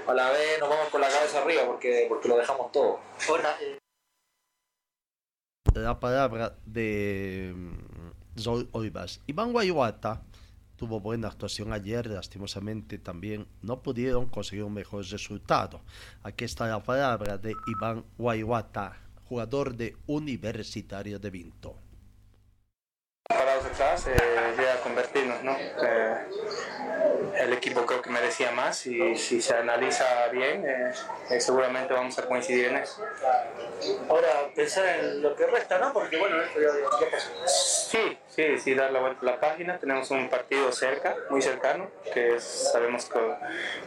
a 0.07 0.13
la 0.13 0.31
vez 0.31 0.61
nos 0.61 0.69
vamos 0.69 0.89
con 0.91 1.01
la 1.01 1.09
cabeza 1.09 1.41
arriba 1.41 1.63
porque, 1.65 2.05
porque 2.09 2.29
lo 2.29 2.37
dejamos 2.37 2.71
todo. 2.71 3.01
La 5.75 5.99
palabra 5.99 6.55
de 6.67 7.55
Zol 8.39 8.69
Olivas. 8.73 9.21
Iván 9.27 9.53
Guayuata 9.53 10.23
tuvo 10.77 11.01
buena 11.01 11.29
actuación 11.29 11.73
ayer, 11.73 12.07
lastimosamente 12.07 12.99
también 12.99 13.47
no 13.63 13.83
pudieron 13.83 14.27
conseguir 14.27 14.65
un 14.65 14.75
mejor 14.75 15.05
resultado. 15.07 15.81
Aquí 16.23 16.45
está 16.45 16.67
la 16.67 16.83
palabra 16.83 17.39
de 17.39 17.55
Iván 17.67 18.05
Guayuata, 18.19 18.97
jugador 19.29 19.75
de 19.75 19.97
Universitario 20.07 21.19
de 21.19 21.31
Vinto. 21.31 21.86
Atrás, 23.73 24.07
eh, 24.07 24.55
llega 24.57 24.75
a 24.75 24.81
convertirnos, 24.81 25.43
¿no? 25.43 25.57
Eh, 25.83 26.17
el 27.41 27.53
equipo 27.53 27.85
creo 27.85 28.01
que 28.01 28.11
merecía 28.11 28.51
más 28.53 28.87
y 28.87 29.17
si 29.17 29.43
se 29.43 29.55
analiza 29.55 30.29
bien, 30.29 30.65
eh, 30.67 30.93
eh, 31.31 31.41
seguramente 31.41 31.93
vamos 31.93 32.19
a 32.19 32.27
coincidir 32.27 32.67
en 32.67 32.77
eso. 32.77 33.05
Ahora 34.09 34.29
pensar 34.55 34.87
en 34.87 35.21
lo 35.23 35.35
que 35.37 35.47
resta, 35.47 35.79
¿no? 35.79 35.93
Porque 35.93 36.17
bueno, 36.17 36.41
esto 36.41 36.61
ya, 36.61 36.69
ya 37.01 37.11
pasó. 37.11 37.29
Sí, 37.47 38.19
sí, 38.29 38.59
sí, 38.59 38.75
dar 38.75 38.91
la 38.93 39.01
vuelta 39.01 39.21
a 39.23 39.25
la 39.25 39.41
página. 39.41 39.79
Tenemos 39.79 40.11
un 40.11 40.29
partido 40.31 40.71
cerca, 40.73 41.17
muy 41.29 41.43
cercano, 41.43 41.91
que 42.15 42.37
es- 42.37 42.71
sabemos 42.73 43.07
que 43.07 43.19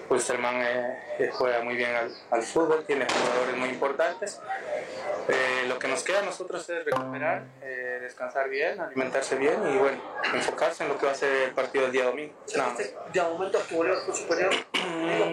Wilstermann 0.10 0.62
eh, 0.62 1.30
juega 1.32 1.62
muy 1.62 1.76
bien 1.76 1.96
al, 1.96 2.12
al 2.32 2.44
fútbol, 2.44 2.84
tiene 2.86 3.08
jugadores 3.08 3.56
muy 3.58 3.70
importantes. 3.70 4.40
Eh, 5.30 5.66
lo 5.68 5.78
que 5.78 5.88
nos 5.88 6.04
queda 6.04 6.20
a 6.20 6.24
nosotros 6.24 6.68
es 6.70 6.84
recuperar, 6.86 7.44
eh, 7.62 8.00
descansar 8.02 8.50
bien, 8.50 8.80
alimentarse 8.80 9.36
bien 9.36 9.56
y 9.74 9.78
bueno, 9.78 10.02
enfocarse 10.34 10.84
en 10.84 10.90
lo 10.90 10.98
que 10.98 11.06
va 11.06 11.12
a 11.12 11.16
ser 11.16 11.32
el 11.44 11.52
partido 11.52 11.84
del 11.84 11.92
día 11.94 12.06
domingo. 12.06 12.34
Nada 12.56 12.70
más. 12.70 12.78
¿De 13.14 13.22
momentos 13.22 13.64
tu 13.68 13.76
Bolívar 13.76 14.00
fue 14.06 14.16
superior? 14.16 14.54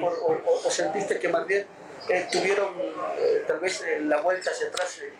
O, 0.03 0.07
o- 0.07 0.61
o 0.67 0.71
sentiste 0.71 1.19
que 1.19 1.29
más 1.29 1.47
bien 1.47 1.67
eh, 2.09 2.29
tuvieron 2.31 2.75
eh, 3.19 3.45
tal 3.47 3.59
vez 3.59 3.83
eh, 3.83 4.01
la 4.01 4.21
vuelta 4.21 4.51
hacia 4.51 4.69
atrás 4.69 4.99
eh, 5.03 5.13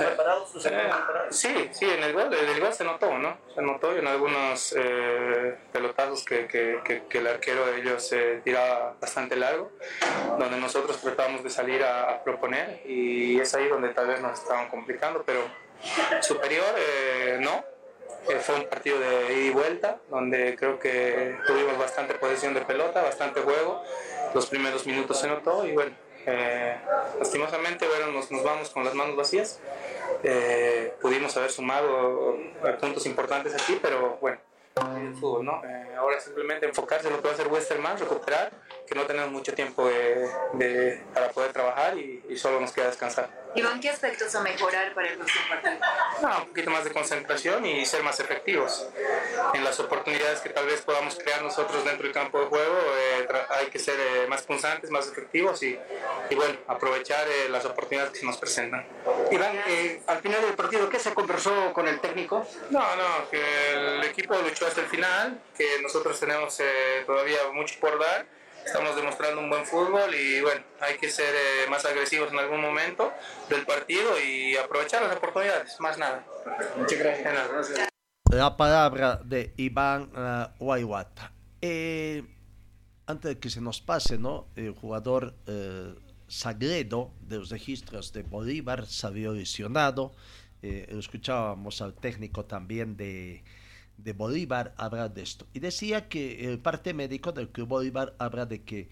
Eh, 0.00 0.04
preparados? 0.04 1.36
sí, 1.36 1.68
sí, 1.72 1.84
en 1.90 2.02
el 2.02 2.12
gol, 2.12 2.32
en 2.34 2.48
el 2.48 2.60
gol 2.60 2.72
se 2.72 2.84
notó, 2.84 3.18
¿no? 3.18 3.36
Se 3.54 3.62
notó 3.62 3.94
en 3.96 4.06
algunos 4.06 4.74
eh, 4.76 5.56
pelotazos 5.72 6.24
que, 6.24 6.46
que- 6.46 6.80
que- 6.84 7.02
que 7.08 7.18
el 7.18 7.26
arquero 7.26 7.66
de 7.66 7.80
ellos 7.80 8.10
eh, 8.12 8.40
tiraba 8.44 8.96
bastante 9.00 9.36
largo, 9.36 9.70
donde 10.38 10.56
nosotros 10.58 10.98
tratábamos 11.00 11.42
de 11.44 11.50
salir 11.50 11.82
a, 11.82 12.10
a 12.10 12.22
proponer 12.24 12.82
y 12.86 13.38
es 13.40 13.54
ahí 13.54 13.68
donde 13.68 13.90
tal 13.90 14.06
vez 14.08 14.20
nos 14.20 14.38
estaban 14.40 14.68
complicando, 14.68 15.22
pero 15.24 15.40
superior 16.20 16.64
eh, 16.78 17.38
no. 17.40 17.64
Eh, 18.28 18.38
fue 18.38 18.54
un 18.54 18.66
partido 18.68 19.00
de 19.00 19.32
ida 19.34 19.46
y 19.46 19.50
vuelta, 19.50 19.96
donde 20.08 20.54
creo 20.54 20.78
que 20.78 21.36
tuvimos 21.44 21.76
bastante 21.76 22.14
posesión 22.14 22.54
de 22.54 22.60
pelota, 22.60 23.02
bastante 23.02 23.40
juego. 23.40 23.82
Los 24.32 24.46
primeros 24.46 24.86
minutos 24.86 25.18
se 25.18 25.26
notó 25.26 25.66
y 25.66 25.72
bueno, 25.72 25.90
eh, 26.26 26.76
lastimosamente 27.18 27.86
bueno, 27.86 28.12
nos, 28.12 28.30
nos 28.30 28.42
vamos 28.42 28.70
con 28.70 28.84
las 28.84 28.94
manos 28.94 29.16
vacías. 29.16 29.60
Eh, 30.22 30.94
pudimos 31.00 31.36
haber 31.36 31.50
sumado 31.50 32.36
puntos 32.80 33.06
importantes 33.06 33.54
aquí, 33.54 33.78
pero 33.82 34.18
bueno, 34.20 34.38
el 34.76 35.14
fútbol, 35.14 35.44
¿no? 35.44 35.62
Eh, 35.64 35.94
ahora 35.96 36.18
simplemente 36.18 36.66
enfocarse 36.66 37.06
en 37.08 37.12
lo 37.14 37.20
que 37.20 37.28
va 37.28 37.32
a 37.32 37.34
hacer 37.34 37.48
Westerman, 37.48 37.98
recuperar, 37.98 38.50
que 38.86 38.94
no 38.94 39.02
tenemos 39.04 39.30
mucho 39.30 39.52
tiempo 39.54 39.86
de- 39.86 40.28
de- 40.54 41.02
para 41.12 41.28
poder 41.30 41.52
trabajar 41.52 41.96
y, 41.98 42.24
y 42.28 42.36
solo 42.38 42.58
nos 42.60 42.72
queda 42.72 42.86
descansar. 42.86 43.28
Iván, 43.54 43.80
¿qué 43.80 43.90
aspectos 43.90 44.34
a 44.34 44.40
mejorar 44.40 44.94
para 44.94 45.08
el 45.08 45.18
próximo 45.18 45.44
partido? 45.50 45.74
No, 46.22 46.38
un 46.38 46.46
poquito 46.48 46.70
más 46.70 46.84
de 46.84 46.90
concentración 46.92 47.66
y 47.66 47.84
ser 47.84 48.02
más 48.02 48.18
efectivos. 48.18 48.88
En 49.52 49.62
las 49.62 49.78
oportunidades 49.78 50.40
que 50.40 50.48
tal 50.48 50.64
vez 50.64 50.80
podamos 50.80 51.16
crear 51.16 51.42
nosotros 51.42 51.84
dentro 51.84 52.04
del 52.04 52.12
campo 52.14 52.40
de 52.40 52.46
juego, 52.46 52.74
eh, 52.96 53.28
hay 53.50 53.66
que 53.66 53.78
ser 53.78 53.96
eh, 54.00 54.26
más 54.26 54.42
punzantes, 54.42 54.90
más 54.90 55.06
efectivos 55.06 55.62
y, 55.62 55.78
y 56.30 56.34
bueno, 56.34 56.56
aprovechar 56.66 57.28
eh, 57.28 57.50
las 57.50 57.66
oportunidades 57.66 58.12
que 58.14 58.20
se 58.20 58.26
nos 58.26 58.38
presentan. 58.38 58.86
Iván, 59.32 59.56
eh, 59.66 60.02
al 60.06 60.18
final 60.18 60.42
del 60.42 60.54
partido, 60.54 60.88
¿qué 60.88 60.98
se 60.98 61.14
conversó 61.14 61.72
con 61.72 61.88
el 61.88 62.00
técnico? 62.00 62.46
No, 62.70 62.80
no, 62.96 63.30
que 63.30 63.72
el 63.72 64.04
equipo 64.04 64.36
luchó 64.36 64.66
hasta 64.66 64.82
el 64.82 64.86
final, 64.86 65.40
que 65.56 65.80
nosotros 65.82 66.18
tenemos 66.20 66.58
eh, 66.60 67.02
todavía 67.06 67.38
mucho 67.52 67.76
por 67.80 67.98
dar, 67.98 68.26
estamos 68.64 68.94
demostrando 68.94 69.40
un 69.40 69.48
buen 69.48 69.64
fútbol 69.64 70.14
y 70.14 70.40
bueno, 70.40 70.62
hay 70.80 70.98
que 70.98 71.10
ser 71.10 71.34
eh, 71.34 71.70
más 71.70 71.84
agresivos 71.84 72.30
en 72.30 72.38
algún 72.38 72.60
momento 72.60 73.12
del 73.48 73.64
partido 73.64 74.20
y 74.20 74.56
aprovechar 74.56 75.02
las 75.02 75.16
oportunidades, 75.16 75.80
más 75.80 75.96
nada. 75.98 76.24
Muchas 76.76 76.98
gracias. 76.98 77.88
La 78.30 78.56
palabra 78.56 79.20
de 79.24 79.54
Iván 79.56 80.10
Guayuata. 80.58 81.32
Eh, 81.60 82.24
antes 83.06 83.34
de 83.34 83.38
que 83.38 83.50
se 83.50 83.60
nos 83.60 83.80
pase, 83.80 84.18
¿no? 84.18 84.48
El 84.56 84.72
jugador 84.72 85.34
eh, 85.46 85.94
Sagredo 86.32 87.12
de 87.20 87.36
los 87.36 87.50
registros 87.50 88.14
de 88.14 88.22
Bolívar 88.22 88.86
se 88.86 89.06
había 89.06 89.30
lesionado. 89.30 90.14
Eh, 90.62 90.86
escuchábamos 90.98 91.82
al 91.82 91.92
técnico 91.92 92.46
también 92.46 92.96
de, 92.96 93.44
de 93.98 94.12
Bolívar 94.14 94.72
hablar 94.78 95.12
de 95.12 95.20
esto. 95.20 95.46
Y 95.52 95.60
decía 95.60 96.08
que 96.08 96.48
el 96.48 96.58
parte 96.58 96.94
médico 96.94 97.32
del 97.32 97.50
Club 97.50 97.68
Bolívar 97.68 98.16
habla 98.18 98.46
de 98.46 98.62
que 98.62 98.88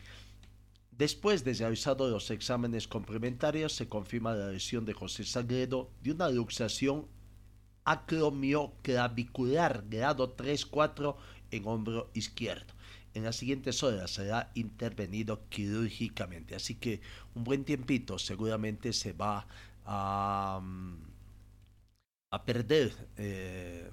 después 0.90 1.42
de 1.42 1.54
realizados 1.54 2.10
los 2.10 2.30
exámenes 2.30 2.86
complementarios 2.86 3.72
se 3.72 3.88
confirma 3.88 4.34
la 4.34 4.50
lesión 4.50 4.84
de 4.84 4.92
José 4.92 5.24
Sagredo 5.24 5.90
de 6.02 6.12
una 6.12 6.28
luxación 6.28 7.06
acromioclavicular 7.84 9.86
grado 9.88 10.36
3-4 10.36 11.16
en 11.52 11.66
hombro 11.66 12.10
izquierdo. 12.12 12.74
En 13.14 13.24
las 13.24 13.36
siguientes 13.36 13.82
horas 13.82 14.10
será 14.12 14.50
intervenido 14.54 15.40
quirúrgicamente. 15.48 16.54
Así 16.54 16.74
que 16.76 17.00
un 17.34 17.44
buen 17.44 17.64
tiempito 17.64 18.18
seguramente 18.18 18.92
se 18.92 19.12
va 19.12 19.46
a, 19.84 20.60
mm, 20.62 20.94
a 22.30 22.44
perder 22.44 22.92
eh, 23.16 23.90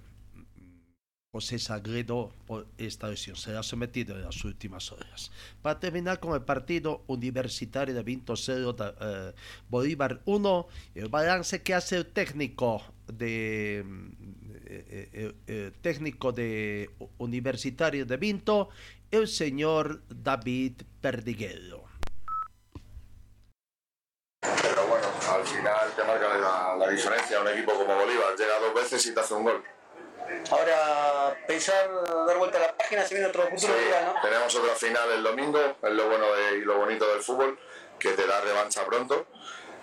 José 1.31 1.59
Sagredo 1.59 2.31
por 2.47 2.67
esta 2.77 3.09
lesión. 3.09 3.35
Será 3.35 3.61
sometido 3.61 4.15
en 4.15 4.23
las 4.23 4.43
últimas 4.45 4.91
horas. 4.91 5.31
Para 5.61 5.79
terminar 5.79 6.19
con 6.19 6.33
el 6.33 6.41
partido 6.41 7.03
universitario 7.07 7.93
de 7.93 8.01
Vinto 8.03 8.35
0, 8.35 8.73
da- 8.73 8.95
eh, 8.99 9.33
Bolívar 9.69 10.21
1, 10.25 10.67
el 10.95 11.09
balance 11.09 11.61
que 11.61 11.73
hace 11.75 11.97
el 11.97 12.07
técnico 12.07 12.81
de 13.07 13.83
mm, 13.85 14.07
eh, 14.69 15.09
eh, 15.13 15.33
eh, 15.47 15.71
técnico 15.81 16.31
de 16.31 16.89
Universitario 17.19 18.05
de 18.05 18.17
Vinto, 18.17 18.69
el 19.11 19.27
señor 19.27 20.01
David 20.09 20.81
Perdiguero. 21.01 21.85
Pero 24.41 24.87
bueno, 24.87 25.07
al 25.31 25.45
final 25.45 25.91
te 25.95 26.03
marca 26.03 26.37
la, 26.37 26.75
la 26.77 26.89
diferencia. 26.89 27.39
Un 27.41 27.47
equipo 27.49 27.73
como 27.73 27.95
Bolívar 27.95 28.35
llega 28.37 28.59
dos 28.59 28.73
veces 28.73 29.05
y 29.05 29.13
te 29.13 29.19
hace 29.19 29.33
un 29.33 29.43
gol. 29.43 29.63
Ahora, 30.51 31.37
pensar, 31.47 31.89
dar 32.27 32.37
vuelta 32.37 32.57
a 32.57 32.67
la 32.67 32.77
página, 32.77 33.03
se 33.05 33.15
viene 33.15 33.29
otro 33.29 33.43
Sí, 33.55 33.65
futuro 33.65 33.79
rival, 33.79 34.13
¿no? 34.13 34.21
tenemos 34.21 34.55
otra 34.55 34.75
final 34.75 35.11
el 35.11 35.23
domingo, 35.23 35.59
es 35.81 35.91
lo 35.93 36.07
bueno 36.09 36.33
de- 36.33 36.57
y 36.57 36.61
lo 36.61 36.77
bonito 36.77 37.07
del 37.13 37.21
fútbol, 37.21 37.57
que 37.97 38.11
te 38.11 38.27
da 38.27 38.41
revancha 38.41 38.85
pronto 38.85 39.27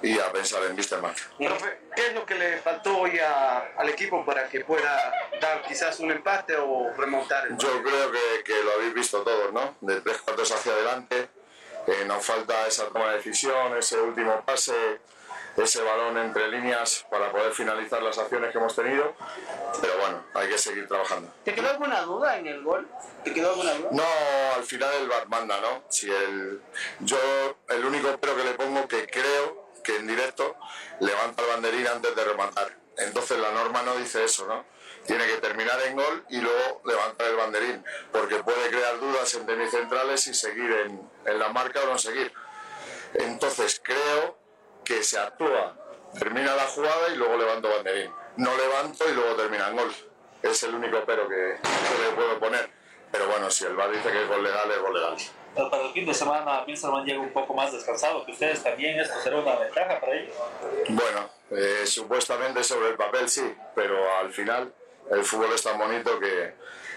y 0.05 0.19
a 0.21 0.31
pensar 0.33 0.63
en 0.65 0.77
Wisterman. 0.77 1.15
Profe, 1.39 1.79
¿qué 1.97 2.07
es 2.09 2.15
lo 2.15 2.27
que 2.27 2.35
le 2.35 2.59
faltó 2.59 2.99
hoy 2.99 3.19
a- 3.19 3.71
al 3.77 3.89
equipo 3.89 4.25
para 4.25 4.49
que 4.49 4.61
pueda 4.65 5.13
dar 5.41 5.63
quizás 5.63 5.99
un 6.01 6.11
empate 6.11 6.57
o 6.57 6.93
remontar? 6.97 7.47
el 7.47 7.57
Yo 7.57 7.83
creo 7.83 8.13
que, 8.13 8.45
que 8.45 8.63
lo 8.63 8.73
habéis 8.73 8.95
visto 8.95 9.23
todos, 9.23 9.53
¿no? 9.53 9.77
De 9.81 10.01
tres 10.03 10.19
cuartos 10.19 10.53
hacia 10.53 10.73
adelante, 10.73 11.29
eh, 11.87 12.05
nos 12.07 12.25
falta 12.25 12.67
esa 12.67 12.87
toma 12.89 13.11
de 13.11 13.17
decisión, 13.17 13.77
ese 13.79 13.99
último 14.01 14.43
pase, 14.45 14.75
ese 15.57 15.83
balón 15.83 16.19
entre 16.19 16.49
líneas 16.49 17.07
para 17.11 17.31
poder 17.31 17.53
finalizar 17.53 18.03
las 18.03 18.19
acciones 18.19 18.51
que 18.53 18.59
hemos 18.59 18.75
tenido, 18.75 19.15
pero 19.81 19.99
bueno, 19.99 20.25
hay 20.35 20.49
que 20.49 20.59
seguir 20.59 20.87
trabajando. 20.89 21.33
¿Te 21.45 21.55
quedó 21.55 21.71
alguna 21.71 22.01
duda 22.03 22.37
en 22.39 22.47
el 22.49 22.63
gol? 22.63 22.89
¿Te 23.23 23.33
quedó 23.33 23.51
alguna 23.51 23.73
duda? 23.75 23.89
No, 23.93 24.05
al 24.57 24.65
final 24.65 24.93
el 25.01 25.09
VAR 25.09 25.29
manda, 25.29 25.61
¿no? 25.61 25.85
Si 25.89 26.11
el, 26.11 26.61
yo 27.01 27.17
el 27.69 27.85
único 27.85 28.19
pero 28.21 28.35
que 28.37 28.45
le 28.45 28.55
pongo 28.55 28.87
que 28.89 29.07
creo 29.07 29.64
que 29.85 29.97
en 29.97 30.07
directo 30.07 30.57
levanta 31.01 31.43
el 31.43 31.49
banderín 31.49 31.87
antes 31.87 32.17
de 32.17 32.25
rematar. 32.25 32.77
Entonces 32.97 33.39
la 33.39 33.53
norma 33.53 33.83
no 33.83 33.95
dice 33.97 34.25
eso, 34.25 34.47
¿no? 34.47 34.65
Tiene 35.07 35.27
que 35.27 35.37
terminar 35.37 35.81
en 35.83 35.97
gol 35.97 36.25
y 36.31 36.41
luego 36.41 36.83
levantar 36.85 37.29
el 37.29 37.37
banderín, 37.37 37.85
porque 38.11 38.43
puede 38.43 38.71
crear 38.71 38.99
dudas 38.99 39.35
en 39.35 39.47
semicentrales 39.47 40.27
y 40.27 40.35
seguir 40.35 40.71
en, 40.73 41.11
en 41.27 41.39
la 41.39 41.49
marca 41.51 41.83
o 41.83 41.87
no 41.87 41.99
seguir. 41.99 42.33
Entonces 43.15 43.81
creo 43.85 44.39
que 44.85 45.03
se 45.03 45.19
actúa, 45.19 45.77
termina 46.19 46.55
la 46.55 46.67
jugada 46.67 47.09
y 47.13 47.17
luego 47.17 47.37
levanto 47.37 47.69
banderín. 47.69 48.13
No 48.37 48.57
levanto 48.57 49.09
y 49.09 49.13
luego 49.13 49.37
termina 49.37 49.69
en 49.69 49.77
gol. 49.77 49.95
Es 50.43 50.63
el 50.63 50.75
único 50.75 51.03
pero 51.07 51.29
que, 51.29 51.59
que 51.63 52.03
le 52.03 52.11
puedo 52.15 52.39
poner. 52.41 52.71
Pero 53.13 53.29
bueno, 53.29 53.51
si 53.51 53.65
el 53.65 53.77
VAR 53.77 53.91
dice 53.93 54.11
que 54.11 54.23
es 54.23 54.29
gol 54.29 54.43
legal, 54.43 54.71
es 54.71 54.79
gol 54.81 54.95
legal. 54.95 55.17
Pero 55.55 55.71
para 55.71 55.85
el 55.85 55.93
fin 55.93 56.07
de 56.07 56.15
semana 56.15 56.65
Wilstermann 56.67 57.05
llega 57.05 57.21
un 57.21 57.33
poco 57.33 57.55
más 57.55 57.73
descansado 57.73 58.25
que 58.27 58.33
ustedes 58.33 58.63
también. 58.63 58.99
¿Esto 58.99 59.21
será 59.21 59.37
una 59.37 59.57
ventaja 59.57 60.01
para 60.01 60.15
ellos? 60.15 60.35
Bueno, 60.89 61.31
eh, 61.51 61.87
supuestamente 61.87 62.65
sobre 62.65 62.91
el 62.91 62.97
papel 62.97 63.29
sí, 63.29 63.55
pero 63.75 63.97
al 64.19 64.33
final 64.33 64.73
el 65.11 65.25
fútbol 65.25 65.53
es 65.55 65.63
tan 65.63 65.79
bonito 65.79 66.19
que, 66.19 66.55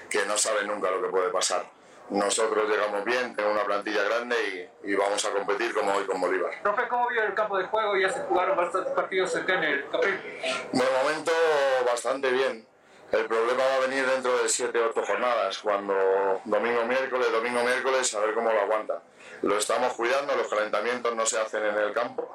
que 0.10 0.26
no 0.26 0.38
sabe 0.38 0.66
nunca 0.66 0.90
lo 0.90 1.02
que 1.02 1.10
puede 1.10 1.30
pasar. 1.30 1.66
Nosotros 2.10 2.70
llegamos 2.70 3.04
bien, 3.04 3.36
tenemos 3.36 3.58
una 3.58 3.66
plantilla 3.66 4.02
grande 4.04 4.70
y, 4.84 4.92
y 4.92 4.96
vamos 4.96 5.24
a 5.26 5.32
competir 5.32 5.74
como 5.74 5.94
hoy 5.94 6.06
con 6.06 6.22
Bolívar. 6.22 6.52
Profe, 6.64 6.88
¿cómo 6.88 7.10
vio 7.10 7.22
el 7.22 7.34
campo 7.34 7.58
de 7.58 7.66
juego? 7.66 7.98
Ya 7.98 8.10
se 8.10 8.22
jugaron 8.22 8.56
bastantes 8.56 8.94
partidos 8.94 9.36
acá 9.36 9.56
en 9.56 9.64
el 9.64 9.90
Capel. 9.90 10.22
De 10.72 10.84
momento 11.04 11.32
bastante 11.86 12.32
bien. 12.32 12.67
El 13.12 13.26
problema 13.26 13.64
va 13.66 13.76
a 13.76 13.80
venir 13.80 14.06
dentro 14.06 14.38
de 14.38 14.50
7 14.50 14.78
o 14.80 14.90
8 14.90 15.04
jornadas, 15.06 15.60
cuando 15.60 16.42
domingo, 16.44 16.84
miércoles, 16.86 17.32
domingo, 17.32 17.64
miércoles, 17.64 18.14
a 18.14 18.20
ver 18.20 18.34
cómo 18.34 18.52
lo 18.52 18.60
aguanta. 18.62 19.02
Lo 19.44 19.58
estamos 19.58 19.94
cuidando, 19.94 20.36
los 20.36 20.48
calentamientos 20.48 21.16
no 21.16 21.26
se 21.26 21.40
hacen 21.40 21.64
en 21.66 21.78
el 21.78 21.94
campo 21.94 22.30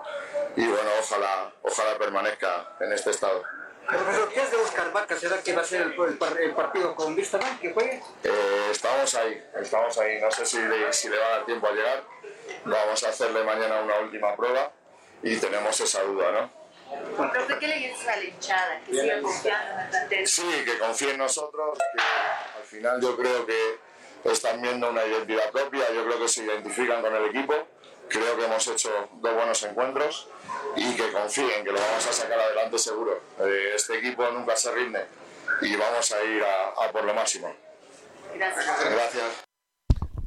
y 0.56 0.64
bueno, 0.66 0.90
ojalá, 1.00 1.52
ojalá 1.62 1.98
permanezca 1.98 2.76
en 2.80 2.92
este 2.92 3.10
estado. 3.10 3.42
Profesor, 3.86 4.28
¿qué 4.32 4.40
es 4.40 4.50
de 4.50 4.56
Oscar 4.58 4.92
Vaca? 4.92 5.16
¿Será 5.16 5.42
que 5.42 5.52
va 5.54 5.60
a 5.62 5.64
ser 5.64 5.82
el, 5.82 5.92
el 5.92 6.16
par- 6.16 6.40
el 6.40 6.52
partido 6.54 6.94
con 6.94 7.14
Vista 7.16 7.36
Man 7.38 7.58
que 7.58 7.72
juegue? 7.72 8.00
Eh, 8.22 8.68
estamos 8.70 9.12
ahí, 9.16 9.44
estamos 9.60 9.98
ahí. 9.98 10.20
No 10.20 10.30
sé 10.30 10.46
si 10.46 10.58
le, 10.62 10.92
si 10.92 11.08
le 11.08 11.18
va 11.18 11.26
a 11.26 11.30
dar 11.30 11.44
tiempo 11.46 11.66
a 11.66 11.72
llegar. 11.72 12.02
Vamos 12.64 13.02
a 13.04 13.08
hacerle 13.08 13.42
mañana 13.44 13.80
una 13.82 13.98
última 13.98 14.34
prueba 14.36 14.70
y 15.22 15.36
tenemos 15.36 15.78
esa 15.80 16.02
duda, 16.04 16.30
¿no? 16.30 16.61
Profe, 17.16 17.58
¿qué 17.58 17.68
le 17.68 17.76
dices 17.76 18.08
a 18.08 18.16
la 18.16 18.24
hinchada? 18.24 18.80
Que 18.86 18.92
siga 18.92 19.20
confiando 19.20 19.72
en 19.72 19.80
el 19.80 19.88
plantel. 19.88 20.26
Sí, 20.28 20.42
que 20.64 20.78
confíe 20.78 21.10
en 21.12 21.18
nosotros, 21.18 21.78
que 21.78 22.58
al 22.58 22.64
final 22.64 23.00
yo 23.00 23.16
creo 23.16 23.46
que 23.46 23.78
están 24.24 24.62
viendo 24.62 24.90
una 24.90 25.04
identidad 25.04 25.50
propia, 25.50 25.92
yo 25.92 26.04
creo 26.04 26.18
que 26.18 26.28
se 26.28 26.44
identifican 26.44 27.02
con 27.02 27.14
el 27.14 27.26
equipo, 27.26 27.54
creo 28.08 28.36
que 28.36 28.44
hemos 28.44 28.66
hecho 28.68 28.90
dos 29.14 29.34
buenos 29.34 29.62
encuentros 29.62 30.28
y 30.76 30.94
que 30.94 31.10
confíen, 31.12 31.64
que 31.64 31.72
lo 31.72 31.80
vamos 31.80 32.06
a 32.06 32.12
sacar 32.12 32.38
adelante 32.38 32.78
seguro. 32.78 33.20
Eh, 33.40 33.72
este 33.74 33.98
equipo 33.98 34.28
nunca 34.30 34.56
se 34.56 34.72
rinde 34.72 35.06
y 35.60 35.76
vamos 35.76 36.12
a 36.12 36.22
ir 36.24 36.42
a, 36.42 36.84
a 36.84 36.92
por 36.92 37.04
lo 37.04 37.14
máximo. 37.14 37.54
Gracias. 38.34 38.90
Gracias. 38.90 39.44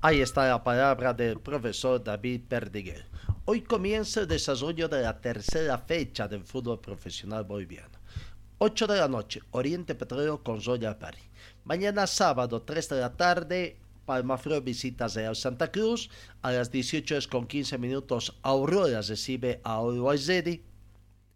Ahí 0.01 0.21
está 0.21 0.47
la 0.47 0.63
palabra 0.63 1.13
del 1.13 1.39
profesor 1.39 2.03
David 2.03 2.41
Perdiguer. 2.47 3.05
Hoy 3.47 3.61
comienza 3.61 4.21
el 4.21 4.27
desarrollo 4.27 4.89
de 4.89 5.03
la 5.03 5.21
tercera 5.21 5.77
fecha 5.77 6.27
del 6.27 6.43
fútbol 6.43 6.81
profesional 6.81 7.43
boliviano. 7.43 7.99
8 8.57 8.87
de 8.87 8.97
la 8.97 9.07
noche, 9.07 9.39
Oriente 9.51 9.93
Petrolero 9.93 10.41
con 10.41 10.63
Royal 10.63 10.97
Party. 10.97 11.21
Mañana 11.63 12.07
sábado, 12.07 12.63
3 12.63 12.89
de 12.89 12.99
la 12.99 13.13
tarde, 13.15 13.77
Palmaflor 14.07 14.63
visita 14.63 15.07
Real 15.09 15.35
Santa 15.35 15.71
Cruz. 15.71 16.09
A 16.41 16.53
las 16.53 16.71
18 16.71 17.13
horas 17.13 17.27
con 17.27 17.45
15 17.45 17.77
minutos, 17.77 18.35
Aurora 18.41 19.03
recibe 19.03 19.61
a 19.63 19.79
Ready. 20.27 20.63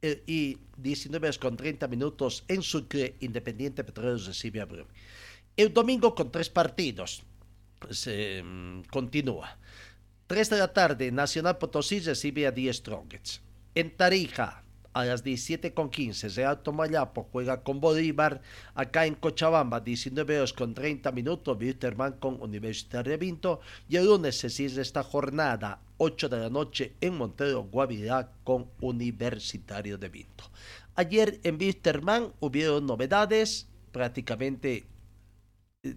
Eh, 0.02 0.24
y 0.26 0.58
19 0.78 1.28
horas 1.28 1.38
con 1.38 1.58
30 1.58 1.88
minutos 1.90 2.44
en 2.48 2.64
Sucre, 2.64 3.18
Independiente 3.20 3.84
Petrolero 3.84 4.18
recibe 4.18 4.62
a 4.62 4.66
Brumi. 4.66 4.90
El 5.56 5.72
domingo 5.72 6.16
con 6.16 6.32
tres 6.32 6.50
partidos 6.50 7.22
se 7.92 8.42
mm, 8.42 8.82
continúa. 8.90 9.60
3 10.30 10.48
de 10.52 10.60
la 10.60 10.72
tarde, 10.72 11.12
Nacional 11.12 11.58
Potosí 11.58 12.02
recibe 12.02 12.46
a 12.46 12.52
10 12.52 12.78
Strongets. 12.78 13.42
En 13.74 13.90
Tarija, 13.98 14.64
a 14.94 15.04
las 15.04 15.26
17.15, 15.26 16.36
Real 16.36 16.62
Tomayapo 16.62 17.28
juega 17.32 17.64
con 17.64 17.80
Bolívar. 17.82 18.40
Acá 18.76 19.08
en 19.08 19.16
Cochabamba, 19.16 19.80
19 19.80 20.38
horas 20.38 20.54
con 20.54 20.76
30 20.76 21.12
minutos, 21.14 21.58
Wilterman 21.60 22.20
con 22.20 22.40
Universitario 22.44 23.10
de 23.10 23.18
Vinto. 23.18 23.62
Y 23.90 23.96
el 23.96 24.06
lunes 24.06 24.38
se 24.38 24.52
cierra 24.52 24.84
esta 24.84 25.02
jornada, 25.02 25.82
8 25.98 26.30
de 26.30 26.38
la 26.38 26.50
noche, 26.52 26.94
en 27.02 27.18
Montero, 27.18 27.64
Guavirá 27.64 28.32
con 28.44 28.68
Universitario 28.82 29.98
de 29.98 30.10
Vinto. 30.10 30.44
Ayer 30.94 31.40
en 31.42 31.56
Wilterman 31.60 32.34
hubieron 32.40 32.86
novedades, 32.86 33.68
prácticamente 33.92 34.86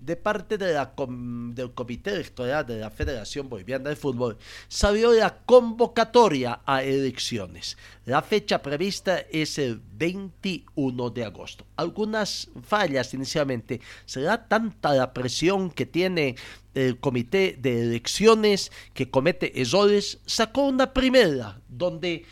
de 0.01 0.17
parte 0.17 0.59
de 0.59 0.75
la 0.75 0.93
del 0.97 1.73
Comité 1.73 2.11
Electoral 2.11 2.67
de 2.67 2.79
la 2.79 2.91
Federación 2.91 3.49
Boliviana 3.49 3.91
de 3.91 3.97
Fútbol, 3.97 4.39
salió 4.69 5.13
la 5.13 5.39
convocatoria 5.45 6.61
a 6.67 6.83
elecciones. 6.83 7.77
La 8.05 8.23
fecha 8.23 8.63
prevista 8.63 9.19
es 9.19 9.59
el 9.59 9.81
21 9.95 11.11
de 11.11 11.25
agosto. 11.25 11.67
Algunas 11.77 12.49
fallas 12.63 13.15
inicialmente. 13.15 13.81
¿Será 14.07 14.49
tanta 14.49 14.95
la 14.95 15.13
presión 15.13 15.71
que 15.71 15.87
tiene 15.87 16.37
el 16.75 16.99
Comité 16.99 17.57
de 17.61 17.83
Elecciones 17.83 18.73
que 18.95 19.11
comete 19.11 19.61
errores? 19.61 20.19
Sacó 20.27 20.67
una 20.67 20.93
primera 20.93 21.61
donde 21.69 22.25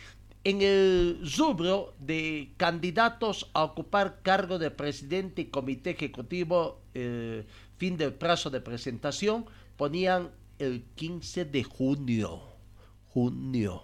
en 0.43 0.61
el 0.61 1.19
rubro 1.37 1.93
de 1.99 2.53
candidatos 2.57 3.49
a 3.53 3.63
ocupar 3.63 4.21
cargo 4.23 4.57
de 4.57 4.71
presidente 4.71 5.43
y 5.43 5.45
comité 5.45 5.91
ejecutivo, 5.91 6.80
eh, 6.93 7.45
fin 7.77 7.97
del 7.97 8.13
plazo 8.13 8.49
de 8.49 8.61
presentación, 8.61 9.45
ponían 9.77 10.31
el 10.59 10.83
15 10.95 11.45
de 11.45 11.63
junio. 11.63 12.41
Junio. 13.07 13.83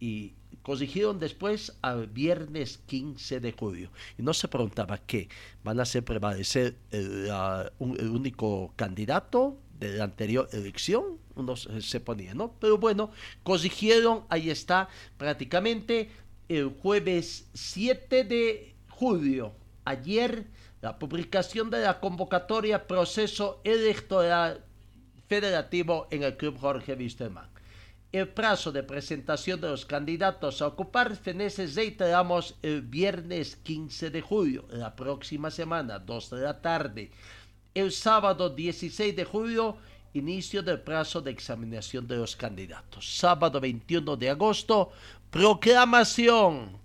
Y 0.00 0.34
corrigieron 0.62 1.18
después 1.18 1.76
al 1.82 2.06
viernes 2.08 2.78
15 2.86 3.40
de 3.40 3.52
julio. 3.52 3.90
Y 4.18 4.22
no 4.22 4.34
se 4.34 4.48
preguntaba 4.48 4.98
qué, 4.98 5.28
van 5.64 5.78
a 5.80 5.82
hacer 5.82 6.04
prevalecer 6.04 6.76
el, 6.90 7.28
un- 7.78 7.98
el 7.98 8.08
único 8.10 8.72
candidato 8.76 9.58
de 9.78 9.96
la 9.96 10.04
anterior 10.04 10.48
elección, 10.52 11.18
uno 11.36 11.56
se 11.56 11.80
se 11.82 12.00
ponía, 12.00 12.34
¿no? 12.34 12.52
Pero 12.60 12.78
bueno, 12.78 13.10
corrigieron, 13.44 14.24
ahí 14.28 14.50
está, 14.50 14.88
prácticamente 15.16 16.10
el 16.48 16.68
jueves 16.82 17.48
7 17.54 18.24
de 18.24 18.74
julio, 18.88 19.52
ayer, 19.84 20.46
la 20.80 20.98
publicación 20.98 21.70
de 21.70 21.80
la 21.80 22.00
convocatoria 22.00 22.86
proceso 22.86 23.60
electoral 23.64 24.64
federativo 25.26 26.06
en 26.10 26.22
el 26.22 26.36
Club 26.36 26.58
Jorge 26.58 26.94
Wisterman. 26.94 27.48
El 28.10 28.28
plazo 28.28 28.72
de 28.72 28.82
presentación 28.82 29.60
de 29.60 29.68
los 29.68 29.84
candidatos 29.84 30.62
a 30.62 30.68
ocupar 30.68 31.14
feneces 31.14 31.74
reiteramos 31.74 32.56
el 32.62 32.80
viernes 32.80 33.56
15 33.56 34.10
de 34.10 34.22
julio, 34.22 34.64
la 34.70 34.96
próxima 34.96 35.50
semana, 35.50 35.98
2 35.98 36.30
de 36.30 36.40
la 36.40 36.62
tarde. 36.62 37.10
El 37.74 37.92
sábado 37.92 38.48
16 38.48 39.14
de 39.14 39.24
julio, 39.24 39.76
inicio 40.14 40.62
del 40.62 40.80
plazo 40.80 41.20
de 41.20 41.32
examinación 41.32 42.06
de 42.06 42.16
los 42.16 42.34
candidatos. 42.34 43.18
Sábado 43.18 43.60
21 43.60 44.16
de 44.16 44.30
agosto, 44.30 44.90
proclamación 45.30 46.78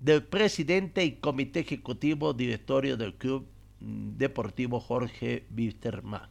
del 0.00 0.22
presidente 0.22 1.04
y 1.04 1.12
comité 1.12 1.60
ejecutivo 1.60 2.32
directorio 2.32 2.96
del 2.96 3.14
Club 3.14 3.46
Deportivo 3.80 4.80
Jorge 4.80 5.44
Wisterman. 5.56 6.28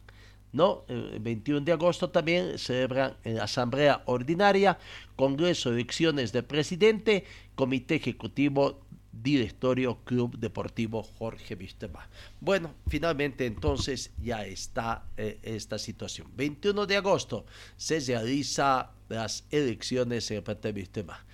¿no? 0.52 0.84
El 0.88 1.20
21 1.20 1.60
de 1.64 1.72
agosto 1.72 2.10
también 2.10 2.58
celebran 2.58 3.16
en 3.24 3.36
la 3.36 3.44
Asamblea 3.44 4.02
Ordinaria, 4.06 4.78
Congreso, 5.16 5.70
elecciones 5.70 6.32
de 6.32 6.42
presidente, 6.42 7.24
Comité 7.54 7.96
Ejecutivo, 7.96 8.80
Directorio 9.22 9.98
Club 10.04 10.38
Deportivo 10.38 11.02
Jorge 11.02 11.54
Vistema. 11.54 12.08
Bueno, 12.40 12.74
finalmente 12.86 13.46
entonces 13.46 14.12
ya 14.22 14.44
está 14.44 15.04
eh, 15.16 15.38
esta 15.42 15.78
situación. 15.78 16.28
21 16.36 16.86
de 16.86 16.96
agosto 16.96 17.44
se 17.76 18.00
realiza 18.00 18.92
las 19.08 19.44
elecciones 19.50 20.30
en 20.30 20.44
el 20.46 20.72
Vistema. 20.72 21.24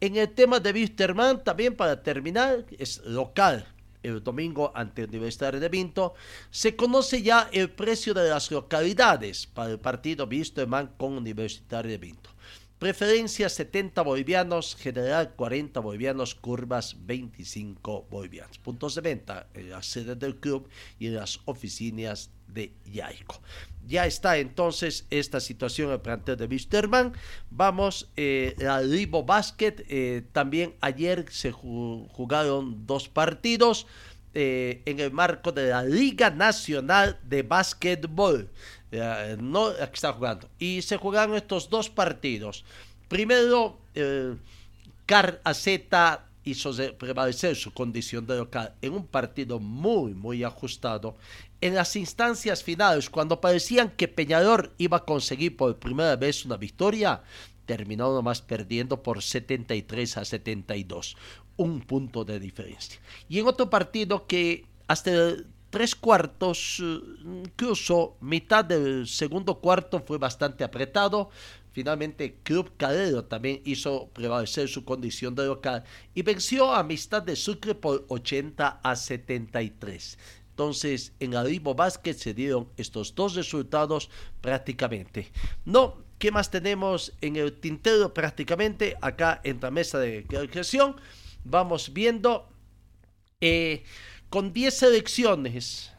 En 0.00 0.14
el 0.14 0.28
tema 0.28 0.60
de 0.60 0.70
Wisterman, 0.70 1.42
también 1.42 1.74
para 1.74 2.00
terminar, 2.00 2.64
es 2.78 2.98
local. 3.04 3.66
El 4.00 4.22
domingo 4.22 4.70
ante 4.76 5.02
Universitario 5.02 5.58
de 5.58 5.68
Vinto 5.68 6.14
se 6.52 6.76
conoce 6.76 7.20
ya 7.20 7.48
el 7.52 7.70
precio 7.70 8.14
de 8.14 8.28
las 8.30 8.52
localidades 8.52 9.48
para 9.48 9.72
el 9.72 9.80
partido 9.80 10.28
Wisterman 10.28 10.92
con 10.96 11.14
Universitario 11.14 11.90
de 11.90 11.98
Vinto. 11.98 12.30
Preferencia 12.78 13.48
70 13.48 14.00
bolivianos, 14.02 14.76
general 14.76 15.34
40 15.34 15.80
bolivianos, 15.80 16.36
curvas 16.36 16.94
25 17.04 18.06
bolivianos. 18.08 18.56
Puntos 18.58 18.94
de 18.94 19.00
venta 19.00 19.48
en 19.52 19.70
la 19.70 19.82
sede 19.82 20.14
del 20.14 20.36
club 20.36 20.68
y 21.00 21.08
en 21.08 21.16
las 21.16 21.40
oficinas 21.46 22.30
de 22.48 22.72
Yaico. 22.92 23.40
Ya 23.86 24.04
está 24.06 24.36
entonces 24.36 25.06
esta 25.10 25.40
situación 25.40 25.88
en 25.88 25.94
el 25.94 26.00
plantel 26.00 26.36
de 26.36 26.46
Wisterman. 26.46 27.12
Vamos 27.50 28.08
eh, 28.16 28.54
al 28.68 28.90
Libo 28.90 29.22
Basket. 29.22 29.76
eh, 29.88 30.22
también 30.32 30.74
ayer 30.80 31.24
se 31.30 31.52
ju- 31.52 32.06
jugaron 32.10 32.86
dos 32.86 33.08
partidos 33.08 33.86
eh, 34.34 34.82
en 34.84 35.00
el 35.00 35.10
marco 35.10 35.52
de 35.52 35.68
la 35.70 35.82
Liga 35.84 36.28
Nacional 36.30 37.18
de 37.24 37.42
Básquetbol. 37.42 38.50
No 39.38 39.70
está 39.72 40.12
jugando. 40.12 40.48
Y 40.58 40.82
se 40.82 40.96
jugaron 40.96 41.34
estos 41.36 41.68
dos 41.70 41.88
partidos. 41.90 42.64
Primero, 43.08 43.78
Car 45.06 45.40
AZ 45.44 45.66
hizo 46.44 46.72
prevalecer 46.98 47.56
su 47.56 47.72
condición 47.72 48.26
de 48.26 48.36
local 48.38 48.74
en 48.80 48.94
un 48.94 49.06
partido 49.06 49.58
muy, 49.58 50.14
muy 50.14 50.44
ajustado. 50.44 51.16
En 51.60 51.74
las 51.74 51.96
instancias 51.96 52.62
finales, 52.62 53.10
cuando 53.10 53.40
parecían 53.40 53.90
que 53.90 54.08
Peñador 54.08 54.74
iba 54.78 54.98
a 54.98 55.04
conseguir 55.04 55.56
por 55.56 55.78
primera 55.78 56.14
vez 56.16 56.44
una 56.44 56.56
victoria, 56.56 57.22
terminó 57.66 58.12
nomás 58.14 58.42
perdiendo 58.42 59.02
por 59.02 59.22
73 59.22 60.18
a 60.18 60.24
72. 60.24 61.16
Un 61.56 61.80
punto 61.80 62.24
de 62.24 62.38
diferencia. 62.38 63.00
Y 63.28 63.40
en 63.40 63.48
otro 63.48 63.68
partido 63.68 64.26
que 64.26 64.66
hasta 64.86 65.10
el 65.10 65.46
tres 65.70 65.94
cuartos, 65.94 66.80
eh, 66.82 67.00
incluso 67.24 68.16
mitad 68.20 68.64
del 68.64 69.06
segundo 69.06 69.60
cuarto 69.60 70.00
fue 70.00 70.18
bastante 70.18 70.64
apretado. 70.64 71.30
Finalmente, 71.72 72.38
Club 72.42 72.72
Calero 72.76 73.24
también 73.24 73.60
hizo 73.64 74.08
prevalecer 74.08 74.68
su 74.68 74.84
condición 74.84 75.34
de 75.34 75.46
local 75.46 75.84
y 76.14 76.22
venció 76.22 76.72
a 76.72 76.80
Amistad 76.80 77.22
de 77.22 77.36
Sucre 77.36 77.74
por 77.74 78.04
80 78.08 78.80
a 78.82 78.96
73. 78.96 80.18
Entonces, 80.58 81.12
en 81.20 81.36
Arribo 81.36 81.76
Básquet 81.76 82.18
se 82.18 82.34
dieron 82.34 82.68
estos 82.76 83.14
dos 83.14 83.36
resultados 83.36 84.10
prácticamente. 84.40 85.30
No, 85.64 86.02
¿qué 86.18 86.32
más 86.32 86.50
tenemos 86.50 87.12
en 87.20 87.36
el 87.36 87.52
tintero 87.52 88.12
prácticamente? 88.12 88.96
Acá 89.00 89.40
en 89.44 89.60
la 89.62 89.70
mesa 89.70 90.00
de 90.00 90.26
creación 90.26 90.96
vamos 91.44 91.92
viendo 91.92 92.48
eh, 93.40 93.84
con 94.30 94.52
10 94.52 94.74
selecciones 94.74 95.92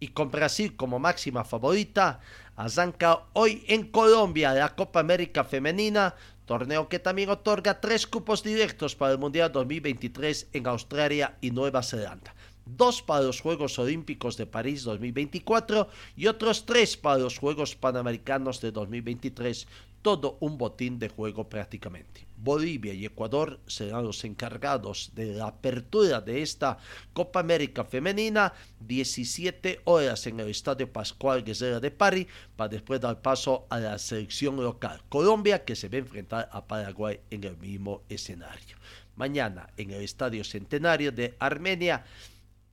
y 0.00 0.08
con 0.08 0.30
Brasil 0.30 0.76
como 0.76 0.98
máxima 0.98 1.44
favorita, 1.44 2.20
arranca 2.56 3.24
hoy 3.34 3.64
en 3.68 3.90
Colombia 3.90 4.54
la 4.54 4.74
Copa 4.74 5.00
América 5.00 5.44
Femenina, 5.44 6.14
torneo 6.46 6.88
que 6.88 7.00
también 7.00 7.28
otorga 7.28 7.82
tres 7.82 8.06
cupos 8.06 8.42
directos 8.42 8.96
para 8.96 9.12
el 9.12 9.18
Mundial 9.18 9.52
2023 9.52 10.48
en 10.54 10.66
Australia 10.68 11.36
y 11.42 11.50
Nueva 11.50 11.82
Zelanda 11.82 12.34
dos 12.66 13.00
para 13.00 13.22
los 13.22 13.40
Juegos 13.40 13.78
Olímpicos 13.78 14.36
de 14.36 14.46
París 14.46 14.82
2024 14.82 15.88
y 16.16 16.26
otros 16.26 16.66
tres 16.66 16.96
para 16.96 17.18
los 17.18 17.38
Juegos 17.38 17.76
Panamericanos 17.76 18.60
de 18.60 18.72
2023. 18.72 19.66
Todo 20.02 20.36
un 20.40 20.58
botín 20.58 20.98
de 20.98 21.08
juego 21.08 21.48
prácticamente. 21.48 22.26
Bolivia 22.36 22.92
y 22.92 23.06
Ecuador 23.06 23.58
serán 23.66 24.04
los 24.04 24.24
encargados 24.24 25.10
de 25.14 25.34
la 25.34 25.48
apertura 25.48 26.20
de 26.20 26.42
esta 26.42 26.78
Copa 27.12 27.40
América 27.40 27.84
Femenina, 27.84 28.52
17 28.80 29.80
horas 29.84 30.26
en 30.26 30.38
el 30.38 30.50
Estadio 30.50 30.92
Pascual 30.92 31.42
Guerrera 31.42 31.80
de 31.80 31.90
París, 31.90 32.26
para 32.54 32.68
después 32.68 33.00
dar 33.00 33.20
paso 33.20 33.66
a 33.68 33.80
la 33.80 33.98
selección 33.98 34.56
local. 34.56 35.02
Colombia 35.08 35.64
que 35.64 35.74
se 35.74 35.88
va 35.88 35.96
a 35.96 36.00
enfrentar 36.00 36.48
a 36.52 36.64
Paraguay 36.64 37.18
en 37.30 37.42
el 37.42 37.56
mismo 37.56 38.02
escenario. 38.08 38.76
Mañana 39.16 39.70
en 39.76 39.90
el 39.90 40.02
Estadio 40.02 40.44
Centenario 40.44 41.10
de 41.10 41.34
Armenia 41.40 42.04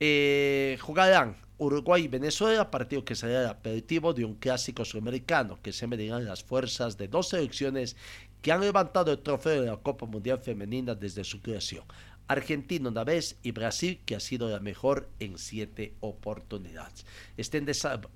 eh, 0.00 0.78
jugarán 0.80 1.36
Uruguay 1.58 2.04
y 2.04 2.08
Venezuela, 2.08 2.70
partido 2.70 3.04
que 3.04 3.14
será 3.14 3.42
el 3.42 3.48
aperitivo 3.48 4.12
de 4.12 4.24
un 4.24 4.34
clásico 4.34 4.84
sudamericano 4.84 5.58
que 5.62 5.72
se 5.72 5.86
medirán 5.86 6.24
las 6.24 6.42
fuerzas 6.42 6.98
de 6.98 7.08
dos 7.08 7.28
selecciones 7.28 7.96
que 8.42 8.52
han 8.52 8.60
levantado 8.60 9.12
el 9.12 9.20
trofeo 9.20 9.62
de 9.62 9.68
la 9.68 9.76
Copa 9.76 10.06
Mundial 10.06 10.38
Femenina 10.38 10.94
desde 10.94 11.24
su 11.24 11.40
creación. 11.40 11.84
Argentina 12.26 12.88
una 12.88 13.04
vez 13.04 13.36
y 13.42 13.50
Brasil 13.52 14.00
que 14.04 14.16
ha 14.16 14.20
sido 14.20 14.48
la 14.48 14.58
mejor 14.58 15.10
en 15.20 15.38
siete 15.38 15.94
oportunidades. 16.00 17.04
Este 17.36 17.62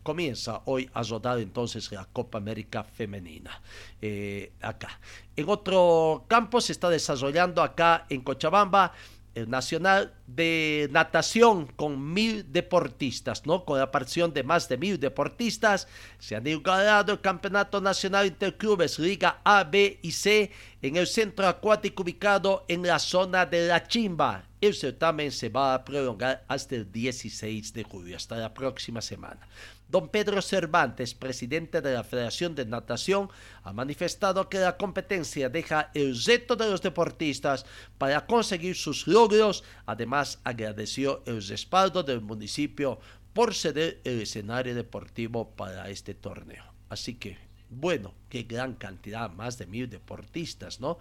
comienza 0.03 0.62
hoy 0.64 0.91
a 0.95 1.03
rodar 1.03 1.39
entonces 1.39 1.93
la 1.93 2.07
Copa 2.07 2.39
América 2.39 2.85
Femenina 2.85 3.61
eh, 4.01 4.53
acá. 4.62 4.99
En 5.37 5.49
otro 5.49 6.24
campo 6.26 6.61
se 6.61 6.72
está 6.72 6.89
desarrollando 6.89 7.62
acá 7.62 8.07
en 8.09 8.22
Cochabamba 8.22 8.93
el 9.39 9.51
Nacional 9.51 10.14
de 10.26 10.89
Natación 10.91 11.66
con 11.66 12.12
mil 12.12 12.53
deportistas, 12.53 13.47
¿no? 13.47 13.64
Con 13.64 13.78
la 13.78 13.91
participación 13.91 14.34
de 14.34 14.43
más 14.43 14.68
de 14.68 14.76
mil 14.76 14.99
deportistas, 15.01 15.89
se 16.18 16.36
han 16.36 16.47
inaugurado 16.47 17.12
el 17.12 17.20
Campeonato 17.20 17.80
Nacional 17.80 18.26
Interclubes 18.26 18.99
Liga 18.99 19.41
A, 19.45 19.64
B 19.64 19.99
y 20.03 20.12
C 20.12 20.51
en 20.82 20.97
el 20.97 21.07
centro 21.07 21.47
acuático 21.47 22.03
ubicado 22.03 22.64
en 22.68 22.86
la 22.86 22.99
zona 22.99 23.47
de 23.47 23.68
La 23.68 23.86
Chimba. 23.86 24.45
El 24.61 24.74
certamen 24.74 25.30
se 25.30 25.49
va 25.49 25.74
a 25.74 25.84
prolongar 25.84 26.45
hasta 26.49 26.74
el 26.74 26.91
16 26.91 27.72
de 27.72 27.84
julio, 27.84 28.16
hasta 28.16 28.36
la 28.36 28.53
próxima 28.53 29.01
semana. 29.01 29.41
Don 29.89 30.11
Pedro 30.11 30.43
Cervantes, 30.43 31.14
presidente 31.14 31.80
de 31.80 31.95
la 31.95 32.05
Federación 32.05 32.55
de 32.55 32.66
Natación, 32.66 33.30
ha 33.62 33.72
manifestado 33.72 34.49
que 34.51 34.59
la 34.59 34.76
competencia 34.76 35.49
deja 35.49 35.91
el 35.95 36.22
reto 36.22 36.57
de 36.57 36.70
los 36.70 36.82
deportistas 36.82 37.64
para 37.97 38.26
conseguir 38.26 38.76
sus 38.76 39.07
logros. 39.07 39.64
Además, 39.86 40.41
agradeció 40.45 41.22
el 41.24 41.43
respaldo 41.43 42.03
del 42.03 42.20
municipio 42.20 43.01
por 43.32 43.55
ceder 43.55 44.01
el 44.05 44.20
escenario 44.20 44.74
deportivo 44.74 45.51
para 45.53 45.89
este 45.89 46.12
torneo. 46.12 46.64
Así 46.91 47.14
que, 47.14 47.39
bueno, 47.70 48.14
qué 48.28 48.43
gran 48.43 48.74
cantidad, 48.74 49.30
más 49.30 49.57
de 49.57 49.66
mil 49.66 49.89
deportistas, 49.89 50.80
¿no? 50.80 50.99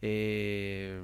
Eh, 0.00 1.02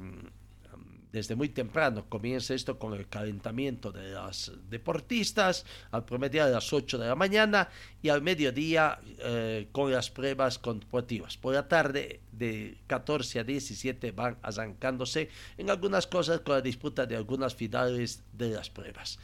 desde 1.14 1.36
muy 1.36 1.48
temprano. 1.48 2.06
Comienza 2.08 2.54
esto 2.54 2.76
con 2.76 2.92
el 2.92 3.06
calentamiento 3.08 3.92
de 3.92 4.10
las 4.10 4.50
deportistas 4.68 5.64
al 5.92 6.04
promedio 6.04 6.44
de 6.44 6.50
las 6.50 6.72
8 6.72 6.98
de 6.98 7.06
la 7.06 7.14
mañana 7.14 7.68
y 8.02 8.08
al 8.08 8.20
mediodía 8.20 8.98
eh, 9.20 9.68
con 9.70 9.92
las 9.92 10.10
pruebas 10.10 10.58
competitivas. 10.58 11.36
Por 11.36 11.54
la 11.54 11.68
tarde 11.68 12.20
de 12.32 12.78
14 12.88 13.38
a 13.38 13.44
17 13.44 14.10
van 14.10 14.38
arrancándose 14.42 15.28
en 15.56 15.70
algunas 15.70 16.08
cosas 16.08 16.40
con 16.40 16.56
la 16.56 16.60
disputa 16.60 17.06
de 17.06 17.14
algunas 17.14 17.54
finales 17.54 18.24
de 18.32 18.48
las 18.48 18.68
pruebas. 18.68 19.20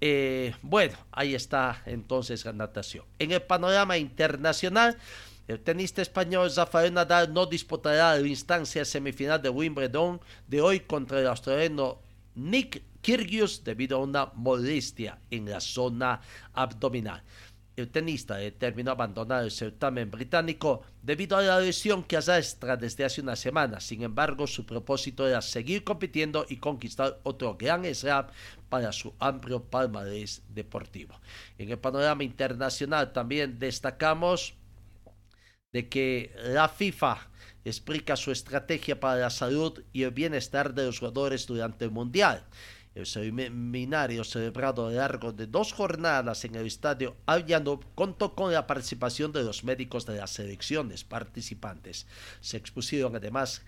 Eh, 0.00 0.54
bueno, 0.62 0.96
ahí 1.10 1.34
está 1.34 1.82
entonces 1.86 2.44
la 2.44 2.52
natación. 2.52 3.04
En 3.18 3.32
el 3.32 3.42
panorama 3.42 3.96
internacional, 3.98 4.98
el 5.46 5.60
tenista 5.60 6.00
español 6.00 6.50
Rafael 6.56 6.94
Nadal 6.94 7.32
no 7.32 7.44
disputará 7.44 8.16
la 8.16 8.26
instancia 8.26 8.84
semifinal 8.84 9.42
de 9.42 9.50
Wimbledon 9.50 10.20
de 10.48 10.60
hoy 10.62 10.80
contra 10.80 11.20
el 11.20 11.26
australiano 11.26 12.00
Nick 12.34 12.82
Kyrgios 13.02 13.62
debido 13.62 13.98
a 13.98 14.02
una 14.02 14.26
molestia 14.34 15.18
en 15.30 15.50
la 15.50 15.60
zona 15.60 16.22
abdominal. 16.54 17.22
El 17.76 17.90
tenista 17.90 18.36
determinó 18.36 18.92
abandonar 18.92 19.44
el 19.44 19.50
certamen 19.50 20.10
británico 20.10 20.82
debido 21.02 21.36
a 21.36 21.42
la 21.42 21.60
lesión 21.60 22.04
que 22.04 22.16
arrastra 22.16 22.76
desde 22.76 23.04
hace 23.04 23.20
una 23.20 23.34
semana. 23.34 23.80
Sin 23.80 24.02
embargo, 24.02 24.46
su 24.46 24.64
propósito 24.64 25.26
era 25.26 25.42
seguir 25.42 25.82
compitiendo 25.82 26.46
y 26.48 26.58
conquistar 26.58 27.18
otro 27.24 27.56
gran 27.56 27.84
slam 27.92 28.28
para 28.68 28.92
su 28.92 29.12
amplio 29.18 29.64
palmarés 29.64 30.42
deportivo. 30.48 31.20
En 31.58 31.68
el 31.68 31.78
panorama 31.78 32.22
internacional 32.22 33.12
también 33.12 33.58
destacamos 33.58 34.54
de 35.74 35.88
que 35.88 36.32
la 36.44 36.68
FIFA 36.68 37.18
explica 37.64 38.14
su 38.14 38.30
estrategia 38.30 39.00
para 39.00 39.18
la 39.18 39.30
salud 39.30 39.82
y 39.92 40.04
el 40.04 40.12
bienestar 40.12 40.72
de 40.72 40.86
los 40.86 41.00
jugadores 41.00 41.48
durante 41.48 41.84
el 41.84 41.90
Mundial. 41.90 42.44
El 42.94 43.06
seminario 43.06 44.22
celebrado 44.22 44.86
a 44.86 44.90
lo 44.90 44.96
largo 44.96 45.32
de 45.32 45.48
dos 45.48 45.72
jornadas 45.72 46.44
en 46.44 46.54
el 46.54 46.66
estadio 46.66 47.16
Aviano 47.26 47.80
contó 47.96 48.36
con 48.36 48.52
la 48.52 48.68
participación 48.68 49.32
de 49.32 49.42
los 49.42 49.64
médicos 49.64 50.06
de 50.06 50.14
las 50.14 50.30
selecciones 50.30 51.02
participantes. 51.02 52.06
Se 52.40 52.56
expusieron 52.56 53.16
además 53.16 53.62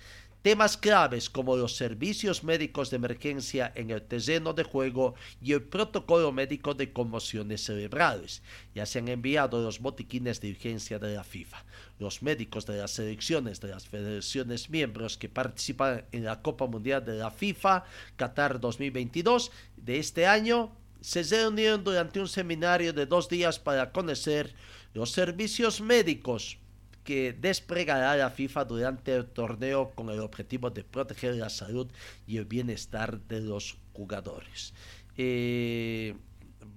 Temas 0.46 0.76
claves 0.76 1.28
como 1.28 1.56
los 1.56 1.74
servicios 1.74 2.44
médicos 2.44 2.90
de 2.90 2.98
emergencia 2.98 3.72
en 3.74 3.90
el 3.90 4.00
terreno 4.02 4.52
de 4.52 4.62
juego 4.62 5.16
y 5.42 5.54
el 5.54 5.64
protocolo 5.64 6.30
médico 6.30 6.72
de 6.72 6.92
conmociones 6.92 7.64
cerebrales. 7.64 8.44
Ya 8.72 8.86
se 8.86 9.00
han 9.00 9.08
enviado 9.08 9.60
los 9.60 9.80
botiquines 9.80 10.40
de 10.40 10.52
urgencia 10.52 11.00
de 11.00 11.16
la 11.16 11.24
FIFA. 11.24 11.64
Los 11.98 12.22
médicos 12.22 12.64
de 12.64 12.76
las 12.76 12.92
selecciones 12.92 13.60
de 13.60 13.70
las 13.70 13.88
federaciones 13.88 14.70
miembros 14.70 15.18
que 15.18 15.28
participan 15.28 16.04
en 16.12 16.24
la 16.24 16.40
Copa 16.40 16.68
Mundial 16.68 17.04
de 17.04 17.14
la 17.14 17.32
FIFA 17.32 17.82
Qatar 18.14 18.60
2022 18.60 19.50
de 19.76 19.98
este 19.98 20.28
año 20.28 20.70
se 21.00 21.24
reunieron 21.24 21.82
durante 21.82 22.20
un 22.20 22.28
seminario 22.28 22.92
de 22.92 23.06
dos 23.06 23.28
días 23.28 23.58
para 23.58 23.90
conocer 23.90 24.54
los 24.94 25.10
servicios 25.10 25.80
médicos 25.80 26.58
que 27.06 27.32
desplegará 27.32 28.16
la 28.16 28.30
FIFA 28.30 28.64
durante 28.64 29.14
el 29.14 29.26
torneo 29.26 29.92
con 29.94 30.10
el 30.10 30.18
objetivo 30.18 30.70
de 30.70 30.82
proteger 30.82 31.36
la 31.36 31.48
salud 31.48 31.86
y 32.26 32.36
el 32.36 32.44
bienestar 32.44 33.20
de 33.28 33.40
los 33.40 33.78
jugadores. 33.92 34.74
Eh, 35.16 36.16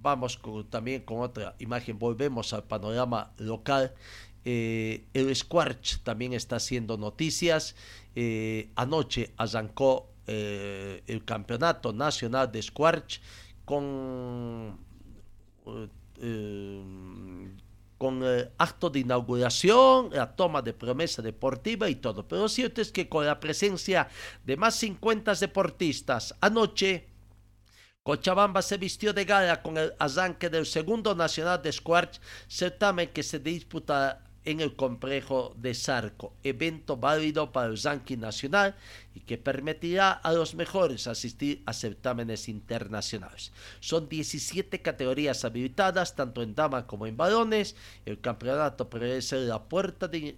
vamos 0.01 0.39
también 0.69 1.01
con 1.01 1.21
otra 1.21 1.55
imagen, 1.57 1.97
volvemos 1.97 2.53
al 2.53 2.63
panorama 2.63 3.33
local. 3.39 3.95
Eh, 4.45 5.03
el 5.15 5.35
Squarch 5.35 6.03
también 6.03 6.33
está 6.33 6.57
haciendo 6.57 6.95
noticias. 6.95 7.75
Eh, 8.15 8.69
anoche 8.75 9.33
arrancó 9.35 10.13
el 10.27 11.25
campeonato 11.25 11.91
nacional 11.91 12.51
de 12.51 12.61
Squarch 12.61 13.19
con 13.65 14.77
con 17.99 18.23
el 18.23 18.49
acto 18.57 18.89
de 18.89 19.01
inauguración, 19.01 20.09
la 20.13 20.33
toma 20.33 20.61
de 20.61 20.73
promesa 20.73 21.21
deportiva 21.21 21.89
y 21.89 21.95
todo. 21.95 22.25
Pero 22.25 22.43
lo 22.43 22.49
cierto 22.49 22.81
es 22.81 22.91
que 22.91 23.09
con 23.09 23.25
la 23.25 23.39
presencia 23.39 24.07
de 24.45 24.55
más 24.55 24.75
50 24.75 25.35
deportistas 25.35 26.33
anoche, 26.39 27.07
Cochabamba 28.01 28.61
se 28.61 28.77
vistió 28.77 29.11
de 29.13 29.25
gala 29.25 29.61
con 29.61 29.77
el 29.77 29.93
arranque 29.99 30.49
del 30.49 30.65
segundo 30.65 31.13
nacional 31.13 31.61
de 31.61 31.73
Squash, 31.73 32.19
certamen 32.47 33.09
que 33.09 33.21
se 33.21 33.37
disputa 33.37 34.23
en 34.45 34.61
el 34.61 34.75
complejo 34.75 35.53
de 35.57 35.73
Sarco, 35.73 36.33
evento 36.43 36.97
válido 36.97 37.51
para 37.51 37.67
el 37.67 37.81
ranking 37.81 38.17
nacional 38.17 38.75
y 39.13 39.19
que 39.21 39.37
permitirá 39.37 40.11
a 40.11 40.33
los 40.33 40.55
mejores 40.55 41.07
asistir 41.07 41.61
a 41.65 41.73
certámenes 41.73 42.47
internacionales. 42.49 43.51
Son 43.79 44.07
17 44.07 44.81
categorías 44.81 45.43
habilitadas, 45.45 46.15
tanto 46.15 46.41
en 46.41 46.55
damas 46.55 46.85
como 46.85 47.05
en 47.05 47.17
varones. 47.17 47.75
El 48.05 48.21
campeonato 48.21 48.89
prevé 48.89 49.21
ser 49.21 49.41
la 49.41 49.63
puerta 49.63 50.07
de 50.07 50.37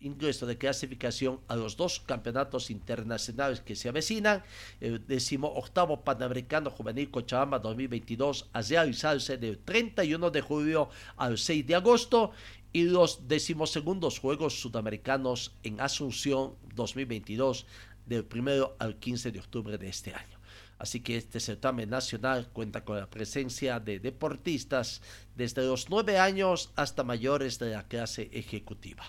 ingreso 0.00 0.46
de 0.46 0.56
clasificación 0.56 1.40
a 1.48 1.56
los 1.56 1.76
dos 1.76 2.00
campeonatos 2.00 2.70
internacionales 2.70 3.60
que 3.60 3.76
se 3.76 3.88
avecinan. 3.88 4.42
El 4.80 5.04
octavo 5.42 6.02
Panamericano 6.02 6.70
Juvenil 6.70 7.10
Cochabamba 7.10 7.58
2022 7.58 8.48
a 8.52 8.62
realizarse 8.62 9.36
del 9.36 9.58
31 9.58 10.30
de 10.30 10.40
julio 10.40 10.88
al 11.16 11.38
6 11.38 11.66
de 11.66 11.74
agosto 11.74 12.32
y 12.72 12.84
los 12.84 13.26
decimosegundos 13.28 14.18
Juegos 14.18 14.60
Sudamericanos 14.60 15.54
en 15.62 15.80
Asunción 15.80 16.54
2022 16.74 17.66
del 18.06 18.26
1 18.32 18.72
al 18.78 18.96
15 18.96 19.32
de 19.32 19.38
octubre 19.40 19.78
de 19.78 19.88
este 19.88 20.14
año. 20.14 20.38
Así 20.78 21.00
que 21.00 21.16
este 21.16 21.40
certamen 21.40 21.90
nacional 21.90 22.48
cuenta 22.52 22.84
con 22.84 22.96
la 22.96 23.10
presencia 23.10 23.80
de 23.80 23.98
deportistas 23.98 25.02
desde 25.36 25.62
los 25.62 25.90
9 25.90 26.18
años 26.18 26.72
hasta 26.74 27.04
mayores 27.04 27.58
de 27.58 27.70
la 27.70 27.86
clase 27.86 28.30
ejecutiva. 28.32 29.04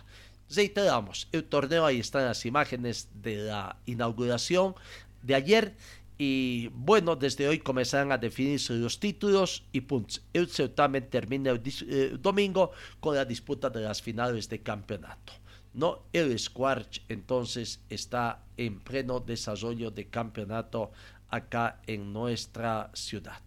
Reiteramos, 0.54 1.30
el 1.32 1.46
torneo, 1.46 1.86
ahí 1.86 2.00
están 2.00 2.26
las 2.26 2.46
imágenes 2.46 3.08
de 3.14 3.38
la 3.38 3.78
inauguración 3.86 4.76
de 5.22 5.36
ayer. 5.36 5.78
Y 6.24 6.68
bueno, 6.76 7.16
desde 7.16 7.48
hoy 7.48 7.58
comenzarán 7.58 8.12
a 8.12 8.18
definirse 8.20 8.74
los 8.74 9.00
títulos 9.00 9.64
y 9.72 9.82
puntos. 9.82 10.22
El 10.32 10.48
certamen 10.50 11.10
termina 11.10 11.50
el, 11.50 11.64
eh, 11.66 12.16
domingo 12.20 12.74
con 13.00 13.16
la 13.16 13.26
disputa 13.26 13.72
de 13.72 13.82
las 13.82 14.04
finales 14.04 14.48
de 14.48 14.62
campeonato. 14.62 15.34
No, 15.74 16.04
el 16.14 16.38
Squash 16.38 17.00
entonces 17.10 17.82
está 17.90 18.44
en 18.56 18.82
pleno 18.82 19.20
desarrollo 19.20 19.90
de 19.90 20.10
campeonato 20.10 20.92
acá 21.28 21.82
en 21.88 22.14
nuestra 22.14 22.92
ciudad. 22.94 23.42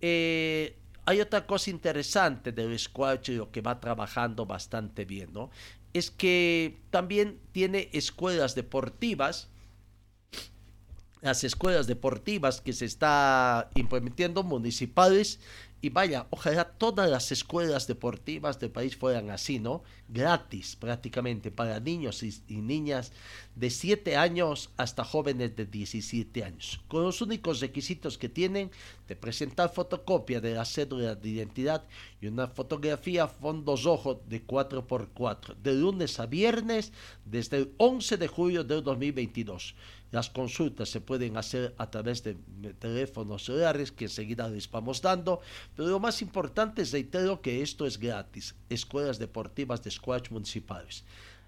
Eh, 0.00 0.78
hay 1.04 1.20
otra 1.20 1.46
cosa 1.46 1.68
interesante 1.68 2.52
del 2.52 2.78
Squash 2.78 3.32
y 3.32 3.34
lo 3.34 3.50
que 3.50 3.60
va 3.60 3.78
trabajando 3.78 4.46
bastante 4.46 5.04
bien, 5.04 5.30
¿no? 5.30 5.50
es 5.94 6.10
que 6.10 6.76
también 6.90 7.38
tiene 7.52 7.88
escuelas 7.92 8.56
deportivas, 8.56 9.48
las 11.24 11.42
escuelas 11.42 11.86
deportivas 11.86 12.60
que 12.60 12.74
se 12.74 12.84
está 12.84 13.70
implementando 13.74 14.42
municipales 14.42 15.40
y 15.80 15.88
vaya, 15.90 16.26
ojalá 16.30 16.64
todas 16.64 17.10
las 17.10 17.30
escuelas 17.32 17.86
deportivas 17.86 18.58
del 18.58 18.70
país 18.70 18.96
fueran 18.96 19.30
así, 19.30 19.58
¿no? 19.58 19.82
Gratis 20.08 20.76
prácticamente 20.76 21.50
para 21.50 21.80
niños 21.80 22.22
y, 22.22 22.32
niñas 22.48 23.12
de 23.54 23.68
7 23.68 24.16
años 24.16 24.70
hasta 24.78 25.04
jóvenes 25.04 25.56
de 25.56 25.66
17 25.66 26.44
años. 26.44 26.80
Con 26.88 27.02
los 27.02 27.20
únicos 27.20 27.60
requisitos 27.60 28.16
que 28.16 28.30
tienen 28.30 28.70
de 29.08 29.16
presentar 29.16 29.72
fotocopia 29.72 30.40
de 30.40 30.54
la 30.54 30.64
cédula 30.64 31.14
de 31.14 31.28
identidad 31.28 31.84
y 32.20 32.28
una 32.28 32.48
fotografía 32.48 33.28
fondo 33.28 33.76
rojo 33.76 34.22
de 34.26 34.46
4x4, 34.46 35.56
de 35.56 35.74
lunes 35.74 36.18
a 36.18 36.24
viernes 36.24 36.92
desde 37.26 37.58
el 37.58 37.74
11 37.76 38.16
de 38.16 38.28
julio 38.28 38.64
del 38.64 38.82
2022. 38.82 39.74
Las 40.14 40.30
consultas 40.30 40.90
se 40.90 41.00
pueden 41.00 41.36
hacer 41.36 41.74
a 41.76 41.90
través 41.90 42.22
de 42.22 42.36
teléfonos 42.78 43.46
celulares 43.46 43.90
que 43.90 44.04
enseguida 44.04 44.48
les 44.48 44.70
vamos 44.70 45.02
dando, 45.02 45.40
pero 45.74 45.88
lo 45.88 45.98
más 45.98 46.22
importante 46.22 46.82
es 46.82 46.92
reitero 46.92 47.42
que 47.42 47.62
esto 47.62 47.84
es 47.84 47.98
gratis. 47.98 48.54
Escuelas 48.68 49.18
deportivas 49.18 49.82
de 49.82 49.90
squash 49.90 50.30
municipales. 50.30 51.02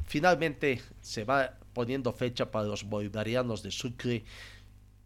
finalmente 0.05 0.81
se 1.01 1.23
va 1.23 1.57
poniendo 1.73 2.11
fecha 2.11 2.51
para 2.51 2.67
los 2.67 2.83
bolivarianos 2.83 3.63
de 3.63 3.71
Sucre 3.71 4.25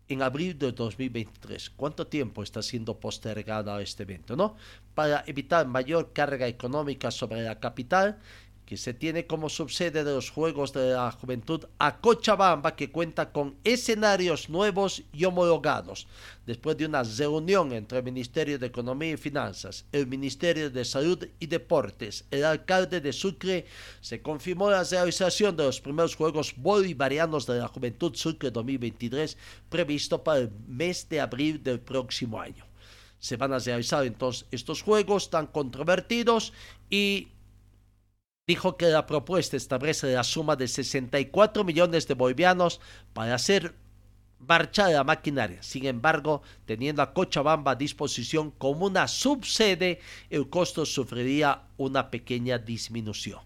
en 0.08 0.22
abril 0.22 0.58
de 0.58 0.72
2023. 0.72 1.72
¿Cuánto 1.72 2.08
tiempo 2.08 2.44
está 2.44 2.62
siendo 2.62 3.00
postergado 3.00 3.80
este 3.80 4.04
evento? 4.04 4.36
¿no? 4.36 4.56
Para 4.94 5.24
evitar 5.28 5.68
mayor 5.68 6.14
carga 6.14 6.48
económica 6.48 7.12
sobre 7.12 7.42
la 7.42 7.60
capital, 7.60 8.20
que 8.66 8.78
se 8.78 8.94
tiene 8.94 9.28
como 9.28 9.50
subsede 9.50 10.04
de 10.04 10.14
los 10.14 10.32
Juegos 10.32 10.74
de 10.74 10.92
la 10.92 11.12
Juventud 11.12 11.66
a 11.78 12.00
Cochabamba, 12.00 12.76
que 12.76 12.92
cuenta 12.92 13.32
con 13.32 13.56
escenarios 13.64 14.50
nuevos 14.50 15.04
y 15.14 15.26
homologados. 15.26 16.08
Después 16.46 16.76
de 16.78 16.86
una 16.86 17.04
reunión 17.04 17.72
entre 17.74 18.00
el 18.00 18.04
Ministerio 18.04 18.58
de 18.58 18.68
Economía 18.68 19.12
y 19.12 19.18
Finanzas, 19.18 19.86
el 19.92 20.08
Ministerio 20.08 20.70
de 20.70 20.84
Salud 20.84 21.28
y 21.40 21.46
Deportes, 21.46 22.26
el 22.32 22.44
alcalde 22.44 23.02
de 23.02 23.14
Sucre, 23.14 23.66
se 24.02 24.22
confirmó 24.22 24.70
la 24.70 24.84
realización 24.84 25.56
de 25.56 25.64
los 25.64 25.80
primeros 25.80 26.16
Juegos 26.16 26.54
Bolivarianos 26.58 27.46
de 27.46 27.60
la 27.60 27.68
Juventud 27.68 28.16
Sucre 28.16 28.50
2023, 28.50 29.38
previsto 29.70 30.24
para 30.24 30.40
el 30.40 30.52
mes 30.68 31.08
de 31.10 31.22
abril 31.22 31.62
del 31.62 31.80
próximo 31.80 32.40
año. 32.40 32.66
Se 33.20 33.38
van 33.38 33.54
a 33.54 33.60
realizar 33.60 34.06
entonces 34.06 34.46
estos 34.52 34.82
juegos 34.82 35.30
tan 35.30 35.48
controvertidos 35.48 36.54
y 36.90 37.30
dijo 38.48 38.78
que 38.78 38.88
la 38.88 39.08
propuesta 39.08 39.58
establece 39.58 40.14
la 40.14 40.24
suma 40.24 40.56
de 40.56 40.68
64 40.68 41.64
millones 41.64 42.08
de 42.08 42.14
bolivianos 42.14 42.80
para 43.14 43.34
hacer 43.34 43.76
marchar 44.40 44.92
la 44.92 45.04
maquinaria. 45.04 45.64
Sin 45.64 45.86
embargo, 45.88 46.44
teniendo 46.66 47.02
a 47.02 47.14
Cochabamba 47.14 47.72
a 47.72 47.76
disposición 47.76 48.52
como 48.52 48.86
una 48.86 49.08
subsede, 49.08 50.00
el 50.30 50.48
costo 50.50 50.86
sufriría 50.86 51.64
una 51.78 52.12
pequeña 52.12 52.60
disminución 52.60 53.40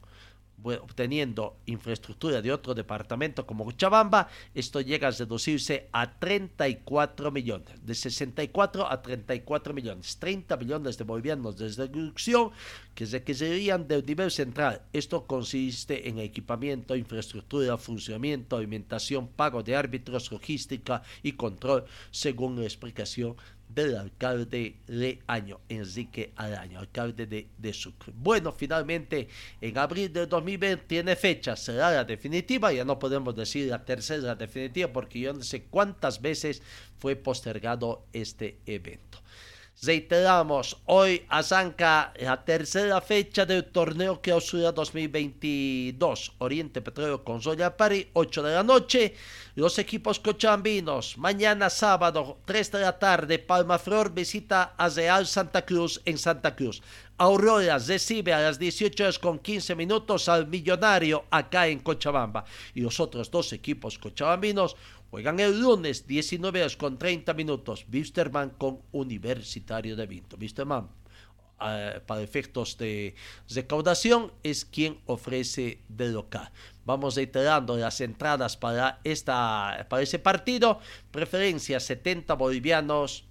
obteniendo 0.64 1.57
infraestructura 1.66 2.41
de 2.41 2.51
otro 2.51 2.74
departamento 2.74 3.45
como 3.45 3.66
Cochabamba, 3.66 4.28
esto 4.53 4.82
llega 4.82 5.07
a 5.07 5.12
reducirse 5.12 5.88
a 5.91 6.20
34 6.20 7.32
millones, 7.32 7.86
de 7.86 7.95
64 7.95 8.91
a 8.91 9.01
34 9.01 9.74
millones, 9.74 10.18
30 10.18 10.57
millones 10.57 10.97
de 10.97 11.03
bolivianos 11.03 11.57
de 11.57 11.70
reducción 11.70 12.51
que 12.93 13.05
requerirían 13.05 13.88
del 13.88 14.05
nivel 14.05 14.32
central. 14.32 14.82
Esto 14.93 15.26
consiste 15.26 16.10
en 16.10 16.20
equipamiento, 16.20 16.95
infraestructura, 16.95 17.78
funcionamiento, 17.78 18.57
alimentación, 18.57 19.28
pago 19.28 19.64
de 19.64 19.76
árbitros, 19.76 20.32
logística 20.32 21.01
y 21.24 21.34
control, 21.34 21.86
según 22.12 22.60
la 22.60 22.64
explicación 22.66 23.36
del 23.70 23.95
alcalde 23.95 24.76
de 24.88 25.20
Año, 25.28 25.61
Enrique 25.70 26.34
Araño, 26.36 26.80
alcalde 26.80 27.28
de, 27.28 27.47
de, 27.57 27.74
Sucre. 27.74 28.11
Bueno, 28.15 28.51
finalmente 28.51 29.30
en 29.61 29.78
abril 29.78 30.11
del 30.11 30.28
2020 30.28 30.86
tiene 30.88 31.15
fecha, 31.15 31.55
será 31.55 31.91
la 31.91 32.03
definitiva, 32.03 32.74
ya 32.74 32.84
no 32.84 32.97
podemos 32.97 33.36
decir 33.36 33.70
la 33.70 33.86
tercera 33.86 34.36
definitiva 34.36 34.91
porque 34.91 35.20
yo 35.20 35.34
no 35.34 35.43
sé 35.43 35.63
cuántas 35.63 36.20
veces 36.22 36.61
fue 36.97 37.15
postergado 37.15 38.05
este 38.11 38.57
evento. 38.65 39.20
Reiteramos, 39.82 40.75
hoy 40.88 41.25
arranca 41.30 42.11
la 42.19 42.43
tercera 42.43 42.99
fecha 42.99 43.45
del 43.45 43.63
torneo 43.63 44.19
Clausura 44.19 44.73
2022. 44.73 46.34
Oriente 46.39 46.82
Petróleo 46.82 47.23
con 47.23 47.41
Zoya 47.41 47.77
Pari, 47.77 48.09
8 48.11 48.43
de 48.43 48.55
la 48.55 48.63
noche. 48.63 49.15
Los 49.55 49.80
equipos 49.80 50.19
cochambinos, 50.19 51.17
mañana 51.17 51.69
sábado, 51.69 52.39
3 52.43 52.71
de 52.73 52.80
la 52.82 52.99
tarde, 52.99 53.39
Palma 53.39 53.80
Flor 53.80 54.13
visita 54.13 54.73
a 54.77 54.89
Real 54.89 55.25
Santa 55.25 55.65
Cruz 55.65 56.01
en 56.03 56.17
Santa 56.17 56.57
Cruz. 56.57 56.82
Aurora 57.17 57.77
recibe 57.77 58.34
a 58.34 58.39
las 58.39 58.59
18 58.59 59.03
horas 59.03 59.19
con 59.19 59.39
15 59.39 59.75
minutos 59.75 60.30
al 60.30 60.47
Millonario 60.47 61.25
acá 61.30 61.67
en 61.67 61.80
Cochabamba. 61.80 62.45
Y 62.73 62.82
los 62.82 62.99
otros 62.99 63.30
dos 63.30 63.51
equipos 63.51 63.97
cochabambinos 63.97 64.77
Juegan 65.10 65.39
el 65.39 65.60
lunes 65.60 66.05
19 66.05 66.62
horas 66.62 66.78
con 66.78 66.99
30 66.99 67.34
minutos. 67.34 67.86
Wisterman 67.91 68.51
con 68.51 68.82
Universitario 68.91 69.95
de 69.95 70.05
Vinto. 70.05 70.38
Wisterman, 70.39 70.88
eh, 71.62 71.99
para 72.05 72.22
efectos 72.22 72.78
de 72.78 73.16
recaudación, 73.49 74.32
es 74.43 74.66
quien 74.66 74.99
ofrece 75.07 75.80
de 75.89 76.10
local. 76.10 76.51
Vamos 76.86 77.16
reiterando 77.16 77.76
las 77.76 77.99
entradas 78.01 78.55
para, 78.55 79.01
esta, 79.03 79.88
para 79.89 80.03
ese 80.03 80.20
partido. 80.20 80.80
Preferencia 81.12 81.80
70 81.80 82.36
bolivianos. 82.36 83.26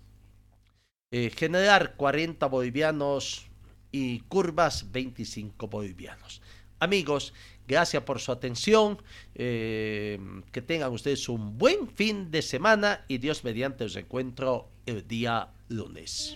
Eh, 1.12 1.30
generar 1.34 1.94
40 1.96 2.44
bolivianos 2.46 3.46
y 3.92 4.20
curvas 4.20 4.90
25 4.90 5.68
bolivianos. 5.68 6.42
Amigos, 6.80 7.32
gracias 7.68 8.02
por 8.02 8.18
su 8.18 8.32
atención. 8.32 8.98
eh, 9.34 10.18
que 10.50 10.62
tengan 10.62 10.92
ustedes 10.92 11.28
un 11.28 11.58
buen 11.58 11.88
fin 11.88 12.30
de 12.30 12.42
semana 12.42 13.04
y 13.06 13.18
Dios 13.18 13.44
mediante 13.44 13.84
os 13.84 13.94
encuentro 13.94 14.68
el 14.86 15.06
día 15.06 15.50
lunes. 15.68 16.34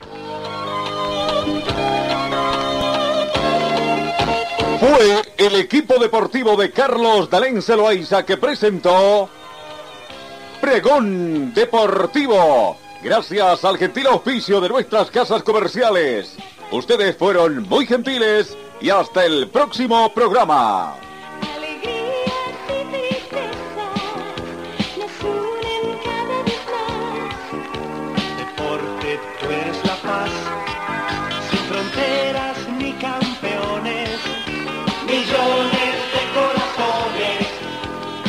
Fue 4.79 5.23
el 5.37 5.57
equipo 5.57 5.99
deportivo 5.99 6.57
de 6.57 6.71
Carlos 6.71 7.31
Dalén 7.31 7.63
Celoaiza 7.63 8.25
que 8.25 8.37
presentó 8.37 9.29
Pregón 10.61 11.53
Deportivo. 11.55 12.79
Gracias 13.03 13.65
al 13.65 13.79
gentil 13.79 14.07
auspicio 14.07 14.61
de 14.61 14.69
nuestras 14.69 15.11
casas 15.11 15.43
comerciales. 15.43 16.37
Ustedes 16.71 17.17
fueron 17.17 17.69
muy 17.69 17.87
gentiles 17.87 18.57
y 18.81 18.91
hasta 18.91 19.25
el 19.25 19.49
próximo 19.51 20.13
programa. 20.15 21.12